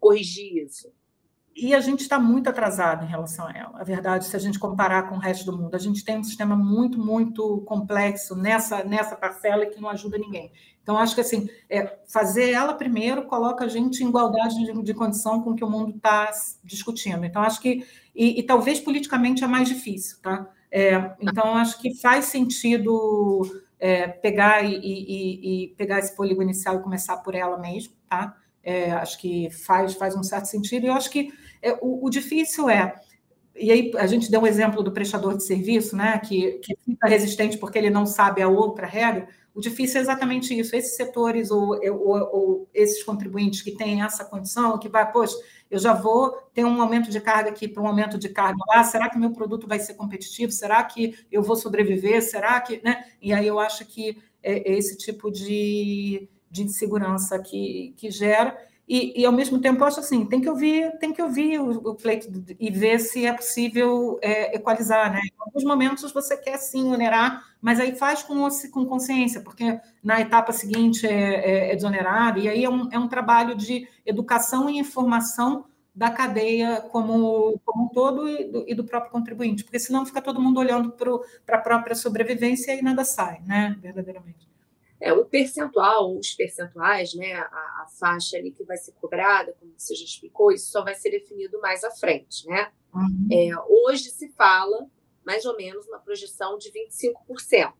corrigir 0.00 0.64
isso. 0.64 0.92
E 1.54 1.74
a 1.74 1.80
gente 1.80 2.00
está 2.00 2.18
muito 2.18 2.48
atrasado 2.48 3.04
em 3.04 3.08
relação 3.08 3.46
a 3.46 3.52
ela. 3.52 3.80
A 3.80 3.84
verdade, 3.84 4.24
se 4.24 4.34
a 4.34 4.38
gente 4.38 4.58
comparar 4.58 5.08
com 5.08 5.16
o 5.16 5.18
resto 5.18 5.44
do 5.44 5.56
mundo, 5.56 5.74
a 5.74 5.78
gente 5.78 6.04
tem 6.04 6.18
um 6.18 6.24
sistema 6.24 6.56
muito, 6.56 6.98
muito 6.98 7.62
complexo 7.66 8.34
nessa, 8.34 8.82
nessa 8.82 9.14
parcela 9.14 9.66
que 9.66 9.80
não 9.80 9.90
ajuda 9.90 10.16
ninguém. 10.16 10.50
Então, 10.82 10.98
acho 10.98 11.14
que 11.14 11.20
assim, 11.20 11.48
é, 11.70 11.98
fazer 12.08 12.50
ela 12.50 12.74
primeiro 12.74 13.26
coloca 13.26 13.64
a 13.64 13.68
gente 13.68 14.02
em 14.02 14.08
igualdade 14.08 14.56
de, 14.56 14.82
de 14.82 14.94
condição 14.94 15.40
com 15.42 15.50
o 15.50 15.54
que 15.54 15.64
o 15.64 15.70
mundo 15.70 15.96
está 15.96 16.30
discutindo. 16.64 17.24
Então, 17.24 17.42
acho 17.42 17.60
que, 17.60 17.86
e, 18.14 18.40
e, 18.40 18.42
talvez 18.42 18.80
politicamente 18.80 19.44
é 19.44 19.46
mais 19.46 19.68
difícil, 19.68 20.18
tá? 20.20 20.48
É, 20.70 21.14
então, 21.20 21.54
acho 21.54 21.80
que 21.80 21.94
faz 22.00 22.24
sentido 22.26 23.42
é, 23.78 24.08
pegar 24.08 24.64
e, 24.64 24.74
e, 24.74 25.64
e, 25.64 25.68
pegar 25.76 25.98
esse 25.98 26.16
polígono 26.16 26.44
inicial 26.44 26.76
e 26.76 26.82
começar 26.82 27.18
por 27.18 27.34
ela 27.34 27.58
mesmo, 27.58 27.94
tá? 28.08 28.36
É, 28.62 28.92
acho 28.92 29.18
que 29.18 29.50
faz, 29.50 29.94
faz 29.94 30.16
um 30.16 30.22
certo 30.22 30.46
sentido. 30.46 30.84
E 30.84 30.88
eu 30.88 30.94
acho 30.94 31.10
que 31.10 31.32
é, 31.60 31.72
o, 31.80 32.06
o, 32.06 32.10
difícil 32.10 32.68
é. 32.68 32.94
E 33.54 33.70
aí 33.70 33.92
a 33.96 34.06
gente 34.06 34.30
deu 34.30 34.40
um 34.40 34.46
exemplo 34.46 34.82
do 34.82 34.92
prestador 34.92 35.36
de 35.36 35.44
serviço, 35.44 35.96
né? 35.96 36.18
Que, 36.18 36.52
que 36.58 36.76
fica 36.84 37.08
resistente 37.08 37.58
porque 37.58 37.78
ele 37.78 37.90
não 37.90 38.06
sabe 38.06 38.40
a 38.42 38.48
outra 38.48 38.86
regra. 38.86 39.28
O 39.54 39.60
difícil 39.60 39.98
é 39.98 40.02
exatamente 40.02 40.58
isso. 40.58 40.74
Esses 40.74 40.96
setores 40.96 41.50
ou, 41.50 41.78
ou, 41.92 42.30
ou 42.32 42.68
esses 42.72 43.02
contribuintes 43.02 43.60
que 43.62 43.72
têm 43.72 44.02
essa 44.02 44.24
condição, 44.24 44.78
que 44.78 44.88
vai, 44.88 45.10
poxa, 45.10 45.36
eu 45.70 45.78
já 45.78 45.92
vou 45.92 46.30
ter 46.54 46.64
um 46.64 46.80
aumento 46.80 47.10
de 47.10 47.20
carga 47.20 47.50
aqui 47.50 47.68
para 47.68 47.82
um 47.82 47.86
aumento 47.86 48.18
de 48.18 48.28
carga 48.28 48.58
lá, 48.68 48.84
será 48.84 49.10
que 49.10 49.18
meu 49.18 49.32
produto 49.32 49.66
vai 49.66 49.78
ser 49.78 49.94
competitivo? 49.94 50.52
Será 50.52 50.82
que 50.84 51.14
eu 51.30 51.42
vou 51.42 51.56
sobreviver? 51.56 52.22
Será 52.22 52.60
que. 52.60 52.80
Né? 52.82 53.04
E 53.20 53.32
aí 53.32 53.46
eu 53.46 53.58
acho 53.58 53.84
que 53.84 54.16
é 54.42 54.72
esse 54.72 54.96
tipo 54.96 55.30
de, 55.30 56.28
de 56.52 56.62
insegurança 56.62 57.38
que, 57.40 57.94
que 57.96 58.10
gera. 58.10 58.56
E, 58.86 59.22
e, 59.22 59.24
ao 59.24 59.32
mesmo 59.32 59.58
tempo, 59.58 59.82
acho 59.84 60.00
assim, 60.00 60.26
tem 60.26 60.40
que 60.40 60.50
ouvir, 60.50 60.98
tem 60.98 61.12
que 61.12 61.22
ouvir 61.22 61.58
o, 61.58 61.70
o 61.70 61.94
pleito 61.94 62.28
e 62.60 62.70
ver 62.70 62.98
se 62.98 63.24
é 63.24 63.32
possível 63.32 64.18
é, 64.20 64.54
equalizar, 64.54 65.10
né? 65.10 65.20
Em 65.24 65.40
alguns 65.40 65.64
momentos 65.64 66.12
você 66.12 66.36
quer 66.36 66.58
sim 66.58 66.92
onerar, 66.92 67.42
mas 67.60 67.80
aí 67.80 67.94
faz 67.96 68.22
com, 68.22 68.46
com 68.70 68.84
consciência, 68.84 69.40
porque 69.40 69.80
na 70.02 70.20
etapa 70.20 70.52
seguinte 70.52 71.06
é, 71.06 71.70
é, 71.70 71.72
é 71.72 71.74
desonerado, 71.76 72.40
e 72.40 72.48
aí 72.48 72.64
é 72.64 72.68
um, 72.68 72.88
é 72.92 72.98
um 72.98 73.08
trabalho 73.08 73.54
de 73.54 73.88
educação 74.04 74.68
e 74.68 74.78
informação 74.78 75.64
da 75.94 76.10
cadeia 76.10 76.80
como, 76.90 77.58
como 77.64 77.84
um 77.84 77.88
todo 77.88 78.28
e 78.28 78.44
do, 78.44 78.64
e 78.68 78.74
do 78.74 78.84
próprio 78.84 79.12
contribuinte, 79.12 79.64
porque 79.64 79.78
senão 79.78 80.04
fica 80.04 80.20
todo 80.20 80.40
mundo 80.40 80.58
olhando 80.58 80.94
para 81.46 81.56
a 81.56 81.62
própria 81.62 81.94
sobrevivência 81.94 82.74
e 82.74 82.82
nada 82.82 83.04
sai, 83.04 83.40
né? 83.46 83.76
Verdadeiramente. 83.80 84.51
É, 85.02 85.12
o 85.12 85.24
percentual, 85.24 86.16
os 86.16 86.32
percentuais, 86.32 87.12
né, 87.14 87.32
a, 87.32 87.44
a, 87.44 87.86
faixa 87.98 88.36
ali 88.36 88.52
que 88.52 88.62
vai 88.62 88.76
ser 88.76 88.92
cobrada, 88.92 89.52
como 89.58 89.74
você 89.76 89.96
já 89.96 90.04
explicou, 90.04 90.52
isso 90.52 90.70
só 90.70 90.84
vai 90.84 90.94
ser 90.94 91.10
definido 91.10 91.60
mais 91.60 91.82
à 91.82 91.90
frente, 91.90 92.46
né? 92.46 92.72
Uhum. 92.94 93.28
É, 93.32 93.50
hoje 93.68 94.10
se 94.10 94.28
fala 94.28 94.88
mais 95.26 95.44
ou 95.44 95.56
menos 95.56 95.88
uma 95.88 95.98
projeção 95.98 96.56
de 96.56 96.70
25%, 96.70 97.72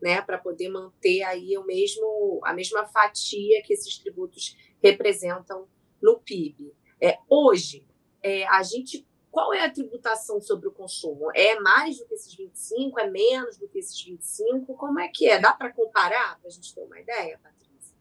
né, 0.00 0.22
para 0.22 0.38
poder 0.38 0.68
manter 0.68 1.24
aí 1.24 1.58
o 1.58 1.64
mesmo, 1.64 2.40
a 2.44 2.54
mesma 2.54 2.86
fatia 2.86 3.60
que 3.64 3.72
esses 3.72 3.98
tributos 3.98 4.56
representam 4.80 5.66
no 6.00 6.20
PIB. 6.20 6.72
É, 7.00 7.18
hoje, 7.28 7.84
é, 8.22 8.46
a 8.46 8.62
gente 8.62 9.04
qual 9.32 9.54
é 9.54 9.64
a 9.64 9.70
tributação 9.70 10.42
sobre 10.42 10.68
o 10.68 10.70
consumo? 10.70 11.30
É 11.34 11.58
mais 11.58 11.98
do 11.98 12.04
que 12.04 12.14
esses 12.14 12.34
25? 12.34 13.00
É 13.00 13.10
menos 13.10 13.56
do 13.56 13.66
que 13.66 13.78
esses 13.78 14.00
25? 14.04 14.74
Como 14.74 15.00
é 15.00 15.08
que 15.08 15.26
é? 15.26 15.40
Dá 15.40 15.52
para 15.52 15.72
comparar 15.72 16.38
para 16.38 16.48
a 16.48 16.50
gente 16.50 16.74
ter 16.74 16.82
uma 16.82 17.00
ideia, 17.00 17.40
Patrícia? 17.42 17.96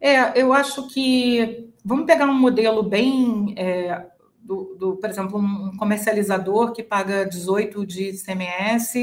É, 0.00 0.40
eu 0.40 0.54
acho 0.54 0.88
que 0.88 1.70
vamos 1.84 2.06
pegar 2.06 2.24
um 2.24 2.34
modelo 2.34 2.82
bem 2.82 3.54
é, 3.58 4.06
do, 4.40 4.74
do, 4.78 4.96
por 4.96 5.10
exemplo, 5.10 5.38
um 5.38 5.76
comercializador 5.76 6.72
que 6.72 6.82
paga 6.82 7.26
18 7.26 7.84
de 7.84 8.12
CMS 8.14 8.94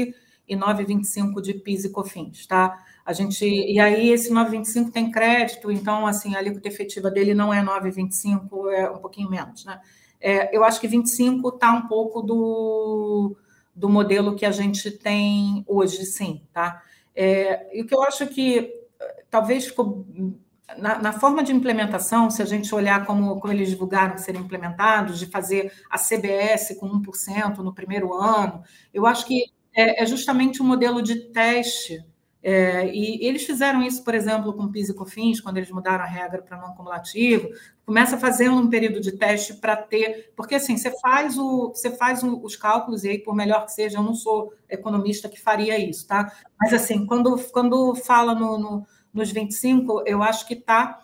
e 0.48 0.56
9,25 0.56 1.40
de 1.40 1.54
PIS 1.54 1.84
e 1.84 1.90
COFINS, 1.90 2.48
tá? 2.48 2.84
A 3.06 3.12
gente 3.12 3.44
e 3.44 3.78
aí 3.78 4.10
esse 4.10 4.30
9,25 4.30 4.90
tem 4.90 5.08
crédito, 5.08 5.70
então 5.70 6.04
assim 6.04 6.34
a 6.34 6.38
alíquota 6.38 6.66
efetiva 6.66 7.10
dele 7.10 7.32
não 7.32 7.54
é 7.54 7.62
9,25, 7.62 8.72
é 8.72 8.90
um 8.90 8.98
pouquinho 8.98 9.30
menos, 9.30 9.64
né? 9.64 9.80
É, 10.26 10.56
eu 10.56 10.64
acho 10.64 10.80
que 10.80 10.88
25 10.88 11.50
está 11.50 11.70
um 11.70 11.86
pouco 11.86 12.22
do, 12.22 13.36
do 13.76 13.90
modelo 13.90 14.34
que 14.34 14.46
a 14.46 14.50
gente 14.50 14.90
tem 14.90 15.62
hoje, 15.68 16.06
sim, 16.06 16.40
tá? 16.50 16.82
É, 17.14 17.76
e 17.76 17.82
o 17.82 17.86
que 17.86 17.94
eu 17.94 18.02
acho 18.02 18.26
que 18.28 18.72
talvez 19.28 19.66
ficou 19.66 20.06
na, 20.78 20.98
na, 20.98 21.12
forma 21.12 21.44
de 21.44 21.52
implementação, 21.52 22.30
se 22.30 22.40
a 22.40 22.46
gente 22.46 22.74
olhar 22.74 23.04
como, 23.04 23.38
como 23.38 23.52
eles 23.52 23.68
divulgaram 23.68 24.16
seriam 24.16 24.42
implementados, 24.42 25.18
de 25.18 25.26
fazer 25.26 25.70
a 25.90 25.98
CBS 25.98 26.74
com 26.80 26.88
1% 26.88 27.58
no 27.58 27.74
primeiro 27.74 28.14
ano, 28.14 28.62
eu 28.94 29.04
acho 29.04 29.26
que 29.26 29.52
é, 29.76 30.02
é 30.02 30.06
justamente 30.06 30.62
um 30.62 30.66
modelo 30.66 31.02
de 31.02 31.16
teste 31.32 32.02
é, 32.46 32.94
e 32.94 33.26
eles 33.26 33.46
fizeram 33.46 33.82
isso, 33.82 34.04
por 34.04 34.14
exemplo, 34.14 34.52
com 34.52 34.70
PIS 34.70 34.90
e 34.90 34.94
COFINS, 34.94 35.40
quando 35.40 35.56
eles 35.56 35.70
mudaram 35.70 36.04
a 36.04 36.06
regra 36.06 36.42
para 36.42 36.58
não 36.58 36.74
cumulativo. 36.74 37.48
Começa 37.86 38.18
fazendo 38.18 38.56
um 38.56 38.68
período 38.68 39.00
de 39.00 39.12
teste 39.12 39.54
para 39.54 39.74
ter, 39.74 40.30
porque 40.36 40.56
assim 40.56 40.76
você 40.76 40.90
faz 41.00 41.38
o, 41.38 41.70
você 41.70 41.90
faz 41.96 42.22
os 42.22 42.54
cálculos 42.54 43.02
e 43.02 43.08
aí 43.08 43.18
por 43.18 43.34
melhor 43.34 43.64
que 43.64 43.72
seja, 43.72 43.96
eu 43.96 44.02
não 44.02 44.14
sou 44.14 44.52
economista 44.68 45.26
que 45.26 45.40
faria 45.40 45.78
isso, 45.78 46.06
tá? 46.06 46.30
Mas 46.60 46.74
assim, 46.74 47.06
quando 47.06 47.38
quando 47.50 47.94
fala 47.94 48.34
no, 48.34 48.58
no 48.58 48.86
nos 49.12 49.30
25, 49.30 50.02
eu 50.04 50.22
acho 50.22 50.46
que 50.46 50.54
está 50.54 51.00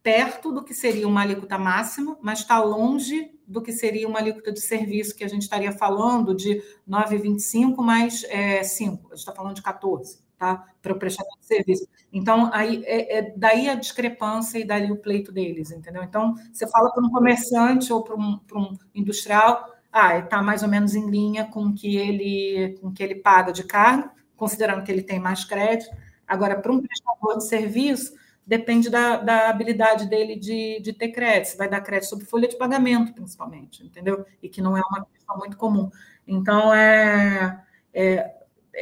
perto 0.00 0.52
do 0.52 0.62
que 0.62 0.74
seria 0.74 1.08
uma 1.08 1.22
alíquota 1.22 1.58
máxima, 1.58 2.16
mas 2.22 2.40
está 2.40 2.62
longe 2.62 3.32
do 3.48 3.60
que 3.60 3.72
seria 3.72 4.06
uma 4.06 4.20
alíquota 4.20 4.52
de 4.52 4.60
serviço 4.60 5.16
que 5.16 5.24
a 5.24 5.28
gente 5.28 5.42
estaria 5.42 5.72
falando 5.72 6.34
de 6.34 6.62
9,25 6.88 7.82
mais 7.82 8.22
é, 8.28 8.62
5. 8.62 9.06
A 9.06 9.08
gente 9.08 9.18
está 9.18 9.32
falando 9.32 9.56
de 9.56 9.62
14 9.62 10.23
tá? 10.38 10.66
para 10.84 10.92
o 10.92 10.98
prestador 10.98 11.32
de 11.40 11.46
serviço. 11.46 11.88
Então, 12.12 12.50
aí 12.52 12.84
é, 12.84 13.18
é, 13.18 13.34
daí 13.34 13.68
a 13.68 13.74
discrepância 13.74 14.58
e 14.58 14.64
daí 14.64 14.92
o 14.92 14.96
pleito 14.98 15.32
deles, 15.32 15.70
entendeu? 15.70 16.02
Então, 16.02 16.34
você 16.52 16.68
fala 16.68 16.92
para 16.92 17.02
um 17.02 17.10
comerciante 17.10 17.90
ou 17.90 18.02
para 18.02 18.14
um, 18.14 18.38
um 18.54 18.76
industrial, 18.94 19.74
ah, 19.90 20.18
está 20.18 20.42
mais 20.42 20.62
ou 20.62 20.68
menos 20.68 20.94
em 20.94 21.08
linha 21.08 21.46
com 21.46 21.66
o 21.66 21.74
que 21.74 21.96
ele, 21.96 22.76
com 22.80 22.92
que 22.92 23.02
ele 23.02 23.14
paga 23.14 23.50
de 23.52 23.64
carne, 23.64 24.04
considerando 24.36 24.84
que 24.84 24.92
ele 24.92 25.02
tem 25.02 25.18
mais 25.18 25.44
crédito. 25.44 25.90
Agora, 26.26 26.60
para 26.60 26.72
um 26.72 26.82
prestador 26.82 27.38
de 27.38 27.46
serviço, 27.46 28.14
depende 28.46 28.90
da, 28.90 29.16
da 29.16 29.48
habilidade 29.48 30.06
dele 30.06 30.36
de, 30.36 30.80
de 30.80 30.92
ter 30.92 31.08
crédito. 31.08 31.52
Você 31.52 31.56
vai 31.56 31.68
dar 31.68 31.80
crédito 31.80 32.10
sobre 32.10 32.26
folha 32.26 32.46
de 32.46 32.56
pagamento, 32.56 33.14
principalmente, 33.14 33.82
entendeu? 33.82 34.26
E 34.42 34.48
que 34.48 34.60
não 34.60 34.76
é 34.76 34.82
uma 34.82 35.06
questão 35.06 35.38
muito 35.38 35.56
comum. 35.56 35.90
Então, 36.26 36.74
é, 36.74 37.62
é 37.92 38.33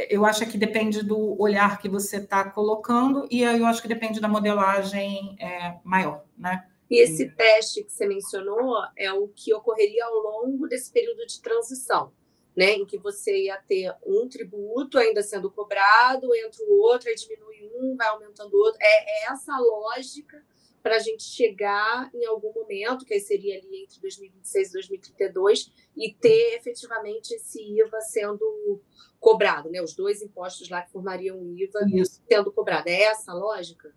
eu 0.09 0.24
acho 0.24 0.47
que 0.47 0.57
depende 0.57 1.03
do 1.03 1.40
olhar 1.40 1.78
que 1.78 1.88
você 1.88 2.16
está 2.16 2.49
colocando, 2.51 3.26
e 3.30 3.45
aí 3.45 3.59
eu 3.59 3.66
acho 3.66 3.82
que 3.82 3.88
depende 3.88 4.20
da 4.20 4.28
modelagem 4.28 5.36
é, 5.38 5.76
maior, 5.84 6.24
né? 6.36 6.66
E 6.90 6.99
esse 6.99 7.30
teste 7.30 7.82
que 7.84 7.90
você 7.90 8.07
mencionou 8.07 8.76
é 8.97 9.12
o 9.12 9.28
que 9.28 9.55
ocorreria 9.55 10.05
ao 10.05 10.14
longo 10.14 10.68
desse 10.68 10.90
período 10.93 11.26
de 11.26 11.40
transição, 11.40 12.12
né? 12.55 12.72
Em 12.72 12.84
que 12.84 12.99
você 12.99 13.45
ia 13.45 13.57
ter 13.57 13.95
um 14.07 14.28
tributo 14.28 14.99
ainda 14.99 15.22
sendo 15.22 15.51
cobrado, 15.51 16.34
entra 16.34 16.64
o 16.68 16.80
outro, 16.80 17.09
aí 17.09 17.14
diminui 17.14 17.70
um, 17.76 17.97
vai 17.97 18.09
aumentando 18.09 18.55
o 18.55 18.59
outro. 18.59 18.78
É, 18.80 19.24
é 19.24 19.32
essa 19.32 19.57
lógica 19.59 20.43
para 20.83 20.97
a 20.97 20.99
gente 20.99 21.22
chegar 21.22 22.11
em 22.12 22.26
algum 22.26 22.53
momento, 22.53 23.05
que 23.05 23.14
aí 23.14 23.20
seria 23.20 23.59
ali 23.59 23.85
entre 23.85 24.01
2026 24.01 24.68
e 24.68 24.72
2032, 24.72 25.72
e 25.97 26.14
ter 26.14 26.57
efetivamente 26.57 27.35
esse 27.35 27.62
IVA 27.62 28.01
sendo 28.01 28.80
cobrado, 29.20 29.70
né? 29.70 29.80
Os 29.80 29.95
dois 29.95 30.20
impostos 30.20 30.68
lá 30.68 30.83
que 30.83 30.91
formariam 30.91 31.39
o 31.39 31.57
IVA 31.57 31.80
Isso. 31.95 32.20
sendo 32.28 32.51
cobrado. 32.51 32.89
É 32.89 33.03
essa 33.03 33.33
a 33.33 33.35
lógica? 33.35 33.95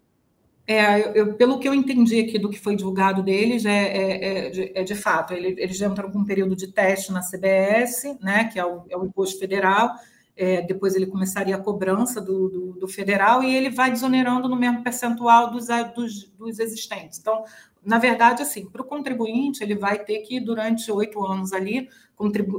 É, 0.68 1.00
eu, 1.00 1.14
eu, 1.14 1.34
pelo 1.36 1.60
que 1.60 1.68
eu 1.68 1.74
entendi 1.74 2.20
aqui 2.20 2.40
do 2.40 2.50
que 2.50 2.60
foi 2.60 2.76
divulgado 2.76 3.22
deles, 3.22 3.66
é, 3.66 3.88
é, 3.88 4.48
é, 4.48 4.50
de, 4.50 4.72
é 4.74 4.84
de, 4.84 4.96
fato, 4.96 5.34
ele, 5.34 5.56
eles 5.62 5.80
entram 5.80 6.12
com 6.12 6.20
um 6.20 6.26
período 6.26 6.56
de 6.56 6.72
teste 6.72 7.12
na 7.12 7.22
CBS, 7.22 8.18
né, 8.20 8.50
que 8.52 8.60
é 8.60 8.66
o, 8.66 8.84
é 8.90 8.98
o 8.98 9.06
imposto 9.06 9.38
federal, 9.38 9.92
é, 10.36 10.62
depois 10.62 10.96
ele 10.96 11.06
começaria 11.06 11.56
a 11.56 11.62
cobrança 11.62 12.20
do, 12.20 12.50
do, 12.50 12.74
do, 12.74 12.88
federal 12.88 13.42
e 13.42 13.56
ele 13.56 13.70
vai 13.70 13.90
desonerando 13.90 14.50
no 14.50 14.56
mesmo 14.56 14.84
percentual 14.84 15.50
dos, 15.50 15.68
dos, 15.96 16.30
dos 16.32 16.60
existentes. 16.60 17.20
Então, 17.20 17.44
na 17.84 17.98
verdade, 17.98 18.42
assim, 18.42 18.66
para 18.70 18.82
o 18.82 18.86
contribuinte, 18.86 19.64
ele 19.64 19.76
vai 19.76 20.00
ter 20.00 20.20
que, 20.20 20.40
durante 20.40 20.92
oito 20.92 21.24
anos 21.24 21.54
ali, 21.54 21.88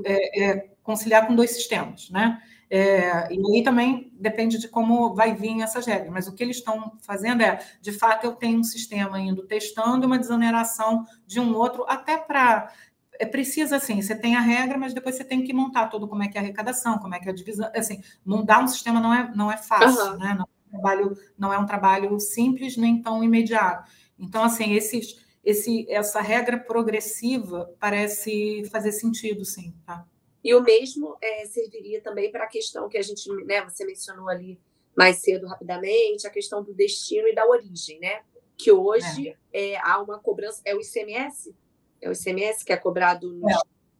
é, 0.04 0.44
é, 0.44 0.70
conciliar 0.82 1.26
com 1.26 1.34
dois 1.34 1.50
sistemas, 1.50 2.08
né? 2.10 2.40
É, 2.68 3.32
e 3.32 3.38
aí 3.38 3.62
também 3.62 4.10
depende 4.14 4.58
de 4.58 4.66
como 4.66 5.14
vai 5.14 5.32
vir 5.32 5.62
essas 5.62 5.86
regras, 5.86 6.10
mas 6.10 6.26
o 6.26 6.34
que 6.34 6.42
eles 6.42 6.56
estão 6.56 6.98
fazendo 7.00 7.40
é, 7.40 7.60
de 7.80 7.92
fato, 7.92 8.24
eu 8.24 8.32
tenho 8.32 8.58
um 8.58 8.64
sistema 8.64 9.20
indo 9.20 9.46
testando 9.46 10.04
uma 10.04 10.18
desoneração 10.18 11.04
de 11.24 11.38
um 11.38 11.54
outro, 11.54 11.84
até 11.86 12.16
para 12.16 12.72
é 13.18 13.26
preciso 13.26 13.74
assim, 13.74 14.00
você 14.00 14.14
tem 14.14 14.36
a 14.36 14.40
regra, 14.40 14.78
mas 14.78 14.94
depois 14.94 15.14
você 15.14 15.24
tem 15.24 15.44
que 15.44 15.52
montar 15.52 15.88
todo 15.88 16.08
como 16.08 16.22
é 16.22 16.28
que 16.28 16.36
é 16.36 16.40
a 16.40 16.44
arrecadação, 16.44 16.98
como 16.98 17.14
é 17.14 17.20
que 17.20 17.28
é 17.28 17.32
a 17.32 17.34
divisão, 17.34 17.70
assim, 17.74 18.02
mudar 18.24 18.62
um 18.62 18.68
sistema 18.68 19.00
não 19.00 19.12
é 19.12 19.32
não 19.34 19.50
é 19.50 19.56
fácil, 19.56 20.12
uhum. 20.12 20.18
né? 20.18 20.34
Não 20.34 20.44
é, 20.44 20.46
um 20.46 20.70
trabalho, 20.70 21.18
não 21.38 21.52
é 21.52 21.58
um 21.58 21.66
trabalho 21.66 22.20
simples 22.20 22.76
nem 22.76 23.00
tão 23.00 23.22
imediato. 23.22 23.90
Então, 24.18 24.44
assim, 24.44 24.74
esses, 24.74 25.22
esse, 25.44 25.86
essa 25.90 26.20
regra 26.20 26.58
progressiva 26.58 27.74
parece 27.78 28.64
fazer 28.70 28.92
sentido, 28.92 29.44
sim, 29.44 29.74
tá? 29.84 30.06
E 30.42 30.54
o 30.54 30.62
mesmo 30.62 31.16
é, 31.20 31.44
serviria 31.46 32.00
também 32.00 32.30
para 32.30 32.44
a 32.44 32.48
questão 32.48 32.88
que 32.88 32.96
a 32.96 33.02
gente, 33.02 33.28
né, 33.44 33.64
você 33.64 33.84
mencionou 33.84 34.28
ali 34.28 34.60
mais 34.96 35.18
cedo, 35.18 35.46
rapidamente, 35.46 36.26
a 36.26 36.30
questão 36.30 36.62
do 36.62 36.72
destino 36.72 37.28
e 37.28 37.34
da 37.34 37.46
origem, 37.46 37.98
né? 38.00 38.22
Que 38.56 38.72
hoje 38.72 39.36
é. 39.52 39.72
É, 39.72 39.80
há 39.82 40.00
uma 40.00 40.18
cobrança, 40.18 40.62
é 40.64 40.74
o 40.74 40.80
ICMS? 40.80 41.54
É 42.00 42.08
o 42.08 42.12
ICMS 42.12 42.64
que 42.64 42.72
é 42.72 42.76
cobrado 42.76 43.32
no, 43.32 43.48
é. 43.50 43.54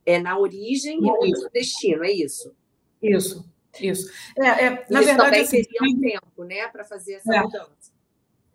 é. 0.06 0.18
na 0.18 0.38
origem 0.38 0.98
e 0.98 1.30
no 1.30 1.50
destino, 1.50 2.04
é 2.04 2.12
isso? 2.12 2.54
Isso, 3.02 3.48
isso. 3.80 4.10
É, 4.38 4.46
é, 4.46 4.70
na 4.90 5.00
isso 5.00 5.08
verdade, 5.08 5.16
também 5.16 5.40
assim, 5.42 5.62
teria 5.62 5.82
um 5.82 6.00
tempo, 6.00 6.44
né, 6.44 6.68
para 6.68 6.84
fazer 6.84 7.14
essa 7.14 7.34
é. 7.34 7.42
mudança. 7.42 7.96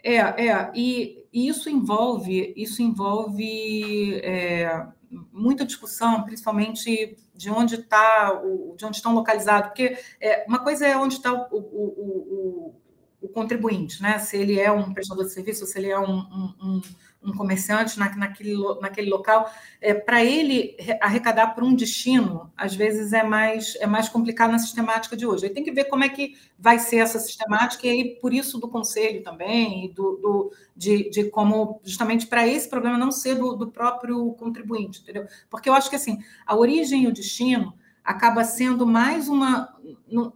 É, 0.03 0.17
é, 0.17 0.71
e, 0.73 1.25
e, 1.31 1.47
isso 1.47 1.69
envolve, 1.69 2.53
isso 2.57 2.81
envolve 2.81 4.19
é, 4.23 4.87
muita 5.31 5.65
discussão, 5.65 6.23
principalmente 6.23 7.15
de 7.35 7.49
onde 7.49 7.75
está, 7.75 8.41
de 8.75 8.85
onde 8.85 8.97
estão 8.97 9.13
localizados, 9.13 9.69
porque 9.69 9.97
é, 10.19 10.43
uma 10.47 10.59
coisa 10.59 10.87
é 10.87 10.97
onde 10.97 11.15
está 11.15 11.31
o, 11.31 11.55
o, 11.55 11.59
o, 11.59 12.75
o, 13.21 13.29
contribuinte, 13.29 14.01
né? 14.01 14.17
Se 14.17 14.37
ele 14.37 14.59
é 14.59 14.71
um 14.71 14.93
prestador 14.93 15.25
de 15.25 15.33
serviço, 15.33 15.65
se 15.65 15.77
ele 15.77 15.89
é 15.89 15.99
um, 15.99 16.17
um, 16.17 16.55
um 16.61 16.81
um 17.23 17.33
comerciante 17.33 17.99
na, 17.99 18.15
naquele, 18.15 18.55
naquele 18.81 19.09
local, 19.09 19.51
é, 19.79 19.93
para 19.93 20.23
ele 20.23 20.75
arrecadar 20.99 21.47
para 21.53 21.63
um 21.63 21.73
destino, 21.73 22.51
às 22.57 22.75
vezes 22.75 23.13
é 23.13 23.23
mais, 23.23 23.75
é 23.79 23.85
mais 23.85 24.09
complicado 24.09 24.51
na 24.51 24.59
sistemática 24.59 25.15
de 25.15 25.25
hoje. 25.25 25.45
Aí 25.45 25.53
tem 25.53 25.63
que 25.63 25.71
ver 25.71 25.85
como 25.85 26.03
é 26.03 26.09
que 26.09 26.35
vai 26.57 26.79
ser 26.79 26.97
essa 26.97 27.19
sistemática, 27.19 27.85
e 27.85 27.89
aí 27.89 28.15
por 28.15 28.33
isso 28.33 28.59
do 28.59 28.67
conselho 28.67 29.23
também, 29.23 29.91
do, 29.93 30.17
do 30.17 30.51
de, 30.75 31.09
de 31.09 31.25
como, 31.25 31.79
justamente 31.83 32.25
para 32.25 32.47
esse 32.47 32.67
problema 32.69 32.97
não 32.97 33.11
ser 33.11 33.35
do, 33.35 33.55
do 33.55 33.67
próprio 33.67 34.33
contribuinte, 34.33 35.01
entendeu? 35.01 35.25
Porque 35.49 35.69
eu 35.69 35.73
acho 35.73 35.89
que 35.89 35.95
assim, 35.95 36.19
a 36.45 36.55
origem 36.55 37.03
e 37.03 37.07
o 37.07 37.13
destino 37.13 37.73
acaba 38.03 38.43
sendo 38.43 38.85
mais 38.85 39.29
uma. 39.29 39.75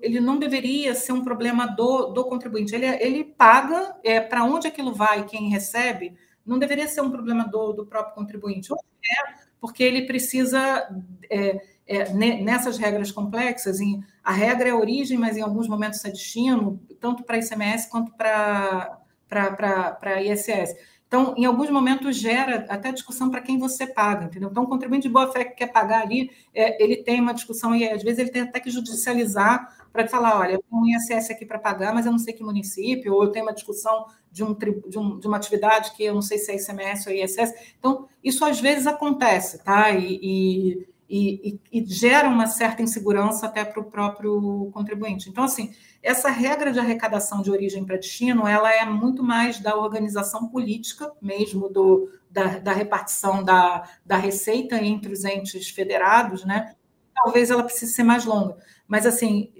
Ele 0.01 0.19
não 0.19 0.37
deveria 0.37 0.93
ser 0.93 1.11
um 1.11 1.23
problema 1.23 1.65
do, 1.65 2.07
do 2.07 2.23
contribuinte. 2.25 2.75
Ele, 2.75 2.85
ele 2.85 3.23
paga 3.23 3.95
é, 4.03 4.19
para 4.19 4.43
onde 4.43 4.67
aquilo 4.67 4.93
vai, 4.93 5.25
quem 5.25 5.49
recebe, 5.49 6.15
não 6.45 6.59
deveria 6.59 6.87
ser 6.87 7.01
um 7.01 7.09
problema 7.09 7.47
do, 7.47 7.73
do 7.73 7.85
próprio 7.85 8.13
contribuinte. 8.13 8.71
É, 8.71 9.45
porque 9.59 9.83
ele 9.83 10.05
precisa, 10.05 10.87
é, 11.29 11.61
é, 11.87 12.13
nessas 12.13 12.77
regras 12.77 13.11
complexas, 13.11 13.79
em, 13.79 14.03
a 14.23 14.31
regra 14.31 14.69
é 14.69 14.71
a 14.71 14.77
origem, 14.77 15.17
mas 15.17 15.37
em 15.37 15.41
alguns 15.41 15.67
momentos 15.67 16.03
é 16.05 16.11
destino, 16.11 16.79
tanto 16.99 17.23
para 17.23 17.37
ICMS 17.37 17.89
quanto 17.89 18.11
para 18.13 20.21
ISS. 20.21 20.75
Então, 21.07 21.33
em 21.37 21.45
alguns 21.45 21.69
momentos, 21.69 22.17
gera 22.17 22.65
até 22.67 22.91
discussão 22.91 23.29
para 23.29 23.41
quem 23.41 23.57
você 23.57 23.87
paga, 23.87 24.25
entendeu? 24.25 24.49
Então, 24.49 24.63
o 24.63 24.67
contribuinte 24.67 25.07
de 25.07 25.13
boa-fé 25.13 25.45
que 25.45 25.55
quer 25.55 25.71
pagar 25.71 26.01
ali, 26.01 26.31
é, 26.53 26.83
ele 26.83 26.97
tem 26.97 27.21
uma 27.21 27.33
discussão 27.33 27.75
e, 27.75 27.87
às 27.87 28.03
vezes, 28.03 28.19
ele 28.19 28.31
tem 28.31 28.41
até 28.41 28.59
que 28.59 28.71
judicializar 28.71 29.84
para 29.95 30.07
falar, 30.07 30.39
olha, 30.39 30.53
eu 30.53 30.63
tenho 30.69 30.81
um 30.81 30.85
ISS 30.85 31.31
aqui 31.31 31.45
para 31.45 31.57
pagar, 31.57 31.93
mas 31.93 32.05
eu 32.05 32.11
não 32.11 32.19
sei 32.19 32.33
que 32.33 32.43
município, 32.43 33.13
ou 33.13 33.23
eu 33.23 33.31
tenho 33.31 33.45
uma 33.45 33.53
discussão 33.53 34.05
de, 34.31 34.43
um, 34.43 34.53
de, 34.53 34.99
um, 34.99 35.17
de 35.17 35.27
uma 35.27 35.37
atividade 35.37 35.93
que 35.95 36.03
eu 36.03 36.13
não 36.13 36.21
sei 36.21 36.37
se 36.37 36.51
é 36.51 36.55
ICMS 36.55 37.07
ou 37.09 37.15
ISS. 37.15 37.53
Então, 37.79 38.07
isso 38.23 38.43
às 38.43 38.59
vezes 38.59 38.85
acontece, 38.85 39.63
tá? 39.63 39.91
E, 39.91 40.19
e, 40.21 40.87
e, 41.09 41.59
e 41.71 41.85
gera 41.85 42.27
uma 42.27 42.47
certa 42.47 42.81
insegurança 42.81 43.45
até 43.45 43.63
para 43.63 43.79
o 43.79 43.85
próprio 43.85 44.69
contribuinte. 44.73 45.29
Então, 45.29 45.43
assim, 45.43 45.73
essa 46.03 46.29
regra 46.29 46.71
de 46.71 46.79
arrecadação 46.79 47.41
de 47.41 47.49
origem 47.49 47.85
para 47.85 47.97
destino, 47.97 48.47
ela 48.47 48.71
é 48.73 48.85
muito 48.85 49.23
mais 49.23 49.59
da 49.59 49.75
organização 49.75 50.47
política 50.49 51.11
mesmo, 51.21 51.69
do, 51.69 52.09
da, 52.29 52.59
da 52.59 52.73
repartição 52.73 53.43
da, 53.43 53.87
da 54.05 54.17
receita 54.17 54.77
entre 54.77 55.13
os 55.13 55.23
entes 55.23 55.69
federados, 55.69 56.43
né? 56.43 56.75
Talvez 57.13 57.49
ela 57.49 57.63
precise 57.63 57.93
ser 57.93 58.03
mais 58.03 58.25
longa. 58.25 58.57
Mas, 58.87 59.05
assim, 59.05 59.51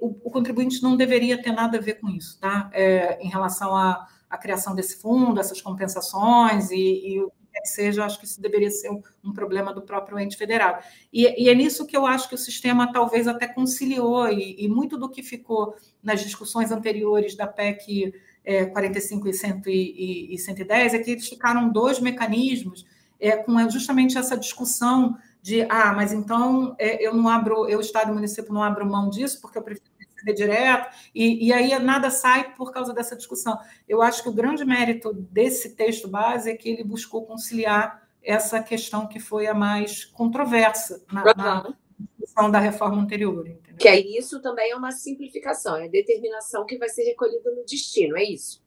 o, 0.00 0.16
o, 0.24 0.30
contribuinte 0.30 0.82
não 0.82 0.96
deveria 0.96 1.40
ter 1.40 1.52
nada 1.52 1.78
a 1.78 1.80
ver 1.80 1.94
com 1.94 2.08
isso, 2.08 2.38
tá? 2.38 2.70
É, 2.72 3.18
em 3.20 3.28
relação 3.28 3.74
à, 3.74 4.06
à 4.30 4.38
criação 4.38 4.74
desse 4.74 5.00
fundo, 5.00 5.40
essas 5.40 5.60
compensações 5.60 6.70
e, 6.70 6.76
e 6.76 7.20
o 7.20 7.30
que 7.30 7.58
é 7.58 7.60
que 7.60 7.68
seja, 7.68 8.04
acho 8.04 8.18
que 8.18 8.24
isso 8.24 8.40
deveria 8.40 8.70
ser 8.70 8.90
um, 8.90 9.02
um 9.22 9.32
problema 9.32 9.72
do 9.72 9.82
próprio 9.82 10.18
ente 10.18 10.36
federado. 10.36 10.82
E, 11.12 11.44
e, 11.44 11.48
é 11.48 11.54
nisso 11.54 11.86
que 11.86 11.96
eu 11.96 12.06
acho 12.06 12.28
que 12.28 12.34
o 12.34 12.38
sistema 12.38 12.92
talvez 12.92 13.26
até 13.26 13.48
conciliou, 13.48 14.28
e, 14.28 14.64
e 14.64 14.68
muito 14.68 14.96
do 14.96 15.08
que 15.08 15.22
ficou 15.22 15.74
nas 16.02 16.20
discussões 16.20 16.70
anteriores 16.70 17.36
da 17.36 17.46
PEC 17.46 18.14
é, 18.44 18.66
45 18.66 19.28
e, 19.28 19.34
100 19.34 19.62
e, 19.66 20.34
e 20.34 20.38
110 20.38 20.94
é 20.94 20.98
que 20.98 21.10
eles 21.12 21.28
ficaram 21.28 21.70
dois 21.70 21.98
mecanismos 21.98 22.84
é, 23.18 23.36
com 23.36 23.70
justamente 23.70 24.18
essa 24.18 24.36
discussão 24.36 25.16
de 25.44 25.60
ah, 25.68 25.92
mas 25.92 26.10
então 26.10 26.74
é, 26.78 27.06
eu 27.06 27.12
não 27.12 27.28
abro, 27.28 27.68
eu, 27.68 27.78
Estado 27.78 28.10
e 28.10 28.14
município, 28.14 28.50
não 28.50 28.62
abro 28.62 28.86
mão 28.86 29.10
disso, 29.10 29.42
porque 29.42 29.58
eu 29.58 29.62
prefiro 29.62 29.90
receber 29.98 30.32
direto, 30.32 30.88
e, 31.14 31.48
e 31.48 31.52
aí 31.52 31.78
nada 31.78 32.08
sai 32.08 32.54
por 32.54 32.72
causa 32.72 32.94
dessa 32.94 33.14
discussão. 33.14 33.58
Eu 33.86 34.00
acho 34.00 34.22
que 34.22 34.28
o 34.30 34.32
grande 34.32 34.64
mérito 34.64 35.12
desse 35.12 35.76
texto 35.76 36.08
base 36.08 36.50
é 36.50 36.56
que 36.56 36.70
ele 36.70 36.82
buscou 36.82 37.26
conciliar 37.26 38.08
essa 38.22 38.62
questão 38.62 39.06
que 39.06 39.20
foi 39.20 39.46
a 39.46 39.52
mais 39.52 40.06
controversa 40.06 41.04
na, 41.12 41.22
na 41.34 41.74
discussão 41.98 42.50
da 42.50 42.58
reforma 42.58 43.02
anterior. 43.02 43.46
Entendeu? 43.46 43.76
Que 43.76 43.88
aí 43.88 44.16
isso 44.16 44.40
também 44.40 44.70
é 44.70 44.76
uma 44.76 44.92
simplificação, 44.92 45.76
é 45.76 45.84
a 45.84 45.90
determinação 45.90 46.64
que 46.64 46.78
vai 46.78 46.88
ser 46.88 47.04
recolhida 47.04 47.50
no 47.50 47.66
destino, 47.66 48.16
é 48.16 48.24
isso? 48.24 48.63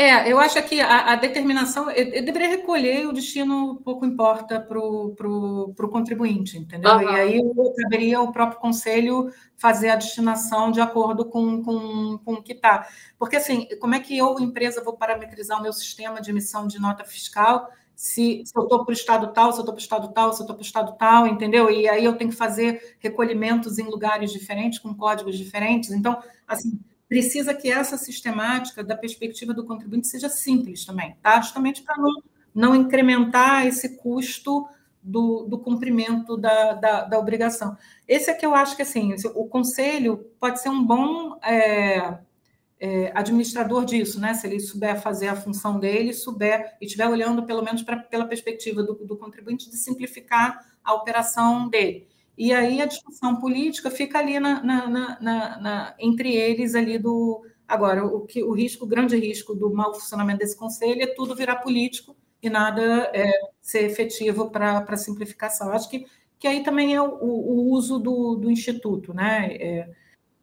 É, 0.00 0.30
eu 0.30 0.38
acho 0.38 0.62
que 0.62 0.80
a, 0.80 1.12
a 1.12 1.16
determinação, 1.16 1.90
eu, 1.90 2.04
eu, 2.06 2.24
deveria 2.24 2.50
recolher 2.50 3.04
o 3.08 3.12
destino 3.12 3.82
pouco 3.84 4.06
importa 4.06 4.60
para 4.60 4.78
o 4.78 5.88
contribuinte, 5.90 6.56
entendeu? 6.56 6.92
Uhum. 6.92 7.02
E 7.02 7.06
aí 7.08 7.42
caberia 7.82 8.20
o 8.20 8.30
próprio 8.30 8.60
conselho 8.60 9.28
fazer 9.56 9.88
a 9.88 9.96
destinação 9.96 10.70
de 10.70 10.80
acordo 10.80 11.24
com, 11.24 11.64
com, 11.64 12.16
com 12.18 12.34
o 12.34 12.42
que 12.42 12.52
está. 12.52 12.86
Porque, 13.18 13.34
assim, 13.34 13.66
como 13.80 13.96
é 13.96 13.98
que 13.98 14.16
eu, 14.16 14.38
empresa, 14.38 14.84
vou 14.84 14.96
parametrizar 14.96 15.58
o 15.58 15.62
meu 15.62 15.72
sistema 15.72 16.20
de 16.20 16.30
emissão 16.30 16.68
de 16.68 16.80
nota 16.80 17.04
fiscal 17.04 17.68
se, 17.98 18.44
se 18.46 18.56
eu 18.56 18.62
estou 18.62 18.84
para 18.84 18.92
o 18.92 18.94
estado 18.94 19.32
tal, 19.32 19.50
se 19.50 19.58
eu 19.58 19.62
estou 19.62 19.74
para 19.74 19.80
o 19.80 19.82
estado 19.82 20.12
tal, 20.12 20.32
se 20.32 20.38
eu 20.40 20.44
estou 20.44 20.54
para 20.54 20.62
o 20.62 20.64
estado 20.64 20.96
tal, 20.96 21.26
entendeu? 21.26 21.68
E 21.68 21.88
aí 21.88 22.04
eu 22.04 22.14
tenho 22.14 22.30
que 22.30 22.36
fazer 22.36 22.96
recolhimentos 23.00 23.76
em 23.76 23.90
lugares 23.90 24.30
diferentes, 24.30 24.78
com 24.78 24.94
códigos 24.94 25.36
diferentes. 25.36 25.90
Então, 25.90 26.22
assim, 26.46 26.78
precisa 27.08 27.54
que 27.54 27.70
essa 27.70 27.96
sistemática, 27.96 28.84
da 28.84 28.96
perspectiva 28.96 29.54
do 29.54 29.64
contribuinte, 29.64 30.08
seja 30.08 30.28
simples 30.28 30.84
também, 30.84 31.16
tá? 31.22 31.40
Justamente 31.40 31.82
para 31.82 31.96
não, 31.96 32.22
não 32.54 32.74
incrementar 32.74 33.66
esse 33.66 33.96
custo 33.96 34.68
do, 35.02 35.44
do 35.44 35.58
cumprimento 35.58 36.36
da, 36.36 36.74
da, 36.74 37.04
da, 37.04 37.18
obrigação. 37.18 37.76
Esse 38.06 38.30
é 38.30 38.34
que 38.34 38.44
eu 38.44 38.54
acho 38.54 38.76
que, 38.76 38.82
assim, 38.82 39.14
o 39.34 39.46
conselho 39.46 40.18
pode 40.38 40.60
ser 40.60 40.68
um 40.68 40.84
bom 40.84 41.38
é, 41.42 42.18
é, 42.80 43.12
administrador 43.14 43.84
disso, 43.84 44.20
né? 44.20 44.34
Se 44.34 44.46
ele 44.46 44.60
souber 44.60 45.00
fazer 45.00 45.28
a 45.28 45.36
função 45.36 45.78
dele, 45.78 46.12
souber 46.12 46.76
e 46.80 46.84
estiver 46.84 47.08
olhando, 47.08 47.44
pelo 47.44 47.62
menos 47.62 47.82
pra, 47.82 47.96
pela 47.96 48.26
perspectiva 48.26 48.82
do, 48.82 48.94
do 48.94 49.16
contribuinte, 49.16 49.70
de 49.70 49.76
simplificar 49.76 50.66
a 50.84 50.94
operação 50.94 51.68
dele. 51.68 52.07
E 52.38 52.52
aí 52.52 52.80
a 52.80 52.86
discussão 52.86 53.34
política 53.40 53.90
fica 53.90 54.20
ali 54.20 54.38
na, 54.38 54.62
na, 54.62 55.20
na, 55.20 55.94
entre 55.98 56.36
eles 56.36 56.76
ali 56.76 56.96
do 56.96 57.44
agora 57.66 58.06
o 58.06 58.20
que 58.20 58.44
o 58.44 58.52
risco, 58.52 58.84
o 58.84 58.88
grande 58.88 59.16
risco 59.18 59.56
do 59.56 59.74
mau 59.74 59.92
funcionamento 59.92 60.38
desse 60.38 60.56
conselho 60.56 61.02
é 61.02 61.08
tudo 61.08 61.34
virar 61.34 61.56
político 61.56 62.16
e 62.40 62.48
nada 62.48 63.10
é, 63.12 63.28
ser 63.60 63.84
efetivo 63.84 64.50
para 64.50 64.96
simplificação. 64.96 65.72
Acho 65.72 65.90
que, 65.90 66.06
que 66.38 66.46
aí 66.46 66.62
também 66.62 66.94
é 66.94 67.02
o, 67.02 67.12
o 67.12 67.72
uso 67.72 67.98
do, 67.98 68.36
do 68.36 68.48
instituto, 68.48 69.12
né? 69.12 69.56
É, 69.56 69.90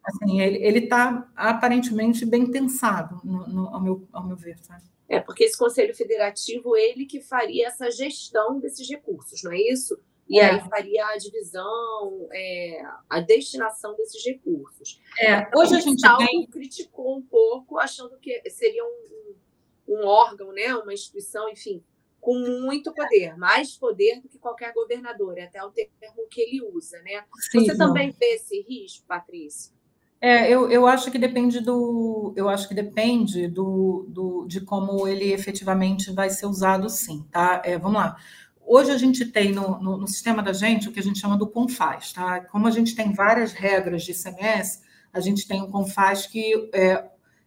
assim, 0.04 0.42
ele 0.42 0.80
está 0.80 1.32
aparentemente 1.34 2.26
bem 2.26 2.52
pensado, 2.52 3.22
no, 3.24 3.48
no, 3.48 3.68
ao, 3.70 3.82
meu, 3.82 4.06
ao 4.12 4.28
meu 4.28 4.36
ver. 4.36 4.58
Sabe? 4.60 4.84
É, 5.08 5.22
porque 5.22 5.46
esse 5.46 5.58
Conselho 5.58 5.96
Federativo, 5.96 6.76
ele 6.76 7.06
que 7.06 7.22
faria 7.22 7.68
essa 7.68 7.90
gestão 7.90 8.60
desses 8.60 8.88
recursos, 8.90 9.42
não 9.44 9.54
é 9.54 9.62
isso? 9.62 9.98
E 10.28 10.40
é. 10.40 10.52
aí 10.52 10.70
faria 10.70 11.06
a 11.06 11.18
divisão, 11.18 12.28
é, 12.34 12.82
a 13.10 13.20
destinação 13.20 13.96
desses 13.96 14.24
recursos. 14.26 15.00
É, 15.20 15.48
hoje 15.56 15.76
a 15.76 15.80
gente 15.80 16.02
tem... 16.18 16.48
criticou 16.48 17.18
um 17.18 17.22
pouco, 17.22 17.78
achando 17.78 18.18
que 18.18 18.42
seria 18.50 18.84
um, 18.84 19.36
um, 19.88 20.06
órgão, 20.08 20.52
né, 20.52 20.76
uma 20.76 20.94
instituição, 20.94 21.48
enfim, 21.50 21.84
com 22.20 22.34
muito 22.40 22.92
poder, 22.92 23.38
mais 23.38 23.78
poder 23.78 24.20
do 24.20 24.28
que 24.28 24.40
qualquer 24.40 24.74
governador, 24.74 25.38
é 25.38 25.44
até 25.44 25.64
o 25.64 25.70
termo 25.70 26.28
que 26.30 26.42
ele 26.42 26.60
usa, 26.74 27.00
né? 27.04 27.24
Sim, 27.52 27.64
Você 27.64 27.76
não. 27.76 27.88
também 27.88 28.12
vê 28.12 28.34
esse 28.34 28.62
risco, 28.62 29.06
Patrícia? 29.08 29.76
É, 30.20 30.50
eu, 30.50 30.72
eu 30.72 30.88
acho 30.88 31.12
que 31.12 31.20
depende 31.20 31.60
do. 31.60 32.34
Eu 32.36 32.50
acho 32.50 32.68
que 32.68 32.74
depende 32.74 33.48
do, 33.48 34.08
do, 34.10 34.46
de 34.48 34.60
como 34.62 35.08
ele 35.08 35.32
efetivamente 35.32 36.12
vai 36.12 36.32
ser 36.32 36.48
usado, 36.48 36.90
sim, 36.90 37.24
tá? 37.32 37.62
É, 37.64 37.78
vamos 37.78 38.00
lá. 38.00 38.18
Hoje 38.68 38.92
a 38.92 38.98
gente 38.98 39.26
tem 39.26 39.52
no, 39.52 39.80
no, 39.80 39.98
no, 39.98 40.08
sistema 40.08 40.42
da 40.42 40.52
gente 40.52 40.90
o 40.90 40.92
que 40.92 41.00
a 41.00 41.04
gente 41.04 41.20
chama 41.20 41.38
do 41.38 41.48
CONFAS, 41.48 42.14
tá? 42.14 42.42
Como 42.46 42.68
a 42.68 42.72
gente 42.72 42.96
tem 42.96 43.14
várias 43.14 43.54
regras 43.54 44.04
de 44.04 44.12
ICMS, 44.12 44.82
a 45.14 45.20
gente 45.20 45.48
tem 45.48 45.62
um 45.62 45.70
CONFAS 45.70 46.26
que, 46.26 46.70
é, 46.74 47.06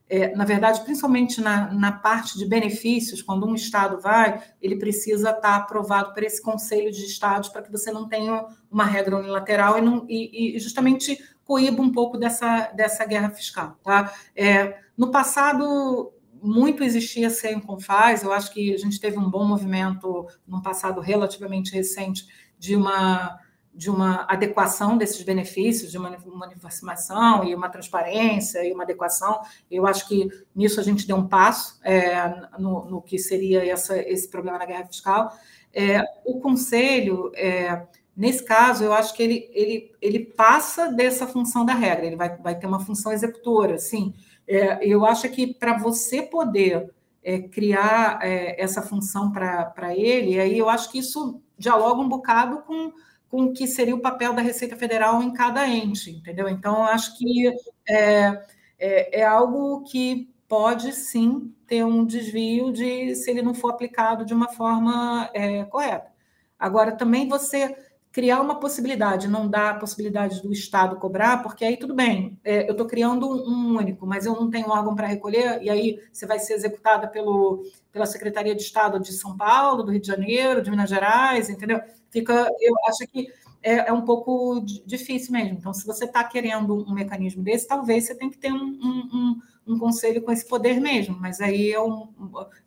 é, 0.09 0.35
na 0.37 0.45
verdade, 0.45 0.81
principalmente 0.83 1.41
na, 1.41 1.73
na, 1.73 1.91
parte 1.91 2.39
de 2.39 2.47
benefícios, 2.47 3.21
quando 3.21 3.47
um 3.47 3.55
Estado 3.55 4.01
vai, 4.01 4.41
ele 4.63 4.77
precisa 4.77 5.31
estar 5.31 5.57
aprovado 5.57 6.15
por 6.15 6.23
esse 6.23 6.41
Conselho 6.41 6.93
de 6.93 7.05
Estados 7.05 7.49
para 7.49 7.63
que 7.63 7.73
você 7.73 7.91
não 7.91 8.09
tenha 8.09 8.47
uma 8.71 8.85
regra 8.85 9.17
unilateral 9.17 9.77
e, 9.77 9.81
não, 9.81 10.07
e, 10.09 10.57
e 10.57 10.59
justamente 10.61 11.19
coíba 11.45 11.83
um 11.83 11.91
pouco 11.91 12.17
dessa, 12.17 12.69
dessa 12.69 13.05
guerra 13.05 13.31
fiscal, 13.31 13.77
tá? 13.83 14.13
É, 14.37 14.79
no 14.97 15.11
passado, 15.11 16.13
muito 16.43 16.83
existia 16.83 17.31
sem 17.31 17.61
Confaz, 17.61 18.23
eu 18.23 18.33
acho 18.33 18.53
que 18.53 18.73
a 18.73 18.79
gente 18.79 19.01
teve 19.01 19.19
um 19.19 19.31
bom 19.31 19.45
movimento 19.47 20.27
no 20.47 20.63
passado 20.63 21.01
relativamente 21.01 21.73
recente 21.73 22.27
de 22.59 22.77
uma 22.77 23.39
de 23.79 23.89
uma 23.89 24.27
adequação 24.29 24.99
desses 24.99 25.23
benefícios, 25.23 25.93
de 25.93 25.97
uma, 25.97 26.11
uma 26.27 26.47
uniformização 26.47 27.45
e 27.45 27.55
uma 27.55 27.69
transparência 27.69 28.67
e 28.67 28.73
uma 28.73 28.83
adequação. 28.83 29.41
Eu 29.71 29.87
acho 29.87 30.09
que 30.09 30.29
nisso 30.53 30.81
a 30.81 30.83
gente 30.83 31.07
deu 31.07 31.15
um 31.15 31.29
passo 31.29 31.79
é, 31.85 32.29
no, 32.59 32.87
no, 32.87 33.01
que 33.01 33.21
seria 33.21 33.65
essa, 33.65 33.97
esse 33.97 34.29
problema 34.29 34.59
da 34.59 34.67
guerra 34.67 34.85
fiscal. 34.85 35.33
É, 35.73 36.03
o 36.25 36.41
Conselho, 36.41 37.31
é, 37.37 37.87
nesse 38.17 38.45
caso, 38.45 38.83
eu 38.83 38.93
acho 38.93 39.15
que 39.15 39.23
ele, 39.23 39.49
ele, 39.53 39.93
ele 40.03 40.25
passa 40.25 40.89
dessa 40.89 41.25
função 41.29 41.65
da 41.65 41.73
regra, 41.73 42.05
ele 42.05 42.17
vai, 42.17 42.37
vai 42.37 42.59
ter 42.59 42.67
uma 42.67 42.81
função 42.81 43.13
executora, 43.13 43.79
sim, 43.79 44.13
é, 44.49 44.79
eu 44.83 45.05
acho 45.05 45.29
que 45.29 45.55
para 45.55 45.77
você 45.77 46.23
poder 46.23 46.91
é, 47.23 47.41
criar 47.41 48.19
é, 48.23 48.61
essa 48.61 48.81
função 48.81 49.31
para 49.31 49.95
ele, 49.95 50.41
aí 50.41 50.59
eu 50.59 50.69
acho 50.69 50.91
que 50.91 50.99
isso 50.99 51.43
dialoga 51.59 52.01
um 52.01 52.09
bocado 52.09 52.63
com, 52.63 52.93
com 53.29 53.45
o 53.45 53.53
que 53.53 53.67
seria 53.67 53.95
o 53.95 54.01
papel 54.01 54.33
da 54.33 54.41
Receita 54.41 54.77
Federal 54.77 55.23
em 55.23 55.33
cada 55.33 55.69
ente, 55.69 56.11
entendeu? 56.11 56.49
Então, 56.49 56.85
acho 56.85 57.19
que 57.19 57.49
é, 57.87 58.43
é, 58.79 59.21
é 59.21 59.25
algo 59.25 59.83
que 59.83 60.33
pode 60.49 60.93
sim 60.95 61.55
ter 61.67 61.85
um 61.85 62.07
desvio 62.07 62.73
de 62.73 63.15
se 63.15 63.31
ele 63.31 63.43
não 63.43 63.53
for 63.53 63.71
aplicado 63.71 64.25
de 64.25 64.33
uma 64.33 64.49
forma 64.49 65.29
é, 65.35 65.65
correta. 65.65 66.11
Agora, 66.59 66.93
também 66.93 67.29
você 67.29 67.77
criar 68.11 68.41
uma 68.41 68.59
possibilidade, 68.59 69.29
não 69.29 69.49
dar 69.49 69.71
a 69.71 69.79
possibilidade 69.79 70.43
do 70.43 70.53
Estado 70.53 70.97
cobrar, 70.97 71.43
porque 71.43 71.65
aí 71.65 71.77
tudo 71.77 71.95
bem, 71.95 72.39
é, 72.43 72.67
eu 72.67 72.73
estou 72.73 72.87
criando 72.87 73.29
um, 73.29 73.77
único, 73.77 74.07
mas 74.07 74.27
eu 74.27 74.35
não 74.35 74.51
tenho 74.51 74.71
órgão 74.71 74.95
para 74.95 75.07
recolher, 75.07 75.63
e 75.63 75.69
aí 75.69 76.01
você 76.13 76.27
vai 76.27 76.39
ser 76.39 76.55
executada 76.55 77.07
pelo, 77.07 77.63
pela 77.93 78.07
Secretaria 78.07 78.55
de 78.55 78.63
Estado 78.63 78.99
de 78.99 79.13
São 79.13 79.37
Paulo, 79.37 79.83
do 79.83 79.93
Rio 79.93 80.01
de 80.01 80.07
Janeiro, 80.07 80.63
de 80.63 80.71
Minas 80.71 80.91
Gerais, 80.91 81.51
entendeu? 81.51 81.81
Fica, 82.11 82.51
eu 82.61 82.75
acho 82.87 83.07
que 83.07 83.29
é, 83.63 83.89
é 83.89 83.93
um 83.93 84.03
pouco 84.03 84.61
difícil 84.87 85.33
mesmo. 85.33 85.59
Então, 85.59 85.75
se 85.75 85.87
você 85.87 86.05
está 86.05 86.25
querendo 86.25 86.75
um 86.89 86.95
mecanismo 86.95 87.43
desse, 87.43 87.67
talvez 87.67 88.05
você 88.05 88.15
tenha 88.15 88.31
que 88.31 88.39
ter 88.39 88.53
um, 88.53 88.57
um, 88.57 89.41
um, 89.67 89.79
conselho 89.79 90.23
com 90.23 90.33
esse 90.33 90.47
poder 90.47 90.81
mesmo, 90.81 91.19
mas 91.21 91.41
aí 91.41 91.73
é, 91.73 91.81
um, 91.81 92.09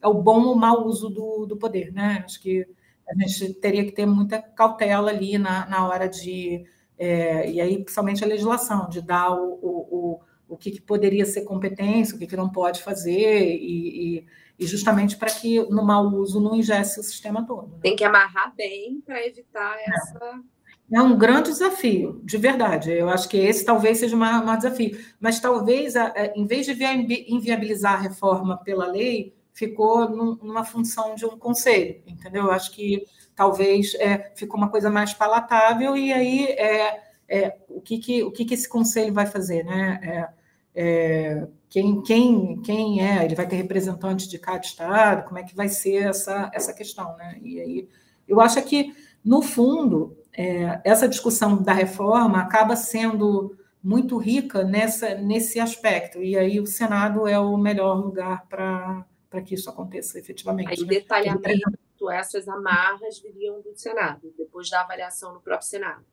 é 0.02 0.08
o 0.08 0.14
bom 0.14 0.44
ou 0.46 0.56
mau 0.56 0.86
uso 0.86 1.10
do, 1.10 1.46
do 1.46 1.58
poder, 1.58 1.92
né? 1.92 2.24
Acho 2.26 2.39
que 2.42 2.68
a 3.12 3.28
gente 3.28 3.53
teria 3.55 3.84
que 3.84 3.91
ter 3.91 4.05
muita 4.05 4.41
cautela 4.41 5.12
ali 5.12 5.38
na, 5.38 5.66
na 5.68 5.88
hora 5.88 6.07
de. 6.07 6.66
É, 6.97 7.49
e 7.49 7.59
aí, 7.59 7.76
principalmente 7.76 8.24
a 8.24 8.28
legislação, 8.28 8.88
de 8.88 9.01
dar 9.01 9.32
o, 9.32 9.53
o, 9.62 9.88
o, 9.91 10.20
o 10.49 10.57
que, 10.57 10.72
que, 10.72 10.82
poderia 10.82 11.26
ser 11.26 11.41
competência, 11.41 12.16
o 12.16 12.20
que, 12.20 12.28
que 12.28 12.36
não 12.36 12.49
pode 12.49 12.84
fazer, 12.84 13.55
e, 13.55 14.18
e, 14.18 14.26
e 14.59 14.68
justamente 14.68 15.18
para 15.18 15.32
que 15.32 15.59
no 15.70 15.84
mau 15.84 16.05
uso 16.07 16.39
não 16.39 16.55
ingesse 16.55 16.99
o 16.99 17.03
sistema 17.03 17.45
todo. 17.45 17.70
Né? 17.70 17.80
Tem 17.82 17.95
que 17.95 18.03
amarrar 18.03 18.53
bem 18.55 19.01
para 19.03 19.26
evitar 19.26 19.76
é. 19.80 19.89
essa. 19.89 20.41
É 20.93 21.01
um 21.01 21.18
grande 21.18 21.49
desafio, 21.51 22.22
de 22.24 22.38
verdade. 22.38 22.91
Eu 22.91 23.09
acho 23.09 23.30
que 23.30 23.38
esse 23.38 23.64
talvez 23.64 23.99
seja 23.99 24.16
o 24.16 24.20
maior 24.20 24.57
desafio. 24.57 24.99
Mas 25.22 25.39
talvez, 25.39 25.93
em 26.36 26.45
vez 26.45 26.66
de 26.66 26.74
inviabilizar 27.34 27.93
a 27.93 28.01
reforma 28.01 28.57
pela 28.57 28.86
lei, 28.86 29.34
ficou 29.68 30.09
numa 30.09 30.64
função 30.64 31.14
de 31.14 31.24
um 31.24 31.38
conselho, 31.38 32.01
entendeu? 32.07 32.45
Eu 32.45 32.51
acho 32.51 32.72
que 32.72 33.05
talvez 33.36 33.93
é, 33.95 34.32
ficou 34.36 34.57
uma 34.57 34.70
coisa 34.70 34.89
mais 34.89 35.14
palatável 35.14 35.95
e 35.95 36.12
aí 36.12 36.45
é, 36.47 37.03
é 37.30 37.57
o 37.70 37.80
que, 37.80 37.99
que 37.99 38.24
o 38.24 38.32
que, 38.32 38.43
que 38.43 38.55
esse 38.55 38.68
conselho 38.68 39.14
vai 39.14 39.28
fazer, 39.28 39.64
né? 39.64 39.99
É, 40.03 40.41
é, 40.74 41.47
quem, 41.70 42.01
quem, 42.01 42.62
quem 42.62 43.07
é, 43.07 43.24
ele 43.24 43.36
vai 43.36 43.47
ter 43.47 43.57
representante 43.57 44.28
de 44.28 44.39
cada 44.39 44.62
estado, 44.62 45.26
como 45.26 45.38
é 45.38 45.43
que 45.43 45.55
vai 45.55 45.70
ser 45.70 46.07
essa, 46.07 46.49
essa 46.53 46.74
questão, 46.74 47.16
né? 47.18 47.38
E 47.41 47.59
aí, 47.59 47.89
eu 48.28 48.41
acho 48.41 48.62
que, 48.64 48.93
no 49.24 49.41
fundo, 49.41 50.18
é, 50.34 50.82
essa 50.84 51.07
discussão 51.07 51.62
da 51.62 51.74
reforma 51.74 52.39
acaba 52.39 52.76
sendo 52.76 53.55
muito 53.84 54.18
rica 54.18 54.64
nessa, 54.64 55.16
nesse 55.16 55.59
aspecto, 55.59 56.22
e 56.22 56.38
aí 56.38 56.59
o 56.59 56.66
Senado 56.66 57.28
é 57.28 57.38
o 57.38 57.57
melhor 57.57 57.95
lugar 57.95 58.45
para 58.47 59.05
que 59.39 59.53
isso 59.53 59.69
aconteça 59.69 60.17
efetivamente. 60.17 60.71
Aí, 60.71 60.82
né? 60.82 60.88
detalhamento, 60.88 62.09
essas 62.11 62.47
amarras 62.47 63.19
viriam 63.19 63.61
do 63.61 63.73
Senado, 63.75 64.34
depois 64.36 64.69
da 64.69 64.82
avaliação 64.82 65.34
no 65.34 65.39
próprio 65.39 65.67
Senado. 65.67 66.03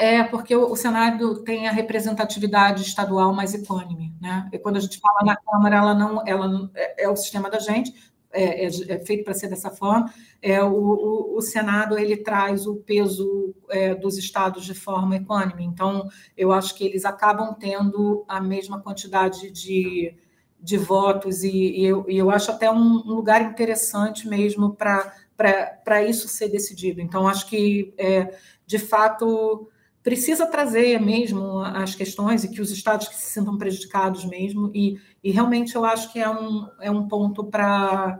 É, 0.00 0.22
porque 0.22 0.54
o, 0.54 0.76
Senado 0.76 1.42
tem 1.42 1.66
a 1.66 1.72
representatividade 1.72 2.82
estadual 2.82 3.32
mais 3.32 3.52
equânime, 3.52 4.14
né? 4.20 4.48
E 4.52 4.58
quando 4.58 4.76
a 4.76 4.80
gente 4.80 4.98
fala 5.00 5.24
na 5.24 5.36
Câmara, 5.36 5.76
ela 5.76 5.92
não, 5.92 6.22
ela 6.24 6.70
é, 6.74 7.04
é 7.04 7.08
o 7.08 7.16
sistema 7.16 7.50
da 7.50 7.58
gente, 7.58 7.92
é, 8.30 8.64
é, 8.64 8.66
é 8.66 8.98
feito 9.00 9.24
para 9.24 9.34
ser 9.34 9.48
dessa 9.48 9.70
forma. 9.70 10.12
É, 10.40 10.62
o, 10.62 10.72
o, 10.72 11.36
o, 11.36 11.40
Senado 11.40 11.98
ele 11.98 12.16
traz 12.16 12.64
o 12.64 12.76
peso 12.76 13.52
é, 13.70 13.94
dos 13.94 14.16
estados 14.16 14.64
de 14.64 14.74
forma 14.74 15.16
equânime. 15.16 15.64
Então, 15.64 16.08
eu 16.36 16.52
acho 16.52 16.76
que 16.76 16.84
eles 16.84 17.04
acabam 17.04 17.54
tendo 17.54 18.24
a 18.28 18.40
mesma 18.40 18.80
quantidade 18.80 19.50
de, 19.50 20.14
de 20.60 20.76
votos 20.76 21.44
e, 21.44 21.50
e, 21.50 21.86
eu, 21.86 22.04
e 22.08 22.18
eu 22.18 22.30
acho 22.30 22.50
até 22.50 22.70
um, 22.70 23.02
um 23.06 23.14
lugar 23.14 23.42
interessante 23.42 24.28
mesmo 24.28 24.74
para 24.74 26.04
isso 26.08 26.28
ser 26.28 26.48
decidido. 26.48 27.00
Então, 27.00 27.28
acho 27.28 27.46
que, 27.46 27.94
é, 27.96 28.36
de 28.66 28.78
fato 28.78 29.68
precisa 30.02 30.46
trazer 30.46 30.98
mesmo 31.00 31.58
as 31.58 31.94
questões 31.94 32.42
e 32.42 32.48
que 32.48 32.62
os 32.62 32.70
estados 32.70 33.08
que 33.08 33.14
se 33.14 33.30
sintam 33.30 33.58
prejudicados 33.58 34.24
mesmo, 34.24 34.70
e, 34.74 34.98
e 35.22 35.30
realmente 35.30 35.74
eu 35.74 35.84
acho 35.84 36.10
que 36.12 36.18
é 36.18 36.30
um, 36.30 36.66
é 36.80 36.90
um 36.90 37.06
ponto 37.06 37.44
para 37.44 38.18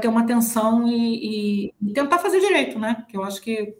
ter 0.00 0.08
uma 0.08 0.22
atenção 0.22 0.88
e, 0.88 1.74
e, 1.78 1.92
tentar 1.92 2.18
fazer 2.18 2.40
direito, 2.40 2.78
né? 2.78 3.04
Que 3.06 3.18
eu 3.18 3.22
acho 3.22 3.42
que 3.42 3.76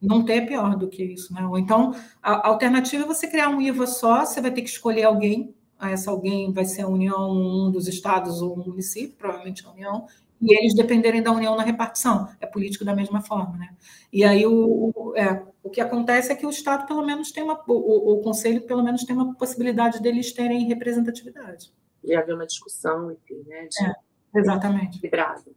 não 0.00 0.24
ter 0.24 0.34
é 0.34 0.40
pior 0.42 0.76
do 0.76 0.88
que 0.88 1.02
isso, 1.02 1.34
né? 1.34 1.44
Ou 1.44 1.58
então, 1.58 1.96
a, 2.22 2.32
a 2.32 2.48
alternativa 2.48 3.02
é 3.02 3.06
você 3.06 3.26
criar 3.26 3.48
um 3.48 3.60
IVA 3.60 3.86
só, 3.86 4.24
você 4.24 4.40
vai 4.40 4.52
ter 4.52 4.62
que 4.62 4.68
escolher 4.68 5.04
alguém, 5.04 5.54
essa 5.80 6.10
alguém 6.10 6.52
vai 6.52 6.64
ser 6.64 6.82
a 6.82 6.88
União, 6.88 7.30
um 7.30 7.70
dos 7.70 7.88
estados 7.88 8.40
ou 8.40 8.54
um 8.54 8.64
município, 8.64 9.16
provavelmente 9.16 9.66
a 9.66 9.70
União, 9.70 10.06
e 10.40 10.56
eles 10.56 10.74
dependerem 10.74 11.22
da 11.22 11.32
União 11.32 11.56
na 11.56 11.62
repartição. 11.62 12.28
É 12.40 12.46
político 12.46 12.84
da 12.84 12.94
mesma 12.94 13.20
forma, 13.20 13.56
né? 13.56 13.74
E 14.12 14.24
aí 14.24 14.46
o, 14.46 14.92
o, 14.94 15.16
é, 15.16 15.42
o 15.62 15.70
que 15.70 15.80
acontece 15.80 16.30
é 16.30 16.36
que 16.36 16.46
o 16.46 16.50
Estado 16.50 16.86
pelo 16.86 17.04
menos 17.04 17.32
tem 17.32 17.42
uma, 17.42 17.62
o, 17.66 18.12
o 18.12 18.20
Conselho 18.20 18.60
pelo 18.62 18.82
menos 18.82 19.04
tem 19.04 19.16
uma 19.16 19.34
possibilidade 19.34 20.00
deles 20.00 20.32
terem 20.32 20.66
representatividade. 20.66 21.72
E 22.02 22.14
haver 22.14 22.34
uma 22.34 22.46
discussão, 22.46 23.10
enfim, 23.10 23.42
né? 23.46 23.66
De, 23.66 23.84
é, 23.84 23.94
exatamente. 24.40 24.98
Equilibrado. 24.98 25.54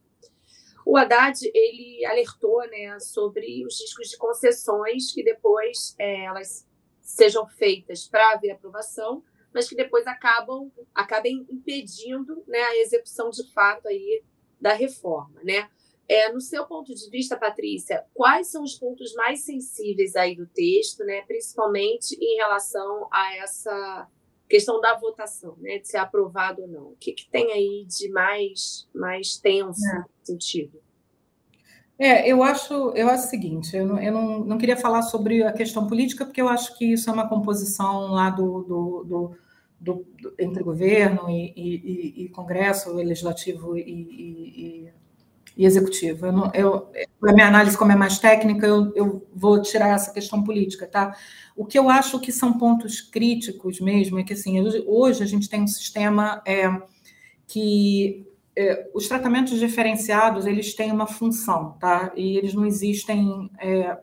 O 0.86 0.96
Haddad 0.96 1.38
ele 1.54 2.02
alertou 2.06 2.66
né, 2.66 2.98
sobre 2.98 3.66
os 3.66 3.78
riscos 3.78 4.08
de 4.08 4.16
concessões 4.16 5.12
que 5.12 5.22
depois 5.22 5.94
é, 5.98 6.24
elas 6.24 6.66
sejam 7.02 7.46
feitas 7.46 8.08
para 8.08 8.32
haver 8.32 8.52
aprovação, 8.52 9.22
mas 9.52 9.68
que 9.68 9.74
depois 9.74 10.06
acabam 10.06 10.70
acabem 10.94 11.46
impedindo 11.50 12.42
né, 12.46 12.60
a 12.60 12.76
execução 12.78 13.30
de 13.30 13.50
fato 13.52 13.88
aí 13.88 14.22
da 14.60 14.72
reforma, 14.72 15.40
né? 15.42 15.68
É, 16.08 16.32
no 16.32 16.40
seu 16.40 16.66
ponto 16.66 16.94
de 16.94 17.10
vista, 17.10 17.36
Patrícia, 17.36 18.04
quais 18.14 18.46
são 18.46 18.62
os 18.62 18.74
pontos 18.74 19.12
mais 19.14 19.40
sensíveis 19.40 20.16
aí 20.16 20.34
do 20.34 20.46
texto, 20.46 21.04
né? 21.04 21.22
Principalmente 21.22 22.16
em 22.18 22.36
relação 22.36 23.06
a 23.12 23.36
essa 23.36 24.08
questão 24.48 24.80
da 24.80 24.96
votação, 24.96 25.54
né? 25.58 25.78
De 25.78 25.86
ser 25.86 25.98
aprovado 25.98 26.62
ou 26.62 26.68
não. 26.68 26.88
O 26.92 26.96
que, 26.96 27.12
que 27.12 27.28
tem 27.28 27.52
aí 27.52 27.84
de 27.84 28.08
mais, 28.08 28.88
mais 28.94 29.36
tenso 29.36 29.84
é. 29.86 30.04
sentido? 30.24 30.82
É, 31.98 32.30
eu 32.30 32.42
acho, 32.44 32.72
eu 32.94 33.08
acho 33.08 33.26
o 33.26 33.30
seguinte, 33.30 33.76
eu, 33.76 33.84
não, 33.84 34.00
eu 34.00 34.12
não, 34.12 34.44
não 34.44 34.58
queria 34.58 34.76
falar 34.76 35.02
sobre 35.02 35.42
a 35.42 35.52
questão 35.52 35.86
política, 35.88 36.24
porque 36.24 36.40
eu 36.40 36.48
acho 36.48 36.78
que 36.78 36.92
isso 36.92 37.10
é 37.10 37.12
uma 37.12 37.28
composição 37.28 38.12
lá 38.12 38.30
do, 38.30 38.62
do, 38.62 39.04
do 39.04 39.36
do, 39.80 40.04
entre 40.38 40.62
governo 40.62 41.30
e, 41.30 41.52
e, 41.56 42.24
e, 42.24 42.28
Congresso, 42.30 42.92
Legislativo 42.92 43.76
e, 43.76 44.90
e 45.56 45.64
Executivo. 45.64 46.26
Eu 46.26 46.50
eu, 46.54 46.88
a 47.28 47.32
minha 47.32 47.48
análise, 47.48 47.76
como 47.76 47.90
é 47.90 47.96
mais 47.96 48.18
técnica, 48.18 48.64
eu, 48.66 48.92
eu 48.94 49.26
vou 49.34 49.60
tirar 49.60 49.88
essa 49.88 50.12
questão 50.12 50.42
política. 50.44 50.86
Tá? 50.86 51.16
O 51.56 51.64
que 51.64 51.78
eu 51.78 51.88
acho 51.88 52.20
que 52.20 52.30
são 52.30 52.56
pontos 52.56 53.00
críticos 53.00 53.80
mesmo 53.80 54.18
é 54.18 54.22
que 54.22 54.32
assim, 54.32 54.60
hoje 54.86 55.22
a 55.22 55.26
gente 55.26 55.48
tem 55.48 55.62
um 55.62 55.66
sistema 55.66 56.40
é, 56.46 56.70
que 57.46 58.27
é, 58.58 58.90
os 58.92 59.06
tratamentos 59.06 59.56
diferenciados 59.56 60.44
eles 60.44 60.74
têm 60.74 60.90
uma 60.90 61.06
função, 61.06 61.76
tá? 61.78 62.12
E 62.16 62.36
eles 62.36 62.52
não 62.54 62.66
existem 62.66 63.48
é, 63.56 63.96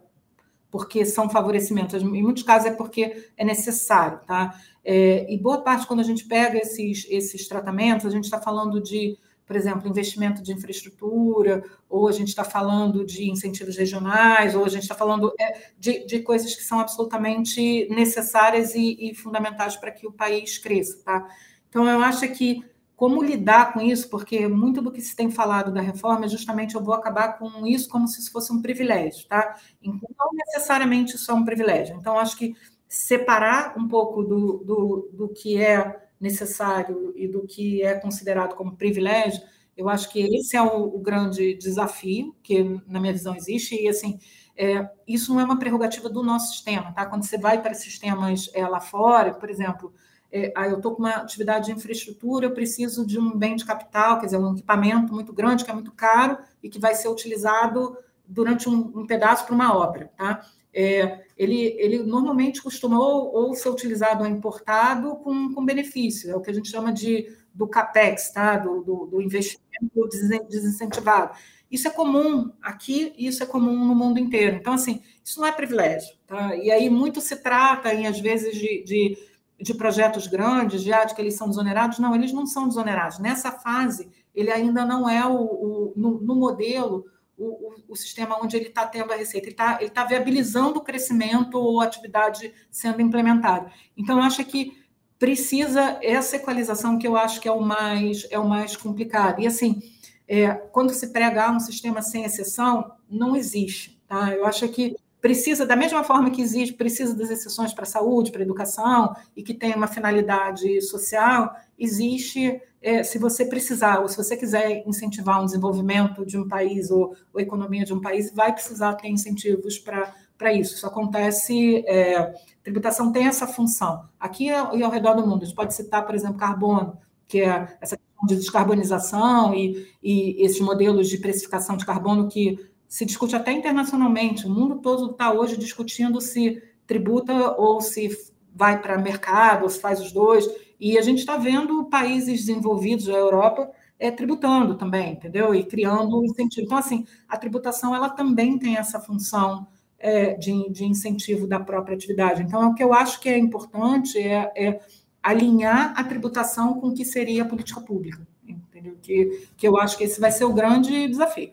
porque 0.72 1.06
são 1.06 1.30
favorecimentos. 1.30 2.02
Em 2.02 2.24
muitos 2.24 2.44
casos 2.44 2.70
é 2.70 2.74
porque 2.74 3.26
é 3.36 3.44
necessário, 3.44 4.22
tá? 4.26 4.58
É, 4.82 5.30
e 5.30 5.38
boa 5.38 5.62
parte, 5.62 5.86
quando 5.86 6.00
a 6.00 6.04
gente 6.04 6.26
pega 6.26 6.58
esses, 6.58 7.06
esses 7.10 7.50
tratamentos, 7.50 8.06
a 8.06 8.10
gente 8.10 8.24
está 8.24 8.40
falando 8.42 8.82
de, 8.82 9.18
por 9.46 9.58
exemplo, 9.58 9.90
investimento 9.90 10.42
de 10.42 10.54
infraestrutura, 10.54 11.62
ou 11.90 12.08
a 12.08 12.14
gente 12.14 12.30
está 12.30 12.46
falando 12.46 13.06
de 13.06 13.30
incentivos 13.30 13.76
regionais, 13.76 14.56
ou 14.56 14.64
a 14.64 14.70
gente 14.70 14.84
está 14.84 14.96
falando 14.96 15.34
é, 15.38 15.72
de, 15.78 16.06
de 16.06 16.20
coisas 16.20 16.56
que 16.56 16.64
são 16.64 16.80
absolutamente 16.80 17.90
necessárias 17.90 18.74
e, 18.74 18.98
e 19.02 19.14
fundamentais 19.14 19.76
para 19.76 19.92
que 19.92 20.08
o 20.08 20.14
país 20.14 20.58
cresça, 20.58 21.04
tá? 21.04 21.28
Então, 21.68 21.90
eu 21.90 22.00
acho 22.00 22.26
que 22.30 22.64
como 22.96 23.22
lidar 23.22 23.74
com 23.74 23.82
isso, 23.82 24.10
porque 24.10 24.48
muito 24.48 24.82
do 24.82 24.92
que 24.92 25.02
se 25.02 25.16
tem 25.16 25.30
falado 25.30 25.72
da 25.72 25.82
reforma 25.82 26.26
é 26.26 26.30
justamente 26.30 26.76
eu 26.76 26.84
vou 26.84 26.94
acabar 26.94 27.38
com 27.38 27.68
isso 27.68 27.90
como 27.90 28.08
se 28.08 28.22
isso 28.22 28.32
fosse 28.32 28.54
um 28.54 28.62
privilégio, 28.62 29.28
tá? 29.28 29.58
Então, 29.82 30.10
não 30.18 30.32
necessariamente 30.34 31.16
isso 31.16 31.30
é 31.30 31.34
um 31.34 31.44
privilégio. 31.44 31.98
Então, 32.00 32.18
acho 32.18 32.38
que 32.38 32.56
separar 32.88 33.78
um 33.78 33.88
pouco 33.88 34.24
do, 34.24 34.64
do, 34.64 35.10
do 35.12 35.30
que 35.30 35.62
é 35.62 36.08
necessário 36.20 37.12
e 37.16 37.28
do 37.28 37.46
que 37.46 37.84
é 37.84 37.96
considerado 37.96 38.56
como 38.56 38.78
privilégio, 38.78 39.42
eu 39.76 39.90
acho 39.90 40.10
que 40.10 40.22
esse 40.22 40.56
é 40.56 40.62
o, 40.62 40.96
o 40.96 41.00
grande 41.00 41.56
desafio 41.56 42.34
que, 42.42 42.64
na 42.88 43.00
minha 43.00 43.12
visão, 43.12 43.36
existe. 43.36 43.76
E, 43.76 43.90
assim, 43.90 44.18
é, 44.56 44.90
isso 45.06 45.34
não 45.34 45.42
é 45.42 45.44
uma 45.44 45.60
prerrogativa 45.60 46.08
do 46.08 46.24
nosso 46.24 46.54
sistema, 46.54 46.94
tá? 46.94 47.06
Quando 47.06 47.26
você 47.26 47.38
vai 47.38 47.62
para 47.62 47.74
sistemas 47.74 48.50
é, 48.54 48.66
lá 48.66 48.80
fora, 48.80 49.34
por 49.34 49.50
exemplo, 49.50 49.94
é, 50.32 50.52
ah, 50.56 50.68
eu 50.68 50.78
estou 50.78 50.94
com 50.96 51.00
uma 51.00 51.12
atividade 51.12 51.68
de 51.68 51.72
infraestrutura, 51.72 52.46
eu 52.46 52.54
preciso 52.54 53.06
de 53.06 53.20
um 53.20 53.38
bem 53.38 53.56
de 53.56 53.66
capital, 53.66 54.20
quer 54.20 54.26
dizer, 54.26 54.38
um 54.38 54.54
equipamento 54.54 55.14
muito 55.14 55.32
grande, 55.32 55.64
que 55.64 55.72
é 55.72 55.74
muito 55.74 55.92
caro 55.92 56.38
e 56.62 56.70
que 56.70 56.80
vai 56.80 56.94
ser 56.96 57.08
utilizado 57.08 57.98
durante 58.28 58.68
um, 58.68 58.92
um 58.96 59.06
pedaço 59.06 59.46
para 59.46 59.56
uma 59.56 59.76
obra. 59.76 60.12
Tá? 60.18 60.42
É, 60.74 61.24
ele, 61.38 61.76
ele 61.80 62.04
normalmente 62.04 62.62
costumou 62.62 63.34
ou 63.34 63.56
ser 63.56 63.70
utilizado 63.70 64.24
ou 64.24 64.30
importado 64.30 65.16
com, 65.18 65.54
com 65.54 65.66
benefício, 65.66 66.30
é 66.30 66.36
o 66.36 66.42
que 66.42 66.52
a 66.52 66.54
gente 66.54 66.70
chama 66.70 66.92
de 66.92 67.34
do 67.56 67.68
CAPEX, 67.68 68.32
tá? 68.32 68.58
do, 68.58 68.82
do, 68.82 69.06
do 69.06 69.22
investimento 69.22 70.10
desincentivado. 70.50 71.38
Isso 71.72 71.88
é 71.88 71.92
comum 71.92 72.52
aqui 72.62 73.14
e 73.18 73.28
isso 73.28 73.42
é 73.42 73.46
comum 73.46 73.86
no 73.86 73.96
mundo 73.96 74.20
inteiro. 74.20 74.58
Então, 74.58 74.74
assim, 74.74 75.02
isso 75.24 75.40
não 75.40 75.48
é 75.48 75.52
privilégio. 75.52 76.16
Tá? 76.28 76.56
E 76.56 76.70
aí 76.70 76.90
muito 76.90 77.22
se 77.22 77.38
trata, 77.38 77.94
em, 77.94 78.08
às 78.08 78.20
vezes, 78.20 78.56
de, 78.56 78.84
de 78.84 79.18
de 79.60 79.74
projetos 79.74 80.28
grandes, 80.28 80.84
já 80.84 81.06
de 81.06 81.16
que 81.16 81.22
eles 81.22 81.36
são 81.36 81.48
desonerados. 81.48 82.00
Não, 82.00 82.14
eles 82.14 82.32
não 82.32 82.46
são 82.46 82.68
desonerados. 82.68 83.20
Nessa 83.20 83.52
fase, 83.52 84.10
ele 84.34 84.52
ainda 84.52 84.86
não 84.86 85.10
é 85.10 85.26
o, 85.26 85.36
o 85.36 85.94
no, 85.96 86.20
no, 86.22 86.36
modelo 86.36 87.06
o, 87.38 87.46
o, 87.46 87.76
o, 87.90 87.96
sistema 87.96 88.38
onde 88.42 88.58
ele 88.58 88.68
está 88.68 88.86
tendo 88.86 89.14
a 89.14 89.16
receita. 89.16 89.48
Ele 89.48 89.54
está 89.54 89.78
ele 89.82 89.90
tá 89.90 90.04
viabilizando 90.04 90.80
o 90.80 90.84
crescimento 90.84 91.56
ou 91.58 91.82
atividade 91.82 92.54
sendo 92.70 93.02
implementada. 93.02 93.72
Então, 93.98 94.18
eu 94.18 94.24
acho 94.24 94.44
que 94.44 94.78
precisa 95.18 95.98
essa 96.04 96.36
equalização 96.36 96.98
que 96.98 97.08
eu 97.08 97.16
acho 97.16 97.40
que 97.40 97.48
é 97.48 97.52
o 97.52 97.62
mais 97.62 98.28
é 98.30 98.38
o 98.38 98.48
mais 98.48 98.76
complicado. 98.76 99.40
E 99.40 99.48
assim, 99.48 99.82
é, 100.28 100.54
quando 100.54 100.94
se 100.94 101.12
prega 101.14 101.52
um 101.52 101.60
sistema 101.60 102.02
sem 102.02 102.24
exceção, 102.24 102.92
não 103.10 103.36
existe. 103.36 104.02
Tá? 104.08 104.34
Eu 104.34 104.46
acho 104.46 104.68
que 104.70 104.96
precisa, 105.26 105.66
da 105.66 105.76
mesma 105.76 106.04
forma 106.04 106.30
que 106.30 106.40
existe, 106.40 106.76
precisa 106.76 107.16
das 107.16 107.32
exceções 107.32 107.74
para 107.74 107.82
a 107.82 107.88
saúde, 107.88 108.32
para 108.32 108.42
a 108.42 108.44
educação, 108.44 109.16
e 109.36 109.42
que 109.42 109.56
tem 109.56 109.74
uma 109.74 109.88
finalidade 109.88 110.80
social, 110.84 111.52
existe, 111.80 112.62
é, 112.80 113.02
se 113.02 113.18
você 113.18 113.44
precisar, 113.44 114.02
ou 114.02 114.08
se 114.08 114.18
você 114.18 114.38
quiser 114.38 114.84
incentivar 114.86 115.42
um 115.42 115.46
desenvolvimento 115.46 116.24
de 116.28 116.38
um 116.38 116.48
país 116.48 116.92
ou, 116.92 117.16
ou 117.34 117.40
a 117.40 117.42
economia 117.42 117.84
de 117.84 117.92
um 117.92 118.00
país, 118.00 118.32
vai 118.36 118.54
precisar 118.54 118.94
ter 118.94 119.08
incentivos 119.08 119.80
para 119.80 120.54
isso. 120.54 120.76
Isso 120.76 120.86
acontece, 120.86 121.84
é, 121.88 122.32
tributação 122.62 123.12
tem 123.12 123.26
essa 123.26 123.48
função. 123.48 124.08
Aqui 124.20 124.50
e 124.50 124.84
ao 124.84 124.92
redor 124.92 125.16
do 125.16 125.26
mundo, 125.26 125.42
a 125.42 125.46
gente 125.46 125.56
pode 125.56 125.74
citar, 125.74 126.06
por 126.06 126.14
exemplo, 126.14 126.38
carbono, 126.38 127.00
que 127.28 127.42
é 127.42 127.76
essa 127.82 127.98
questão 127.98 128.28
de 128.28 128.36
descarbonização 128.36 129.56
e, 129.56 129.88
e 130.04 130.46
esses 130.46 130.60
modelos 130.60 131.10
de 131.10 131.18
precificação 131.18 131.76
de 131.78 131.84
carbono 131.84 132.28
que 132.28 132.60
se 132.88 133.06
discute 133.06 133.36
até 133.36 133.52
internacionalmente. 133.52 134.46
O 134.46 134.50
mundo 134.50 134.80
todo 134.80 135.12
está 135.12 135.32
hoje 135.32 135.58
discutindo 135.58 136.22
se 136.22 136.62
tributa 136.86 137.56
ou 137.58 137.82
se 137.82 138.10
vai 138.54 138.82
para 138.82 138.98
mercado, 138.98 139.64
ou 139.64 139.70
se 139.70 139.80
faz 139.80 140.00
os 140.00 140.12
dois. 140.12 140.48
E 140.80 140.98
a 140.98 141.02
gente 141.02 141.20
está 141.20 141.38
vendo 141.38 141.86
países 141.86 142.46
desenvolvidos 142.46 143.06
da 143.06 143.14
Europa 143.14 143.70
é, 144.00 144.12
tributando 144.12 144.76
também, 144.76 145.14
entendeu? 145.14 145.54
E 145.56 145.64
criando 145.64 146.24
incentivo. 146.24 146.66
Então, 146.66 146.78
assim, 146.78 147.06
a 147.28 147.38
tributação 147.38 147.96
ela 147.96 148.10
também 148.10 148.58
tem 148.58 148.78
essa 148.78 149.00
função 149.00 149.68
é, 149.98 150.34
de, 150.36 150.70
de, 150.70 150.86
incentivo 150.86 151.48
da 151.48 151.60
própria 151.60 151.96
atividade. 151.96 152.44
Então, 152.44 152.70
o 152.70 152.76
que 152.76 152.84
eu 152.84 152.94
acho 152.94 153.20
que 153.20 153.30
é 153.30 153.38
importante 153.38 154.20
é, 154.20 154.52
é 154.56 154.80
alinhar 155.24 155.94
a 155.98 156.04
tributação 156.04 156.80
com 156.80 156.88
o 156.90 156.94
que 156.94 157.06
seria 157.06 157.44
a 157.44 157.48
política 157.48 157.82
pública, 157.82 158.28
entendeu? 158.48 158.98
Que, 159.02 159.48
que 159.58 159.68
eu 159.68 159.78
acho 159.78 159.98
que 159.98 160.04
esse 160.04 160.20
vai 160.20 160.32
ser 160.32 160.46
o 160.46 160.54
grande 160.54 161.08
desafio. 161.08 161.52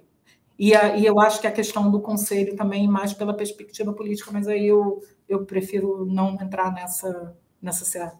E, 0.62 0.76
a, 0.76 0.96
e 0.96 1.04
eu 1.04 1.18
acho 1.18 1.40
que 1.40 1.46
a 1.48 1.50
questão 1.50 1.90
do 1.90 2.00
conselho 2.00 2.54
também, 2.54 2.86
mais 2.86 3.12
pela 3.12 3.34
perspectiva 3.34 3.92
política, 3.92 4.30
mas 4.30 4.46
aí 4.46 4.68
eu, 4.68 5.02
eu 5.28 5.44
prefiro 5.44 6.06
não 6.06 6.40
entrar 6.40 6.72
nessa, 6.72 7.36
nessa 7.60 7.84
seara. 7.84 8.16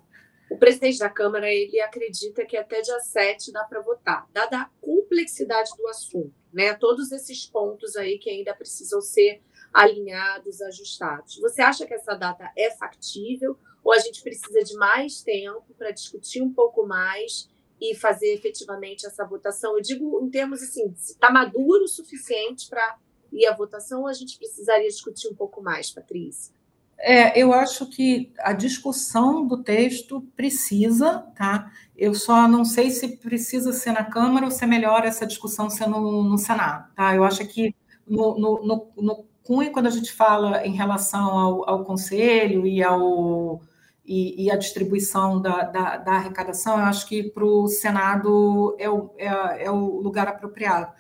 O 0.50 0.58
presidente 0.58 0.98
da 0.98 1.08
Câmara 1.08 1.48
ele 1.48 1.80
acredita 1.80 2.44
que 2.44 2.56
até 2.56 2.80
dia 2.80 2.98
7 2.98 3.52
dá 3.52 3.62
para 3.62 3.80
votar, 3.80 4.26
dada 4.32 4.62
a 4.62 4.70
complexidade 4.80 5.70
do 5.78 5.86
assunto, 5.86 6.34
né? 6.52 6.74
Todos 6.74 7.12
esses 7.12 7.46
pontos 7.46 7.94
aí 7.94 8.18
que 8.18 8.28
ainda 8.28 8.52
precisam 8.52 9.00
ser 9.00 9.40
alinhados, 9.72 10.60
ajustados. 10.62 11.38
Você 11.38 11.62
acha 11.62 11.86
que 11.86 11.94
essa 11.94 12.16
data 12.16 12.50
é 12.58 12.72
factível 12.72 13.56
ou 13.84 13.92
a 13.92 14.00
gente 14.00 14.20
precisa 14.20 14.64
de 14.64 14.74
mais 14.74 15.22
tempo 15.22 15.72
para 15.78 15.92
discutir 15.92 16.42
um 16.42 16.52
pouco 16.52 16.84
mais 16.88 17.48
e 17.90 17.94
fazer 17.96 18.32
efetivamente 18.32 19.06
essa 19.06 19.24
votação? 19.24 19.76
Eu 19.76 19.82
digo 19.82 20.20
em 20.22 20.30
termos 20.30 20.62
assim, 20.62 20.94
se 20.96 21.12
está 21.12 21.30
maduro 21.30 21.84
o 21.84 21.88
suficiente 21.88 22.68
para 22.68 22.96
ir 23.32 23.46
à 23.46 23.54
votação 23.54 24.06
a 24.06 24.12
gente 24.12 24.38
precisaria 24.38 24.88
discutir 24.88 25.28
um 25.28 25.34
pouco 25.34 25.62
mais, 25.62 25.90
Patrícia? 25.90 26.54
É, 26.98 27.36
eu 27.36 27.52
acho 27.52 27.86
que 27.86 28.32
a 28.38 28.52
discussão 28.52 29.44
do 29.44 29.60
texto 29.60 30.20
precisa, 30.36 31.18
tá? 31.36 31.72
Eu 31.96 32.14
só 32.14 32.46
não 32.46 32.64
sei 32.64 32.90
se 32.90 33.16
precisa 33.16 33.72
ser 33.72 33.92
na 33.92 34.04
Câmara 34.04 34.44
ou 34.44 34.52
se 34.52 34.62
é 34.62 34.66
melhor 34.68 35.04
essa 35.04 35.26
discussão 35.26 35.68
ser 35.68 35.88
no, 35.88 36.22
no 36.22 36.38
Senado, 36.38 36.92
tá? 36.94 37.14
Eu 37.16 37.24
acho 37.24 37.44
que 37.46 37.74
no, 38.06 38.38
no, 38.38 38.64
no, 38.64 38.92
no 38.96 39.26
quando 39.72 39.86
a 39.86 39.90
gente 39.90 40.12
fala 40.12 40.64
em 40.64 40.72
relação 40.72 41.36
ao, 41.36 41.68
ao 41.68 41.84
Conselho 41.84 42.64
e 42.64 42.80
ao 42.82 43.60
e, 44.04 44.44
e 44.44 44.50
a 44.50 44.56
distribuição 44.56 45.40
da, 45.40 45.62
da, 45.64 45.96
da, 45.96 46.12
arrecadação, 46.12 46.78
eu 46.78 46.84
acho 46.84 47.06
que 47.06 47.22
para 47.22 47.44
o 47.44 47.68
Senado 47.68 48.76
é 48.78 48.90
o, 48.90 49.10
é, 49.16 49.64
é, 49.64 49.70
o 49.70 50.00
lugar 50.00 50.26
apropriado. 50.26 50.92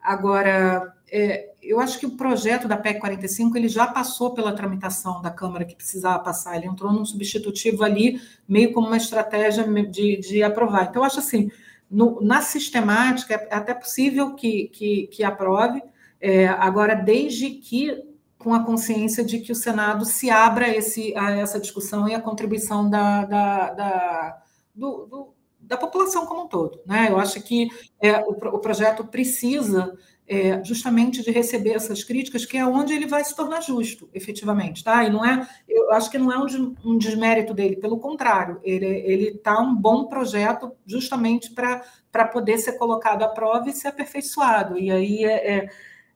Agora, 0.00 0.94
é, 1.10 1.50
eu 1.62 1.78
acho 1.78 1.98
que 1.98 2.06
o 2.06 2.16
projeto 2.16 2.66
da 2.66 2.76
PEC 2.76 2.98
45 3.00 3.56
ele 3.56 3.68
já 3.68 3.86
passou 3.86 4.34
pela 4.34 4.52
tramitação 4.52 5.20
da 5.20 5.30
Câmara 5.30 5.64
que 5.64 5.76
precisava 5.76 6.18
passar, 6.18 6.56
ele 6.56 6.66
entrou 6.66 6.92
num 6.92 7.04
substitutivo 7.04 7.84
ali, 7.84 8.20
meio 8.48 8.72
como 8.72 8.86
uma 8.86 8.96
estratégia 8.96 9.64
de, 9.84 10.16
de 10.16 10.42
aprovar. 10.42 10.88
Então, 10.88 11.02
eu 11.02 11.06
acho 11.06 11.18
assim, 11.18 11.50
no, 11.90 12.20
na 12.20 12.40
sistemática, 12.40 13.34
é 13.34 13.54
até 13.54 13.74
possível 13.74 14.34
que, 14.34 14.68
que, 14.68 15.06
que 15.08 15.22
aprove, 15.22 15.82
é, 16.20 16.48
agora, 16.48 16.94
desde 16.94 17.50
que 17.50 18.09
com 18.40 18.54
a 18.54 18.64
consciência 18.64 19.22
de 19.22 19.38
que 19.38 19.52
o 19.52 19.54
Senado 19.54 20.06
se 20.06 20.30
abra 20.30 20.66
esse, 20.74 21.14
a 21.14 21.30
essa 21.32 21.60
discussão 21.60 22.08
e 22.08 22.14
a 22.14 22.20
contribuição 22.20 22.88
da, 22.88 23.26
da, 23.26 23.70
da, 23.70 24.42
do, 24.74 25.06
do, 25.06 25.34
da 25.60 25.76
população 25.76 26.24
como 26.24 26.44
um 26.44 26.48
todo. 26.48 26.80
Né? 26.86 27.08
Eu 27.10 27.18
acho 27.18 27.40
que 27.42 27.68
é, 28.00 28.18
o, 28.20 28.30
o, 28.30 28.58
projeto 28.58 29.04
precisa 29.04 29.94
é, 30.26 30.64
justamente 30.64 31.22
de 31.22 31.30
receber 31.30 31.72
essas 31.74 32.02
críticas, 32.02 32.46
que 32.46 32.56
é 32.56 32.64
onde 32.64 32.94
ele 32.94 33.06
vai 33.06 33.22
se 33.22 33.36
tornar 33.36 33.60
justo, 33.60 34.08
efetivamente. 34.14 34.82
Tá? 34.82 35.04
E 35.04 35.10
não 35.10 35.22
é, 35.22 35.46
eu 35.68 35.92
acho 35.92 36.10
que 36.10 36.16
não 36.16 36.32
é 36.32 36.38
um, 36.38 36.74
um 36.82 36.96
desmérito 36.96 37.52
dele, 37.52 37.76
pelo 37.76 37.98
contrário, 37.98 38.58
ele 38.62 39.36
está 39.36 39.60
um 39.60 39.74
bom 39.74 40.06
projeto 40.06 40.72
justamente 40.86 41.50
para 41.50 42.24
poder 42.32 42.56
ser 42.56 42.78
colocado 42.78 43.22
à 43.22 43.28
prova 43.28 43.68
e 43.68 43.72
ser 43.74 43.88
aperfeiçoado. 43.88 44.78
E 44.78 44.90
aí 44.90 45.24
é, 45.26 45.56
é 45.56 45.68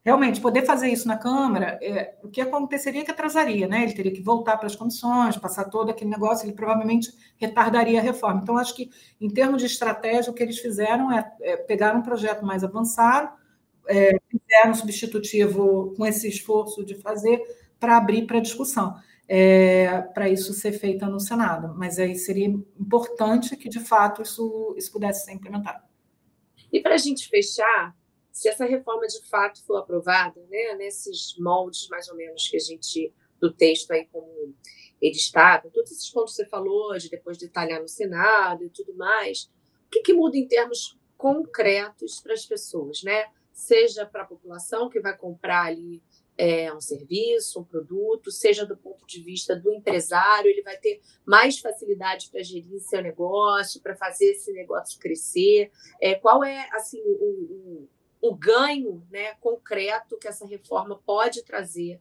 realmente 0.04 0.40
poder 0.40 0.66
fazer 0.66 0.88
isso 0.88 1.08
na 1.08 1.16
Câmara, 1.16 1.78
é, 1.80 2.14
o 2.22 2.28
que 2.28 2.40
aconteceria 2.40 3.00
é 3.00 3.04
que 3.04 3.10
atrasaria, 3.10 3.66
né? 3.66 3.82
Ele 3.82 3.94
teria 3.94 4.12
que 4.12 4.20
voltar 4.20 4.58
para 4.58 4.66
as 4.66 4.76
comissões, 4.76 5.36
passar 5.38 5.64
todo 5.64 5.90
aquele 5.90 6.10
negócio, 6.10 6.44
ele 6.44 6.52
provavelmente 6.52 7.10
retardaria 7.38 7.98
a 7.98 8.02
reforma. 8.02 8.40
Então, 8.42 8.58
acho 8.58 8.74
que, 8.74 8.90
em 9.18 9.30
termos 9.30 9.62
de 9.62 9.66
estratégia, 9.66 10.30
o 10.30 10.34
que 10.34 10.42
eles 10.42 10.58
fizeram 10.58 11.10
é, 11.10 11.32
é 11.40 11.56
pegar 11.56 11.96
um 11.96 12.02
projeto 12.02 12.44
mais 12.44 12.62
avançado, 12.62 13.32
é, 13.88 14.18
fizeram 14.30 14.72
um 14.72 14.74
substitutivo 14.74 15.94
com 15.96 16.04
esse 16.04 16.28
esforço 16.28 16.84
de 16.84 16.94
fazer 16.96 17.42
para 17.80 17.96
abrir 17.96 18.26
para 18.26 18.40
discussão. 18.40 18.94
É, 19.26 20.02
para 20.12 20.28
isso 20.28 20.52
ser 20.52 20.72
feito 20.72 21.06
no 21.06 21.18
Senado, 21.18 21.74
mas 21.78 21.98
aí 21.98 22.14
seria 22.14 22.46
importante 22.78 23.56
que 23.56 23.70
de 23.70 23.80
fato 23.80 24.20
isso, 24.20 24.74
isso 24.76 24.92
pudesse 24.92 25.24
ser 25.24 25.32
implementado. 25.32 25.82
E 26.70 26.78
para 26.82 26.92
a 26.92 26.98
gente 26.98 27.26
fechar, 27.30 27.96
se 28.34 28.48
essa 28.48 28.64
reforma 28.64 29.06
de 29.06 29.24
fato 29.28 29.64
for 29.64 29.76
aprovada, 29.76 30.44
né, 30.50 30.74
nesses 30.74 31.36
moldes 31.38 31.86
mais 31.88 32.08
ou 32.08 32.16
menos 32.16 32.48
que 32.48 32.56
a 32.56 32.60
gente 32.60 33.14
do 33.40 33.52
texto 33.52 33.92
aí 33.92 34.06
como 34.10 34.26
ele 35.00 35.14
está, 35.14 35.60
com 35.60 35.70
todos 35.70 35.92
esses 35.92 36.10
pontos 36.10 36.32
que 36.32 36.42
você 36.42 36.48
falou, 36.48 36.98
de 36.98 37.08
depois 37.08 37.38
detalhar 37.38 37.80
no 37.80 37.86
Senado 37.86 38.64
e 38.64 38.70
tudo 38.70 38.92
mais, 38.96 39.44
o 39.86 39.90
que, 39.90 40.00
que 40.00 40.12
muda 40.12 40.36
em 40.36 40.48
termos 40.48 40.98
concretos 41.16 42.20
para 42.20 42.34
as 42.34 42.44
pessoas, 42.44 43.04
né? 43.04 43.26
Seja 43.52 44.04
para 44.04 44.22
a 44.22 44.26
população 44.26 44.90
que 44.90 44.98
vai 44.98 45.16
comprar 45.16 45.66
ali 45.66 46.02
é, 46.36 46.74
um 46.74 46.80
serviço, 46.80 47.60
um 47.60 47.64
produto, 47.64 48.32
seja 48.32 48.66
do 48.66 48.76
ponto 48.76 49.06
de 49.06 49.22
vista 49.22 49.54
do 49.54 49.72
empresário, 49.72 50.50
ele 50.50 50.62
vai 50.62 50.76
ter 50.76 51.00
mais 51.24 51.60
facilidade 51.60 52.30
para 52.30 52.42
gerir 52.42 52.80
seu 52.80 53.00
negócio, 53.00 53.80
para 53.80 53.94
fazer 53.94 54.32
esse 54.32 54.52
negócio 54.52 54.98
crescer. 54.98 55.70
É, 56.00 56.16
qual 56.16 56.42
é 56.42 56.68
assim 56.72 57.00
o, 57.04 57.84
o 57.84 57.88
o 58.24 58.34
ganho 58.34 59.06
né, 59.10 59.34
concreto 59.38 60.16
que 60.16 60.26
essa 60.26 60.46
reforma 60.46 60.98
pode 61.04 61.44
trazer 61.44 62.00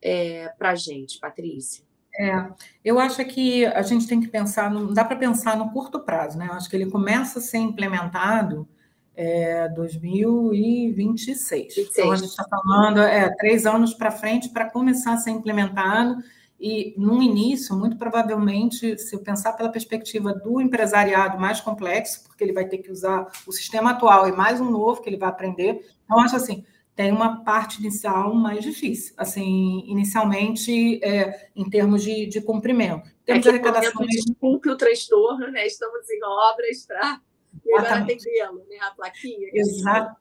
é, 0.00 0.48
para 0.58 0.70
a 0.70 0.74
gente, 0.74 1.20
Patrícia? 1.20 1.84
É, 2.18 2.48
eu 2.82 2.98
acho 2.98 3.22
que 3.26 3.66
a 3.66 3.82
gente 3.82 4.08
tem 4.08 4.18
que 4.18 4.28
pensar, 4.28 4.70
não 4.70 4.94
dá 4.94 5.04
para 5.04 5.16
pensar 5.16 5.58
no 5.58 5.70
curto 5.70 6.00
prazo, 6.00 6.38
né? 6.38 6.46
Eu 6.48 6.54
acho 6.54 6.70
que 6.70 6.74
ele 6.74 6.90
começa 6.90 7.38
a 7.38 7.42
ser 7.42 7.58
implementado 7.58 8.66
é, 9.14 9.68
2026. 9.68 11.74
26. 11.74 11.98
Então, 11.98 12.12
a 12.12 12.16
gente 12.16 12.30
está 12.30 12.46
falando 12.48 13.02
é, 13.02 13.28
três 13.36 13.66
anos 13.66 13.92
para 13.92 14.10
frente 14.10 14.48
para 14.48 14.70
começar 14.70 15.12
a 15.12 15.18
ser 15.18 15.32
implementado 15.32 16.16
e, 16.60 16.94
no 16.98 17.22
início, 17.22 17.76
muito 17.76 17.96
provavelmente, 17.96 18.98
se 18.98 19.14
eu 19.14 19.20
pensar 19.20 19.52
pela 19.52 19.68
perspectiva 19.68 20.34
do 20.34 20.60
empresariado 20.60 21.38
mais 21.38 21.60
complexo, 21.60 22.24
porque 22.24 22.42
ele 22.42 22.52
vai 22.52 22.66
ter 22.66 22.78
que 22.78 22.90
usar 22.90 23.26
o 23.46 23.52
sistema 23.52 23.90
atual 23.90 24.28
e 24.28 24.32
mais 24.32 24.60
um 24.60 24.70
novo 24.70 25.00
que 25.00 25.08
ele 25.08 25.16
vai 25.16 25.28
aprender, 25.28 25.86
então, 26.04 26.18
acho 26.20 26.34
assim, 26.34 26.64
tem 26.96 27.12
uma 27.12 27.44
parte 27.44 27.78
inicial 27.78 28.34
mais 28.34 28.64
difícil, 28.64 29.14
assim, 29.16 29.84
inicialmente, 29.86 30.98
é, 31.04 31.48
em 31.54 31.70
termos 31.70 32.02
de, 32.02 32.26
de 32.26 32.40
cumprimento. 32.40 33.08
Em 33.22 33.24
termos 33.24 33.46
é 33.46 33.50
de 33.50 33.56
arrecadação... 33.56 34.04
Desculpe 34.04 34.68
o 34.68 34.76
transtorno, 34.76 35.46
né? 35.52 35.64
Estamos 35.64 36.10
em 36.10 36.24
obras 36.24 36.84
para 36.84 37.20
melhor 37.64 37.92
atendê-lo, 38.02 38.64
né? 38.68 38.78
A 38.80 38.90
plaquinha. 38.96 39.48
Exa 39.54 40.16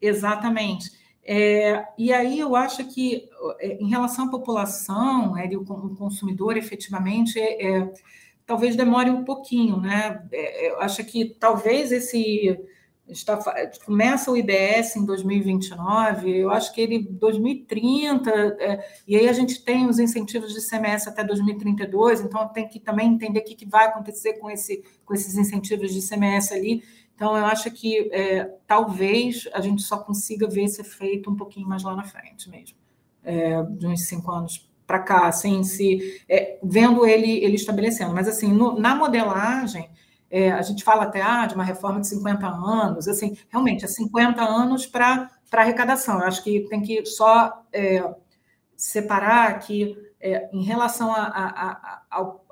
exatamente. 0.00 0.90
É, 1.28 1.84
e 1.98 2.12
aí 2.12 2.38
eu 2.38 2.54
acho 2.54 2.84
que, 2.84 3.28
é, 3.58 3.82
em 3.82 3.88
relação 3.88 4.26
à 4.26 4.30
população, 4.30 5.36
é, 5.36 5.48
o, 5.56 5.64
consumidor 5.96 6.56
efetivamente, 6.56 7.36
é, 7.36 7.66
é, 7.66 7.92
talvez 8.46 8.76
demore 8.76 9.10
um 9.10 9.24
pouquinho, 9.24 9.80
né? 9.80 10.24
É, 10.30 10.70
eu 10.70 10.80
acho 10.80 11.04
que 11.04 11.36
talvez 11.40 11.90
esse. 11.90 12.56
Está, 13.08 13.38
começa 13.84 14.32
o 14.32 14.36
IBS 14.36 14.96
em 14.96 15.04
2029, 15.04 16.38
eu 16.38 16.50
acho 16.50 16.74
que 16.74 16.80
ele 16.80 16.98
2030, 16.98 18.30
é, 18.58 18.84
e 19.06 19.16
aí 19.16 19.28
a 19.28 19.32
gente 19.32 19.64
tem 19.64 19.88
os 19.88 20.00
incentivos 20.00 20.52
de 20.52 20.60
CMS 20.68 21.06
até 21.06 21.22
2032, 21.22 22.22
então 22.22 22.48
tem 22.48 22.66
que 22.66 22.80
também 22.80 23.06
entender 23.06 23.38
o 23.38 23.44
que, 23.44 23.54
que 23.54 23.64
vai 23.64 23.86
acontecer 23.86 24.40
com, 24.40 24.50
esse, 24.50 24.82
com 25.04 25.14
esses 25.14 25.36
incentivos 25.36 25.94
de 25.94 26.00
CMS 26.02 26.50
ali. 26.50 26.82
Então, 27.16 27.34
eu 27.34 27.46
acho 27.46 27.70
que 27.70 28.10
é, 28.12 28.44
talvez 28.66 29.48
a 29.54 29.60
gente 29.62 29.82
só 29.82 29.96
consiga 29.96 30.46
ver 30.46 30.64
esse 30.64 30.82
efeito 30.82 31.30
um 31.30 31.34
pouquinho 31.34 31.66
mais 31.66 31.82
lá 31.82 31.96
na 31.96 32.04
frente 32.04 32.50
mesmo, 32.50 32.76
é, 33.24 33.62
de 33.62 33.86
uns 33.86 34.02
cinco 34.06 34.30
anos 34.30 34.68
para 34.86 34.98
cá, 34.98 35.26
assim, 35.26 35.64
se, 35.64 36.22
é, 36.28 36.58
vendo 36.62 37.06
ele, 37.06 37.42
ele 37.42 37.56
estabelecendo. 37.56 38.12
Mas, 38.14 38.28
assim, 38.28 38.52
no, 38.52 38.78
na 38.78 38.94
modelagem, 38.94 39.90
é, 40.30 40.52
a 40.52 40.60
gente 40.60 40.84
fala 40.84 41.04
até 41.04 41.22
ah, 41.22 41.46
de 41.46 41.54
uma 41.54 41.64
reforma 41.64 42.00
de 42.00 42.06
50 42.06 42.46
anos, 42.46 43.08
assim, 43.08 43.34
realmente, 43.48 43.86
é 43.86 43.88
50 43.88 44.42
anos 44.42 44.86
para 44.86 45.30
arrecadação. 45.52 46.20
Eu 46.20 46.26
acho 46.26 46.44
que 46.44 46.68
tem 46.68 46.82
que 46.82 47.02
só 47.06 47.64
é, 47.72 48.14
separar 48.76 49.58
que, 49.60 49.96
é, 50.20 50.50
em 50.52 50.62
relação 50.62 51.10
a, 51.10 51.22
a, 51.22 51.70
a, 51.70 52.02
ao 52.10 52.45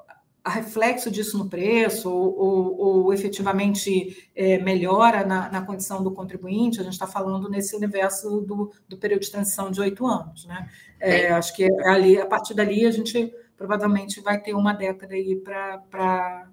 a 0.45 0.51
reflexo 0.51 1.11
disso 1.11 1.39
no 1.39 1.49
preço, 1.49 2.11
ou, 2.11 2.39
ou, 2.39 2.79
ou 2.79 3.13
efetivamente 3.15 4.29
é, 4.37 4.59
melhora 4.59 5.25
na, 5.25 5.51
na, 5.51 5.63
condição 5.63 6.05
do 6.05 6.13
contribuinte, 6.13 6.79
a 6.79 6.83
gente 6.83 6.93
está 6.93 7.07
falando 7.07 7.49
nesse 7.49 7.75
universo 7.75 8.43
do, 8.43 8.71
do, 8.87 8.99
período 8.99 9.23
de 9.23 9.31
transição 9.31 9.71
de 9.71 9.81
oito 9.81 10.07
anos. 10.07 10.45
Né? 10.45 10.69
É, 11.01 11.33
acho 11.33 11.57
que 11.57 11.67
ali, 11.87 12.21
a 12.21 12.27
partir 12.27 12.53
dali 12.53 12.85
a 12.85 12.91
gente 12.91 13.33
provavelmente 13.57 14.21
vai 14.21 14.39
ter 14.39 14.53
uma 14.53 14.75
década 14.75 15.15
aí 15.15 15.35
para 15.37 16.53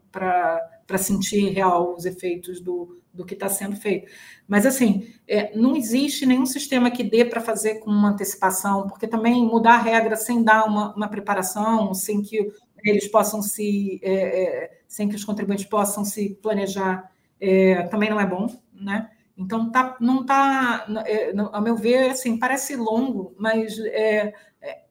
sentir 0.98 1.50
real 1.50 1.94
os 1.94 2.06
efeitos 2.06 2.62
do, 2.62 3.02
do 3.14 3.26
que 3.26 3.34
está 3.34 3.50
sendo 3.50 3.76
feito. 3.76 4.10
Mas, 4.48 4.66
assim, 4.66 5.14
é, 5.28 5.56
não 5.58 5.76
existe 5.76 6.26
nenhum 6.26 6.46
sistema 6.46 6.92
que 6.92 7.04
dê 7.04 7.26
para 7.26 7.42
fazer 7.42 7.80
com 7.80 7.90
uma 7.90 8.10
antecipação, 8.10 8.88
porque 8.88 9.08
também 9.08 9.46
mudar 9.46 9.76
a 9.76 9.82
regra 9.82 10.16
sem 10.16 10.44
dar 10.44 10.66
uma, 10.66 10.94
uma 10.96 11.08
preparação, 11.08 11.94
sem 11.94 12.22
que 12.22 12.52
eles 12.90 13.08
possam 13.08 13.42
se, 13.42 14.00
é, 14.04 14.14
é, 14.14 14.82
sem 14.88 15.08
que 15.08 15.16
os 15.16 15.24
contribuintes 15.24 15.66
possam 15.66 16.04
se 16.04 16.36
planejar, 16.42 17.12
é, 17.40 17.84
também 17.84 18.10
não 18.10 18.20
é 18.20 18.26
bom, 18.26 18.48
né? 18.74 19.10
Então, 19.38 19.72
tá, 19.72 19.98
não 20.00 20.22
está, 20.22 20.86
é, 21.06 21.34
ao 21.36 21.62
meu 21.62 21.76
ver, 21.76 22.12
assim, 22.12 22.38
parece 22.38 22.76
longo, 22.76 23.34
mas 23.38 23.80
é, 23.80 24.34
é, 24.62 24.82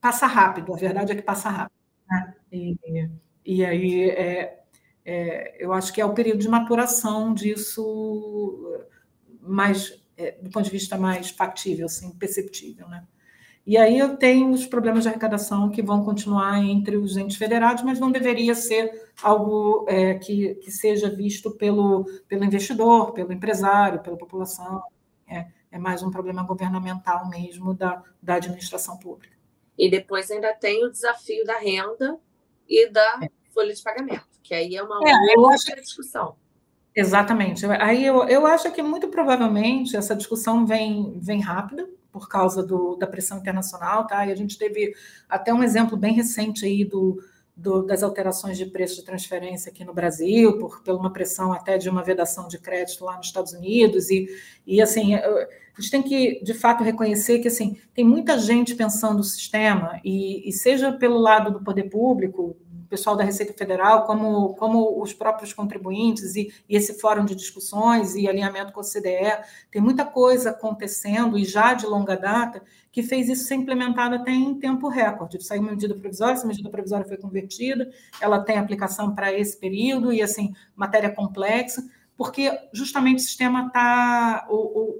passa 0.00 0.26
rápido, 0.26 0.74
a 0.74 0.76
verdade 0.76 1.12
é 1.12 1.14
que 1.14 1.22
passa 1.22 1.48
rápido. 1.48 1.78
Né? 2.10 2.34
E, 2.52 2.76
e 3.44 3.64
aí, 3.64 4.10
é, 4.10 5.56
eu 5.58 5.72
acho 5.72 5.92
que 5.92 6.00
é 6.00 6.04
o 6.04 6.14
período 6.14 6.40
de 6.40 6.48
maturação 6.48 7.32
disso 7.32 8.86
mais, 9.40 10.02
do 10.42 10.50
ponto 10.50 10.64
de 10.64 10.70
vista 10.70 10.98
mais 10.98 11.30
factível, 11.30 11.86
assim, 11.86 12.10
perceptível, 12.12 12.88
né? 12.88 13.06
E 13.66 13.78
aí 13.78 13.98
eu 13.98 14.16
tenho 14.16 14.50
os 14.50 14.66
problemas 14.66 15.04
de 15.04 15.08
arrecadação 15.08 15.70
que 15.70 15.82
vão 15.82 16.04
continuar 16.04 16.62
entre 16.62 16.96
os 16.96 17.16
entes 17.16 17.36
federados, 17.36 17.82
mas 17.82 17.98
não 17.98 18.12
deveria 18.12 18.54
ser 18.54 19.10
algo 19.22 19.86
é, 19.88 20.14
que, 20.14 20.56
que 20.56 20.70
seja 20.70 21.08
visto 21.08 21.50
pelo, 21.52 22.04
pelo 22.28 22.44
investidor, 22.44 23.12
pelo 23.12 23.32
empresário, 23.32 24.00
pela 24.00 24.18
população. 24.18 24.82
É, 25.26 25.46
é 25.72 25.78
mais 25.78 26.02
um 26.02 26.10
problema 26.10 26.42
governamental 26.42 27.26
mesmo 27.28 27.72
da, 27.72 28.02
da 28.22 28.34
administração 28.34 28.98
pública. 28.98 29.34
E 29.78 29.90
depois 29.90 30.30
ainda 30.30 30.52
tem 30.52 30.84
o 30.84 30.90
desafio 30.90 31.44
da 31.44 31.58
renda 31.58 32.18
e 32.68 32.88
da 32.90 33.20
é. 33.22 33.30
folha 33.52 33.74
de 33.74 33.82
pagamento, 33.82 34.26
que 34.42 34.54
aí 34.54 34.76
é 34.76 34.82
uma 34.82 35.00
é, 35.08 35.38
outra 35.38 35.80
discussão. 35.80 36.36
Exatamente. 36.94 37.66
Aí 37.66 38.04
eu, 38.04 38.24
eu 38.28 38.46
acho 38.46 38.70
que 38.70 38.82
muito 38.82 39.08
provavelmente 39.08 39.96
essa 39.96 40.14
discussão 40.14 40.64
vem, 40.64 41.18
vem 41.18 41.40
rápida, 41.40 41.88
por 42.14 42.28
causa 42.28 42.62
do, 42.62 42.94
da 42.94 43.08
pressão 43.08 43.38
internacional, 43.38 44.06
tá? 44.06 44.24
E 44.24 44.30
a 44.30 44.36
gente 44.36 44.56
teve 44.56 44.94
até 45.28 45.52
um 45.52 45.64
exemplo 45.64 45.96
bem 45.96 46.14
recente 46.14 46.64
aí 46.64 46.84
do, 46.84 47.20
do, 47.56 47.82
das 47.82 48.04
alterações 48.04 48.56
de 48.56 48.66
preço 48.66 48.94
de 48.94 49.04
transferência 49.04 49.72
aqui 49.72 49.84
no 49.84 49.92
Brasil, 49.92 50.56
por, 50.60 50.80
por 50.80 50.94
uma 50.94 51.12
pressão 51.12 51.52
até 51.52 51.76
de 51.76 51.90
uma 51.90 52.04
vedação 52.04 52.46
de 52.46 52.56
crédito 52.56 53.04
lá 53.04 53.16
nos 53.16 53.26
Estados 53.26 53.52
Unidos, 53.52 54.10
e, 54.10 54.28
e 54.64 54.80
assim, 54.80 55.16
a 55.16 55.48
gente 55.76 55.90
tem 55.90 56.02
que, 56.04 56.40
de 56.44 56.54
fato, 56.54 56.84
reconhecer 56.84 57.40
que 57.40 57.48
assim, 57.48 57.76
tem 57.92 58.04
muita 58.04 58.38
gente 58.38 58.76
pensando 58.76 59.18
o 59.18 59.24
sistema, 59.24 60.00
e, 60.04 60.48
e 60.48 60.52
seja 60.52 60.92
pelo 60.92 61.18
lado 61.18 61.50
do 61.50 61.64
poder 61.64 61.90
público, 61.90 62.56
pessoal 62.94 63.16
da 63.16 63.24
Receita 63.24 63.52
Federal, 63.52 64.06
como, 64.06 64.54
como 64.54 65.02
os 65.02 65.12
próprios 65.12 65.52
contribuintes 65.52 66.36
e, 66.36 66.52
e, 66.68 66.76
esse 66.76 67.00
fórum 67.00 67.24
de 67.24 67.34
discussões 67.34 68.14
e 68.14 68.28
alinhamento 68.28 68.72
com 68.72 68.80
o 68.80 68.84
CDE. 68.84 69.36
Tem 69.68 69.82
muita 69.82 70.04
coisa 70.04 70.50
acontecendo 70.50 71.36
e 71.36 71.44
já 71.44 71.74
de 71.74 71.86
longa 71.86 72.16
data 72.16 72.62
que 72.92 73.02
fez 73.02 73.28
isso 73.28 73.48
ser 73.48 73.56
implementado 73.56 74.14
até 74.14 74.30
em 74.30 74.54
tempo 74.54 74.88
recorde. 74.88 75.44
Saiu 75.44 75.62
uma 75.62 75.72
medida 75.72 75.96
provisória, 75.96 76.34
essa 76.34 76.46
medida 76.46 76.70
provisória 76.70 77.04
foi 77.04 77.16
convertida, 77.16 77.90
ela 78.20 78.38
tem 78.38 78.58
aplicação 78.58 79.12
para 79.12 79.32
esse 79.32 79.58
período 79.58 80.12
e, 80.12 80.22
assim, 80.22 80.54
matéria 80.76 81.10
complexa, 81.10 81.84
porque 82.16 82.56
justamente 82.72 83.18
o 83.18 83.22
sistema 83.22 83.66
está. 83.66 84.46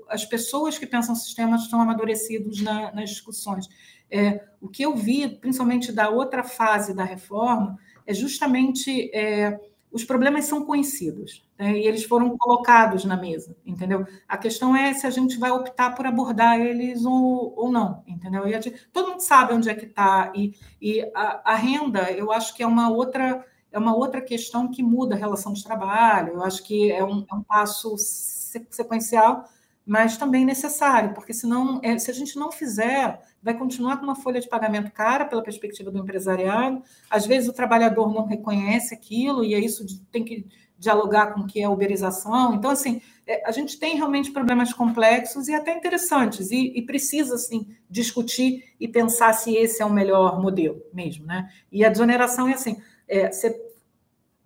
As 0.08 0.24
pessoas 0.24 0.76
que 0.76 0.86
pensam 0.86 1.14
o 1.14 1.16
sistema 1.16 1.56
estão 1.56 1.80
amadurecidos 1.80 2.60
na, 2.60 2.90
nas 2.92 3.10
discussões. 3.10 3.68
É, 4.16 4.44
o 4.60 4.68
que 4.68 4.84
eu 4.84 4.94
vi, 4.94 5.28
principalmente 5.28 5.90
da 5.90 6.08
outra 6.08 6.44
fase 6.44 6.94
da 6.94 7.02
reforma, 7.02 7.76
é 8.06 8.14
justamente 8.14 9.10
é, 9.12 9.58
os 9.90 10.04
problemas 10.04 10.44
são 10.44 10.64
conhecidos 10.64 11.44
né, 11.58 11.76
e 11.78 11.88
eles 11.88 12.04
foram 12.04 12.38
colocados 12.38 13.04
na 13.04 13.16
mesa, 13.16 13.56
entendeu? 13.66 14.06
A 14.28 14.38
questão 14.38 14.76
é 14.76 14.94
se 14.94 15.04
a 15.04 15.10
gente 15.10 15.36
vai 15.36 15.50
optar 15.50 15.96
por 15.96 16.06
abordar 16.06 16.60
eles 16.60 17.04
ou, 17.04 17.54
ou 17.56 17.72
não, 17.72 18.04
entendeu? 18.06 18.46
E 18.46 18.52
gente, 18.52 18.86
todo 18.92 19.10
mundo 19.10 19.20
sabe 19.20 19.52
onde 19.52 19.68
é 19.68 19.74
que 19.74 19.86
está 19.86 20.32
e, 20.32 20.54
e 20.80 21.02
a, 21.12 21.52
a, 21.52 21.54
renda, 21.56 22.12
eu 22.12 22.30
acho 22.30 22.54
que 22.54 22.62
é 22.62 22.66
uma 22.66 22.88
outra 22.88 23.44
é 23.72 23.78
uma 23.78 23.96
outra 23.96 24.20
questão 24.20 24.70
que 24.70 24.84
muda 24.84 25.16
a 25.16 25.18
relação 25.18 25.52
de 25.52 25.64
trabalho. 25.64 26.34
Eu 26.34 26.44
acho 26.44 26.62
que 26.62 26.92
é 26.92 27.02
um, 27.02 27.26
é 27.28 27.34
um 27.34 27.42
passo 27.42 27.96
sequencial 27.98 29.44
mas 29.86 30.16
também 30.16 30.44
necessário, 30.44 31.12
porque 31.12 31.34
senão, 31.34 31.78
é, 31.82 31.98
se 31.98 32.10
a 32.10 32.14
gente 32.14 32.38
não 32.38 32.50
fizer, 32.50 33.20
vai 33.42 33.56
continuar 33.56 33.98
com 33.98 34.04
uma 34.04 34.16
folha 34.16 34.40
de 34.40 34.48
pagamento 34.48 34.90
cara 34.90 35.26
pela 35.26 35.42
perspectiva 35.42 35.90
do 35.90 35.98
empresariado. 35.98 36.82
Às 37.10 37.26
vezes 37.26 37.48
o 37.48 37.52
trabalhador 37.52 38.12
não 38.12 38.24
reconhece 38.24 38.94
aquilo 38.94 39.44
e 39.44 39.54
é 39.54 39.58
isso 39.58 39.84
tem 40.10 40.24
que 40.24 40.46
dialogar 40.78 41.32
com 41.32 41.40
o 41.40 41.46
que 41.46 41.60
é 41.60 41.68
uberização. 41.68 42.54
Então, 42.54 42.70
assim, 42.70 43.00
é, 43.26 43.46
a 43.46 43.52
gente 43.52 43.78
tem 43.78 43.96
realmente 43.96 44.30
problemas 44.30 44.72
complexos 44.72 45.48
e 45.48 45.54
até 45.54 45.76
interessantes 45.76 46.50
e, 46.50 46.72
e, 46.74 46.82
precisa, 46.82 47.34
assim, 47.34 47.68
discutir 47.88 48.74
e 48.80 48.88
pensar 48.88 49.32
se 49.34 49.54
esse 49.54 49.82
é 49.82 49.86
o 49.86 49.92
melhor 49.92 50.40
modelo 50.40 50.82
mesmo, 50.92 51.26
né? 51.26 51.48
E 51.70 51.84
a 51.84 51.88
desoneração 51.88 52.48
é 52.48 52.54
assim, 52.54 52.76
é, 53.06 53.30
você 53.30 53.54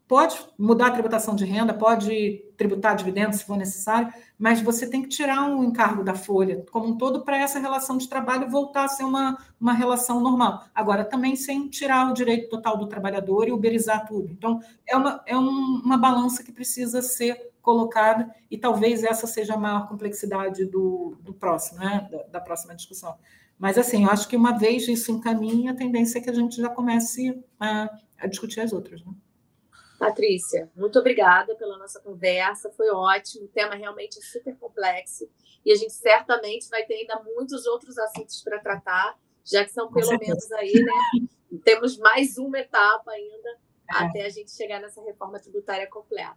pode 0.07 0.39
mudar 0.59 0.86
a 0.86 0.91
tributação 0.91 1.34
de 1.36 1.45
renda, 1.45 1.74
pode 1.74 2.43
tributar 2.57 2.97
dividendos 2.97 3.39
se 3.39 3.45
for 3.45 3.57
necessário, 3.57 4.12
mas 4.39 4.61
você 4.61 4.86
tem 4.89 5.03
que 5.03 5.09
tirar 5.09 5.43
um 5.43 5.64
encargo 5.64 6.05
da 6.05 6.14
folha 6.14 6.64
como 6.70 6.86
um 6.86 6.97
todo 6.97 7.24
para 7.24 7.36
essa 7.36 7.59
relação 7.59 7.99
de 7.99 8.09
trabalho 8.09 8.49
voltar 8.49 8.84
a 8.84 8.89
ser 8.89 9.03
uma, 9.03 9.36
uma 9.61 9.72
relação 9.72 10.20
normal. 10.20 10.64
Agora, 10.72 11.05
também 11.05 11.34
sem 11.34 11.68
tirar 11.68 12.09
o 12.09 12.14
direito 12.14 12.49
total 12.49 12.76
do 12.76 12.86
trabalhador 12.86 13.49
e 13.49 13.53
uberizar 13.53 14.07
tudo. 14.07 14.30
Então, 14.30 14.61
é 14.86 14.97
uma, 14.97 15.22
é 15.26 15.36
um, 15.36 15.82
uma 15.84 15.99
balança 15.99 16.45
que 16.45 16.53
precisa 16.53 17.03
ser 17.03 17.51
colocada 17.61 18.32
e 18.49 18.57
talvez 18.57 19.03
essa 19.03 19.26
seja 19.26 19.55
a 19.55 19.59
maior 19.59 19.89
complexidade 19.89 20.64
do, 20.64 21.18
do 21.20 21.34
próximo, 21.34 21.80
né? 21.80 22.09
da, 22.11 22.22
da 22.24 22.41
próxima 22.41 22.76
discussão. 22.76 23.16
Mas, 23.59 23.76
assim, 23.76 24.05
eu 24.05 24.11
acho 24.11 24.28
que 24.28 24.36
uma 24.36 24.57
vez 24.57 24.86
isso 24.86 25.11
encaminha, 25.11 25.72
a 25.72 25.74
tendência 25.74 26.18
é 26.18 26.20
que 26.20 26.30
a 26.30 26.34
gente 26.34 26.57
já 26.57 26.68
comece 26.68 27.43
a, 27.59 27.91
a 28.16 28.26
discutir 28.28 28.61
as 28.61 28.72
outras. 28.72 29.05
Né? 29.05 29.12
Patrícia, 29.99 30.70
muito 30.76 30.99
obrigada 30.99 31.57
pela 31.57 31.76
nossa 31.76 31.99
conversa, 32.01 32.70
foi 32.70 32.88
ótimo, 32.90 33.46
o 33.46 33.49
tema 33.49 33.74
realmente 33.74 34.18
é 34.18 34.22
super 34.22 34.57
complexo 34.57 35.28
e 35.66 35.72
a 35.72 35.74
gente 35.74 35.92
certamente 35.92 36.68
vai 36.68 36.84
ter 36.84 36.94
ainda 36.94 37.20
muitos 37.34 37.66
outros 37.66 37.99
assuntos 37.99 38.40
para 38.42 38.61
tratar, 38.61 39.18
já 39.44 39.64
que 39.64 39.72
são 39.72 39.90
pelo 39.90 40.16
menos 40.18 40.51
aí, 40.53 40.72
né? 40.72 41.28
Temos 41.64 41.99
mais 41.99 42.38
uma 42.38 42.59
etapa 42.59 43.11
ainda 43.11 43.49
é. 43.90 44.05
até 44.05 44.26
a 44.26 44.28
gente 44.28 44.53
chegar 44.53 44.80
nessa 44.80 45.03
reforma 45.03 45.40
tributária 45.40 45.88
completa. 45.88 46.36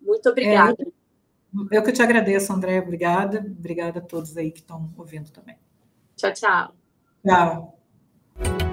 Muito 0.00 0.28
obrigada. 0.28 0.82
É, 0.82 1.76
eu 1.76 1.82
que 1.82 1.92
te 1.92 2.02
agradeço, 2.02 2.52
André, 2.52 2.80
obrigada, 2.80 3.38
obrigada 3.38 3.98
a 3.98 4.02
todos 4.02 4.36
aí 4.36 4.50
que 4.50 4.60
estão 4.60 4.92
ouvindo 4.96 5.30
também. 5.30 5.58
Tchau, 6.16 6.32
tchau. 6.32 6.74
Tchau. 7.26 8.71